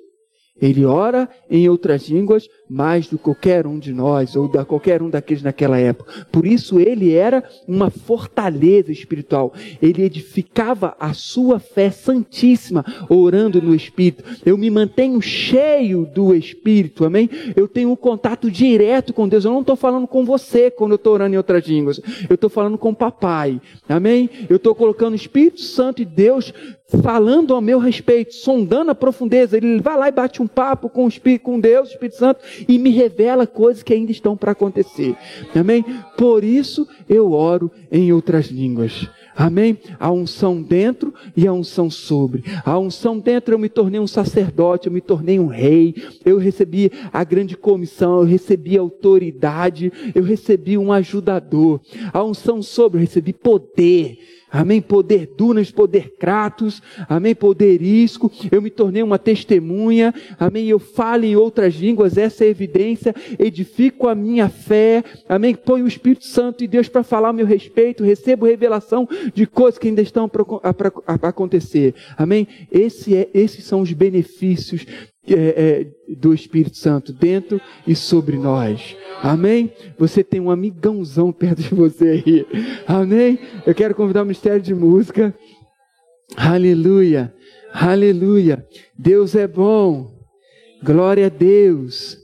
Ele 0.59 0.85
ora 0.85 1.29
em 1.49 1.67
outras 1.67 2.07
línguas 2.07 2.47
mais 2.69 3.07
do 3.07 3.17
que 3.17 3.25
qualquer 3.25 3.67
um 3.67 3.77
de 3.77 3.93
nós, 3.93 4.35
ou 4.35 4.47
da 4.47 4.65
qualquer 4.65 5.01
um 5.01 5.09
daqueles 5.09 5.43
naquela 5.43 5.77
época. 5.77 6.25
Por 6.31 6.45
isso 6.45 6.79
ele 6.79 7.13
era 7.13 7.43
uma 7.67 7.89
fortaleza 7.89 8.91
espiritual. 8.91 9.53
Ele 9.81 10.03
edificava 10.03 10.95
a 10.99 11.13
sua 11.13 11.59
fé 11.59 11.89
santíssima, 11.89 12.85
orando 13.09 13.61
no 13.61 13.75
Espírito. 13.75 14.23
Eu 14.45 14.57
me 14.57 14.69
mantenho 14.69 15.21
cheio 15.21 16.05
do 16.05 16.33
Espírito, 16.33 17.05
amém? 17.05 17.29
Eu 17.55 17.67
tenho 17.67 17.91
um 17.91 17.95
contato 17.95 18.49
direto 18.49 19.13
com 19.13 19.27
Deus. 19.27 19.45
Eu 19.45 19.51
não 19.51 19.61
estou 19.61 19.75
falando 19.75 20.07
com 20.07 20.25
você 20.25 20.71
quando 20.71 20.91
eu 20.91 20.95
estou 20.95 21.13
orando 21.13 21.35
em 21.35 21.37
outras 21.37 21.65
línguas. 21.67 21.99
Eu 22.29 22.35
estou 22.35 22.49
falando 22.49 22.77
com 22.77 22.89
o 22.89 22.95
papai, 22.95 23.61
amém? 23.87 24.29
Eu 24.49 24.57
estou 24.57 24.73
colocando 24.73 25.13
o 25.13 25.17
Espírito 25.17 25.61
Santo 25.61 26.01
e 26.01 26.05
Deus 26.05 26.53
falando 27.01 27.53
ao 27.53 27.61
meu 27.61 27.79
respeito, 27.79 28.33
sondando 28.33 28.91
a 28.91 28.95
profundeza. 28.95 29.57
Ele 29.57 29.81
vai 29.81 29.97
lá 29.97 30.07
e 30.07 30.11
bate 30.11 30.41
um 30.41 30.47
papo 30.47 30.89
com, 30.89 31.05
o 31.05 31.07
Espírito, 31.07 31.43
com 31.43 31.59
Deus, 31.59 31.89
o 31.89 31.91
Espírito 31.93 32.17
Santo, 32.17 32.41
e 32.67 32.77
me 32.77 32.89
revela 32.89 33.45
coisas 33.47 33.83
que 33.83 33.93
ainda 33.93 34.11
estão 34.11 34.35
para 34.35 34.51
acontecer. 34.51 35.15
Amém? 35.53 35.83
Por 36.17 36.43
isso 36.43 36.87
eu 37.07 37.31
oro 37.31 37.71
em 37.91 38.11
outras 38.11 38.47
línguas. 38.47 39.09
Amém? 39.35 39.77
A 39.99 40.09
unção 40.11 40.61
dentro 40.61 41.13
e 41.35 41.45
a 41.45 41.51
unção 41.51 41.89
sobre. 41.89 42.43
A 42.63 42.79
unção 42.79 43.19
dentro 43.19 43.53
eu 43.53 43.59
me 43.59 43.67
tornei 43.67 43.99
um 43.99 44.07
sacerdote, 44.07 44.87
eu 44.87 44.93
me 44.93 45.01
tornei 45.01 45.39
um 45.39 45.47
rei, 45.47 45.93
eu 46.23 46.37
recebi 46.37 46.89
a 47.11 47.23
grande 47.25 47.57
comissão, 47.57 48.19
eu 48.19 48.23
recebi 48.23 48.77
autoridade, 48.77 49.91
eu 50.13 50.23
recebi 50.23 50.77
um 50.77 50.91
ajudador. 50.91 51.81
A 52.13 52.23
unção 52.23 52.61
sobre 52.61 52.97
eu 52.97 53.01
recebi 53.01 53.33
poder. 53.33 54.17
Amém? 54.55 54.81
Poder 54.81 55.33
Dunas, 55.37 55.69
poder 55.69 56.15
Kratos, 56.17 56.81
amém? 57.09 57.35
Poder 57.35 57.81
Isco, 57.81 58.31
eu 58.49 58.61
me 58.61 58.69
tornei 58.69 59.03
uma 59.03 59.19
testemunha, 59.19 60.13
amém? 60.39 60.67
Eu 60.67 60.79
falo 60.79 61.25
em 61.25 61.35
outras 61.35 61.75
línguas, 61.75 62.17
essa 62.17 62.45
é 62.45 62.47
evidência, 62.47 63.13
edifico 63.37 64.07
a 64.07 64.15
minha 64.15 64.47
fé, 64.47 65.03
amém? 65.27 65.53
Põe 65.53 65.83
o 65.83 65.87
Espírito 65.87 66.25
Santo 66.25 66.63
e 66.63 66.67
Deus 66.67 66.87
para 66.87 67.03
falar 67.03 67.29
a 67.29 67.33
meu 67.33 67.45
respeito, 67.45 68.03
recebo 68.03 68.45
revelação 68.45 69.07
de 69.33 69.45
coisas 69.45 69.77
que 69.77 69.89
ainda 69.89 70.01
estão 70.01 70.29
para 70.29 70.49
acontecer, 71.21 71.93
amém? 72.17 72.47
Esse 72.71 73.13
é, 73.13 73.29
esses 73.33 73.65
são 73.65 73.81
os 73.81 73.91
benefícios 73.91 74.85
é, 75.27 75.33
é, 75.33 75.87
do 76.15 76.33
Espírito 76.33 76.77
Santo 76.77 77.11
dentro 77.11 77.59
e 77.87 77.95
sobre 77.95 78.37
nós. 78.37 78.95
Amém? 79.21 79.73
Você 79.97 80.23
tem 80.23 80.39
um 80.39 80.51
amigãozão 80.51 81.31
perto 81.31 81.61
de 81.61 81.73
você 81.73 82.23
aí. 82.25 82.45
Amém? 82.87 83.39
Eu 83.65 83.73
quero 83.73 83.95
convidar 83.95 84.21
o 84.21 84.25
Ministério 84.25 84.61
de 84.61 84.73
Música. 84.73 85.33
Aleluia. 86.35 87.33
Aleluia. 87.73 88.65
Deus 88.97 89.35
é 89.35 89.47
bom. 89.47 90.13
Glória 90.83 91.25
a 91.27 91.29
Deus. 91.29 92.17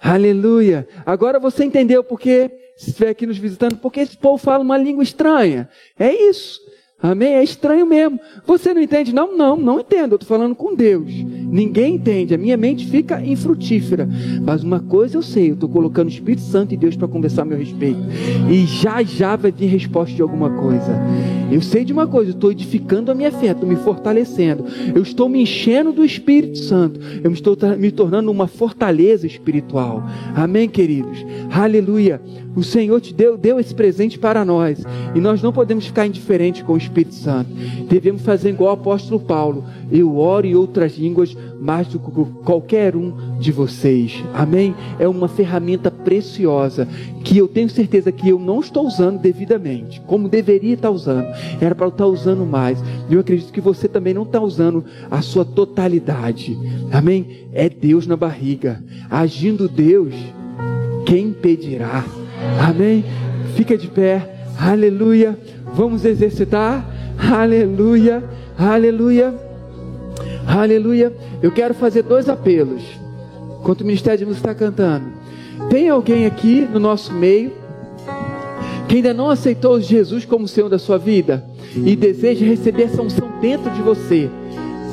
Aleluia. 0.00 0.88
Agora 1.04 1.38
você 1.38 1.64
entendeu 1.64 2.02
porque, 2.04 2.50
se 2.76 2.90
estiver 2.90 3.10
aqui 3.10 3.26
nos 3.26 3.38
visitando, 3.38 3.76
porque 3.76 4.00
esse 4.00 4.16
povo 4.16 4.38
fala 4.38 4.62
uma 4.62 4.78
língua 4.78 5.02
estranha. 5.02 5.68
É 5.98 6.12
isso. 6.12 6.60
Amém? 7.00 7.34
É 7.34 7.44
estranho 7.44 7.86
mesmo. 7.86 8.18
Você 8.44 8.74
não 8.74 8.82
entende? 8.82 9.14
Não, 9.14 9.36
não, 9.36 9.56
não 9.56 9.78
entendo. 9.78 10.12
Eu 10.12 10.16
estou 10.16 10.28
falando 10.28 10.54
com 10.54 10.74
Deus. 10.74 11.06
Ninguém 11.06 11.94
entende. 11.94 12.34
A 12.34 12.38
minha 12.38 12.56
mente 12.56 12.86
fica 12.86 13.24
infrutífera. 13.24 14.08
Mas 14.42 14.64
uma 14.64 14.80
coisa 14.80 15.16
eu 15.16 15.22
sei: 15.22 15.50
eu 15.50 15.54
estou 15.54 15.68
colocando 15.68 16.08
o 16.08 16.10
Espírito 16.10 16.42
Santo 16.42 16.74
e 16.74 16.76
Deus 16.76 16.96
para 16.96 17.06
conversar 17.06 17.42
a 17.42 17.44
meu 17.44 17.56
respeito. 17.56 18.00
E 18.50 18.66
já 18.66 19.00
já 19.04 19.36
vai 19.36 19.52
vir 19.52 19.66
resposta 19.66 20.14
de 20.14 20.22
alguma 20.22 20.50
coisa. 20.50 20.92
Eu 21.50 21.60
sei 21.60 21.84
de 21.84 21.92
uma 21.92 22.06
coisa: 22.06 22.30
eu 22.30 22.34
estou 22.34 22.50
edificando 22.50 23.10
a 23.10 23.14
minha 23.14 23.32
fé, 23.32 23.52
estou 23.52 23.68
me 23.68 23.76
fortalecendo. 23.76 24.64
Eu 24.94 25.02
estou 25.02 25.28
me 25.28 25.42
enchendo 25.42 25.92
do 25.92 26.04
Espírito 26.04 26.58
Santo. 26.58 27.00
Eu 27.22 27.32
estou 27.32 27.56
me 27.78 27.90
tornando 27.90 28.30
uma 28.30 28.46
fortaleza 28.46 29.26
espiritual. 29.26 30.02
Amém, 30.34 30.68
queridos? 30.68 31.24
Aleluia. 31.50 32.20
O 32.56 32.62
Senhor 32.62 33.00
te 33.00 33.14
deu, 33.14 33.36
deu 33.36 33.60
esse 33.60 33.74
presente 33.74 34.18
para 34.18 34.44
nós. 34.44 34.82
E 35.14 35.20
nós 35.20 35.40
não 35.40 35.52
podemos 35.52 35.86
ficar 35.86 36.06
indiferentes 36.06 36.62
com 36.62 36.72
o 36.72 36.78
Espírito 36.78 37.14
Santo. 37.14 37.50
Devemos 37.88 38.22
fazer 38.22 38.50
igual 38.50 38.70
o 38.70 38.74
apóstolo 38.74 39.20
Paulo. 39.20 39.64
Eu 39.90 40.16
oro 40.18 40.46
em 40.46 40.54
outras 40.54 40.98
línguas 40.98 41.36
mais 41.60 41.86
do 41.86 41.98
que 41.98 42.10
qualquer 42.44 42.96
um 42.96 43.38
de 43.38 43.52
vocês. 43.52 44.22
Amém? 44.34 44.74
É 44.98 45.06
uma 45.06 45.28
ferramenta 45.28 45.90
preciosa 45.90 46.88
que 47.24 47.38
eu 47.38 47.46
tenho 47.46 47.68
certeza 47.68 48.10
que 48.10 48.28
eu 48.28 48.38
não 48.38 48.60
estou 48.60 48.86
usando 48.86 49.20
devidamente, 49.20 50.00
como 50.06 50.28
deveria 50.28 50.74
estar 50.74 50.90
usando. 50.90 51.26
Era 51.60 51.74
para 51.74 51.86
eu 51.86 51.90
estar 51.90 52.06
usando 52.06 52.44
mais. 52.44 52.78
E 53.08 53.14
eu 53.14 53.20
acredito 53.20 53.52
que 53.52 53.60
você 53.60 53.88
também 53.88 54.14
não 54.14 54.22
está 54.22 54.40
usando 54.40 54.84
a 55.10 55.20
sua 55.22 55.44
totalidade. 55.44 56.58
Amém? 56.92 57.48
É 57.52 57.68
Deus 57.68 58.06
na 58.06 58.16
barriga. 58.16 58.82
Agindo 59.10 59.68
Deus, 59.68 60.14
quem 61.06 61.28
impedirá? 61.28 62.04
Amém? 62.60 63.04
Fica 63.54 63.76
de 63.76 63.88
pé. 63.88 64.44
Aleluia. 64.58 65.38
Vamos 65.74 66.04
exercitar. 66.04 66.84
Aleluia. 67.18 68.22
Aleluia. 68.58 69.34
Aleluia. 70.46 71.12
Eu 71.42 71.52
quero 71.52 71.74
fazer 71.74 72.02
dois 72.02 72.28
apelos. 72.28 72.82
Enquanto 73.60 73.82
o 73.82 73.84
Ministério 73.84 74.18
de 74.18 74.26
Música 74.26 74.50
está 74.50 74.66
cantando. 74.66 75.06
Tem 75.68 75.88
alguém 75.88 76.24
aqui 76.24 76.66
no 76.72 76.78
nosso 76.78 77.12
meio 77.12 77.52
que 78.88 78.96
ainda 78.96 79.12
não 79.12 79.30
aceitou 79.30 79.80
Jesus 79.80 80.24
como 80.24 80.48
Senhor 80.48 80.68
da 80.68 80.78
sua 80.78 80.98
vida 80.98 81.44
e 81.76 81.94
deseja 81.94 82.44
receber 82.46 82.84
essa 82.84 83.02
unção 83.02 83.28
dentro 83.40 83.70
de 83.70 83.82
você? 83.82 84.30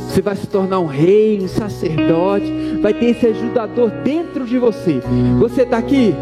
Você 0.10 0.22
vai 0.22 0.36
se 0.36 0.48
tornar 0.48 0.80
um 0.80 0.86
rei, 0.86 1.40
um 1.42 1.48
sacerdote, 1.48 2.52
vai 2.82 2.94
ter 2.94 3.08
esse 3.08 3.26
ajudador 3.28 3.90
dentro 4.04 4.46
de 4.46 4.58
você. 4.58 5.02
Você 5.40 5.64
está 5.64 5.78
aqui? 5.78 6.14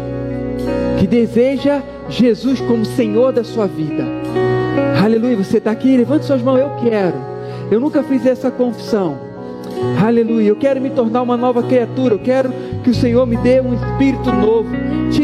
que 0.98 1.06
deseja 1.06 1.82
Jesus 2.08 2.60
como 2.60 2.84
Senhor 2.84 3.32
da 3.32 3.44
sua 3.44 3.66
vida. 3.66 4.04
Aleluia, 5.02 5.36
você 5.36 5.58
está 5.58 5.70
aqui? 5.70 5.96
Levante 5.96 6.24
suas 6.24 6.40
mãos, 6.40 6.58
eu 6.58 6.70
quero. 6.82 7.16
Eu 7.70 7.78
nunca 7.78 8.02
fiz 8.02 8.24
essa 8.24 8.50
confissão. 8.50 9.18
Aleluia, 10.02 10.48
eu 10.48 10.56
quero 10.56 10.80
me 10.80 10.90
tornar 10.90 11.22
uma 11.22 11.36
nova 11.36 11.62
criatura. 11.62 12.14
Eu 12.14 12.18
quero 12.18 12.50
que 12.82 12.90
o 12.90 12.94
Senhor 12.94 13.26
me 13.26 13.36
dê 13.36 13.60
um 13.60 13.74
espírito 13.74 14.32
novo. 14.32 14.70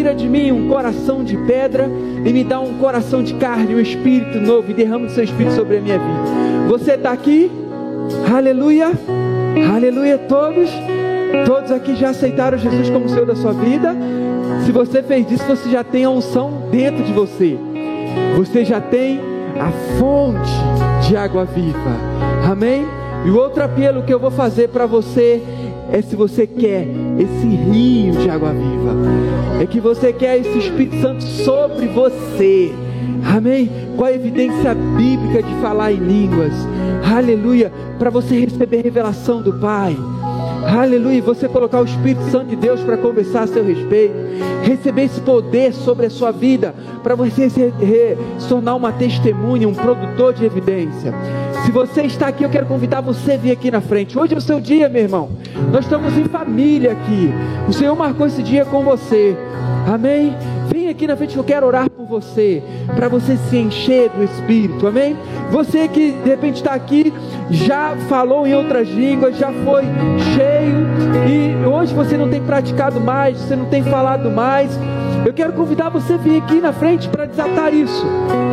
Tira 0.01 0.15
de 0.15 0.27
mim 0.27 0.51
um 0.51 0.67
coração 0.67 1.23
de 1.23 1.37
pedra 1.37 1.87
e 2.25 2.33
me 2.33 2.43
dá 2.43 2.59
um 2.59 2.79
coração 2.79 3.23
de 3.23 3.35
carne, 3.35 3.75
um 3.75 3.81
espírito 3.81 4.41
novo 4.41 4.71
e 4.71 4.73
derrama 4.73 5.05
o 5.05 5.11
seu 5.11 5.23
espírito 5.23 5.55
sobre 5.55 5.77
a 5.77 5.81
minha 5.83 5.99
vida. 5.99 6.69
Você 6.71 6.93
está 6.93 7.13
aqui? 7.13 7.51
Aleluia, 8.35 8.93
aleluia, 9.71 10.17
todos. 10.17 10.71
Todos 11.45 11.71
aqui 11.71 11.95
já 11.97 12.09
aceitaram 12.09 12.57
Jesus 12.57 12.89
como 12.89 13.11
Senhor 13.11 13.27
da 13.27 13.37
sua 13.37 13.53
vida. 13.53 13.95
Se 14.65 14.73
você 14.73 15.03
fez 15.03 15.31
isso, 15.31 15.45
você 15.45 15.69
já 15.69 15.85
tem 15.85 16.05
a 16.05 16.11
unção 16.11 16.63
dentro 16.71 17.05
de 17.05 17.13
você. 17.13 17.59
Você 18.39 18.65
já 18.65 18.81
tem 18.81 19.21
a 19.61 19.71
fonte 19.99 20.51
de 21.07 21.15
água 21.15 21.45
viva. 21.45 21.95
Amém? 22.51 22.87
E 23.27 23.31
o 23.31 23.37
outro 23.37 23.63
apelo 23.63 24.03
que 24.03 24.15
eu 24.15 24.19
vou 24.19 24.31
fazer 24.31 24.71
para 24.71 24.87
você 24.87 25.43
é 25.93 26.03
se 26.03 26.15
você 26.17 26.47
quer 26.47 26.87
esse 27.19 27.47
rio 27.47 28.13
de 28.13 28.31
água 28.31 28.53
viva, 28.53 28.95
é 29.61 29.67
que 29.67 29.81
você 29.81 30.13
quer 30.13 30.39
esse 30.39 30.59
Espírito 30.59 31.01
Santo 31.01 31.23
sobre 31.23 31.87
você. 31.89 32.73
Amém? 33.25 33.71
Com 33.97 34.05
a 34.05 34.13
evidência 34.13 34.75
bíblica 34.75 35.43
de 35.43 35.55
falar 35.61 35.93
em 35.93 35.97
línguas. 35.97 36.53
Aleluia. 37.05 37.71
Para 37.99 38.09
você 38.09 38.39
receber 38.39 38.83
revelação 38.83 39.43
do 39.43 39.53
Pai. 39.55 39.97
Aleluia. 40.67 41.21
Você 41.23 41.49
colocar 41.49 41.81
o 41.81 41.85
Espírito 41.85 42.23
Santo 42.31 42.47
de 42.47 42.57
Deus 42.57 42.81
para 42.81 42.97
conversar 42.97 43.43
a 43.43 43.47
seu 43.47 43.65
respeito. 43.65 44.15
Receber 44.63 45.05
esse 45.05 45.21
poder 45.21 45.75
sobre 45.75 46.07
a 46.07 46.11
sua 46.11 46.31
vida. 46.31 46.75
Para 47.03 47.15
você 47.15 47.51
se 47.51 47.73
tornar 48.49 48.75
uma 48.75 48.93
testemunha, 48.93 49.69
um 49.69 49.75
produtor 49.75 50.33
de 50.33 50.45
evidência. 50.45 51.13
Se 51.71 51.73
você 51.73 52.03
está 52.03 52.27
aqui, 52.27 52.43
eu 52.43 52.51
quero 52.51 52.67
convidar 52.67 53.01
você 53.01 53.35
a 53.35 53.37
vir 53.37 53.53
aqui 53.53 53.71
na 53.71 53.81
frente. 53.81 54.19
Hoje 54.19 54.35
é 54.35 54.37
o 54.37 54.41
seu 54.41 54.61
dia, 54.61 54.89
meu 54.89 55.03
irmão. 55.03 55.29
Nós 55.71 55.85
estamos 55.85 56.19
em 56.19 56.25
família 56.25 56.91
aqui. 56.91 57.33
O 57.69 57.73
Senhor 57.73 57.95
marcou 57.95 58.27
esse 58.27 58.43
dia 58.43 58.65
com 58.65 58.83
você. 58.83 59.37
Amém? 59.87 60.37
Vem 60.69 60.89
aqui 60.89 61.07
na 61.07 61.17
frente, 61.17 61.37
eu 61.37 61.45
quero 61.45 61.65
orar 61.65 61.89
por 61.89 62.07
você, 62.07 62.61
para 62.97 63.07
você 63.07 63.37
se 63.37 63.57
encher 63.57 64.11
do 64.11 64.25
Espírito, 64.25 64.85
amém? 64.85 65.17
Você 65.53 65.87
que 65.87 66.11
de 66.11 66.31
repente 66.31 66.57
está 66.57 66.73
aqui, 66.73 67.13
já 67.51 67.97
falou 68.09 68.49
em 68.49 68.55
outras 68.55 68.89
línguas, 68.89 69.37
já 69.37 69.53
foi 69.65 69.85
cheio, 70.35 70.89
e 71.29 71.67
hoje 71.67 71.95
você 71.95 72.17
não 72.17 72.29
tem 72.29 72.41
praticado 72.41 73.01
mais, 73.01 73.39
você 73.39 73.55
não 73.55 73.67
tem 73.67 73.83
falado 73.85 74.29
mais. 74.29 74.77
Eu 75.25 75.33
quero 75.35 75.53
convidar 75.53 75.91
você 75.91 76.15
a 76.15 76.17
vir 76.17 76.43
aqui 76.43 76.61
na 76.61 76.73
frente 76.73 77.09
para 77.09 77.27
desatar 77.27 77.73
isso, 77.75 78.07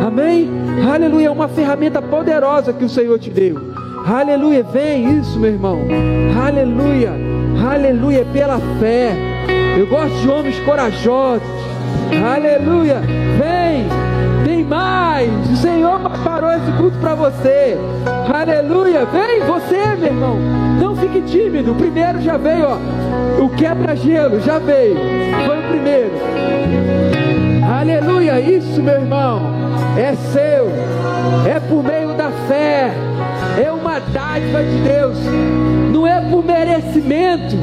amém? 0.06 0.48
Aleluia, 0.92 1.28
é 1.28 1.30
uma 1.30 1.48
ferramenta 1.48 2.00
poderosa 2.00 2.72
que 2.72 2.84
o 2.84 2.88
Senhor 2.88 3.18
te 3.18 3.30
deu. 3.30 3.56
Aleluia, 4.06 4.62
vem 4.62 5.18
isso, 5.18 5.38
meu 5.38 5.50
irmão. 5.50 5.80
Aleluia, 6.46 7.12
aleluia, 7.66 8.24
pela 8.32 8.58
fé. 8.78 9.12
Eu 9.78 9.86
gosto 9.86 10.14
de 10.20 10.28
homens 10.28 10.58
corajosos. 10.60 11.46
Aleluia, 12.24 13.00
vem, 13.38 13.86
tem 14.44 14.64
mais. 14.64 15.30
O 15.50 15.56
Senhor 15.56 16.00
parou 16.22 16.52
esse 16.52 16.72
culto 16.72 16.96
para 16.98 17.14
você. 17.14 17.76
Aleluia, 18.32 19.06
vem 19.06 19.40
você, 19.40 19.96
meu 19.96 20.08
irmão. 20.08 20.67
Fique 21.12 21.20
tímido. 21.22 21.72
O 21.72 21.74
primeiro 21.74 22.20
já 22.20 22.36
veio, 22.36 22.66
ó. 22.66 23.42
O 23.42 23.48
quebra-gelo 23.50 24.40
já 24.40 24.58
veio. 24.58 24.96
Foi 25.46 25.58
o 25.58 25.62
primeiro. 25.68 26.12
Aleluia, 27.78 28.40
isso, 28.40 28.82
meu 28.82 28.94
irmão, 28.94 29.42
é 29.96 30.14
seu. 30.14 30.68
É 31.46 31.60
por 31.60 31.82
meio 31.82 32.14
da 32.14 32.30
fé 32.48 32.92
é 33.62 33.72
uma 33.72 33.98
dádiva 33.98 34.62
de 34.62 34.78
Deus, 34.78 35.18
não 35.92 36.06
é 36.06 36.20
por 36.20 36.44
merecimento. 36.44 37.56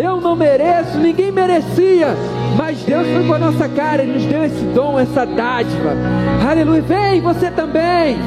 Eu 0.00 0.20
não 0.20 0.34
mereço, 0.34 0.98
ninguém 0.98 1.30
merecia, 1.30 2.16
mas 2.56 2.82
Deus 2.82 3.06
foi 3.08 3.26
com 3.26 3.34
a 3.34 3.38
nossa 3.38 3.68
cara, 3.68 4.02
Ele 4.02 4.12
nos 4.12 4.24
deu 4.24 4.44
esse 4.44 4.64
dom, 4.66 4.98
essa 4.98 5.26
dádiva. 5.26 5.94
Aleluia, 6.48 6.82
vem 6.82 7.20
você 7.20 7.50
também. 7.50 8.18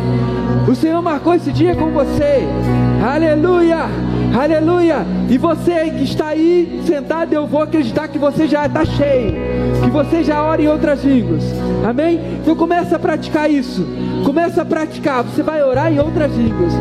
O 0.67 0.73
Senhor 0.73 1.01
marcou 1.01 1.35
esse 1.35 1.51
dia 1.51 1.75
com 1.75 1.91
você. 1.91 2.43
Aleluia, 3.05 3.85
aleluia. 4.35 5.05
E 5.29 5.37
você 5.37 5.91
que 5.91 6.03
está 6.03 6.29
aí 6.29 6.81
sentado, 6.85 7.33
eu 7.33 7.45
vou 7.45 7.61
acreditar 7.61 8.07
que 8.07 8.17
você 8.17 8.47
já 8.47 8.65
está 8.65 8.83
cheio, 8.83 9.35
que 9.83 9.89
você 9.89 10.23
já 10.23 10.41
ora 10.41 10.61
em 10.61 10.67
outras 10.67 11.03
línguas. 11.03 11.43
Amém? 11.87 12.19
Então 12.41 12.55
começa 12.55 12.95
a 12.95 12.99
praticar 12.99 13.49
isso. 13.49 13.85
Começa 14.25 14.63
a 14.63 14.65
praticar. 14.65 15.23
Você 15.23 15.43
vai 15.43 15.61
orar 15.63 15.93
em 15.93 15.99
outras 15.99 16.35
línguas. 16.35 16.73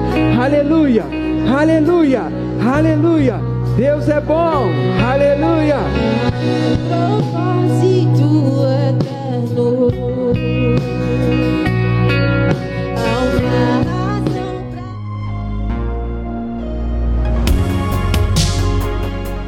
Aleluia, 0.43 1.05
aleluia, 1.55 2.23
aleluia. 2.67 3.55
Deus 3.77 4.09
é 4.09 4.21
bom. 4.21 4.69
Aleluia. 5.05 5.77
Propósito 6.89 8.65
eterno. 8.89 9.91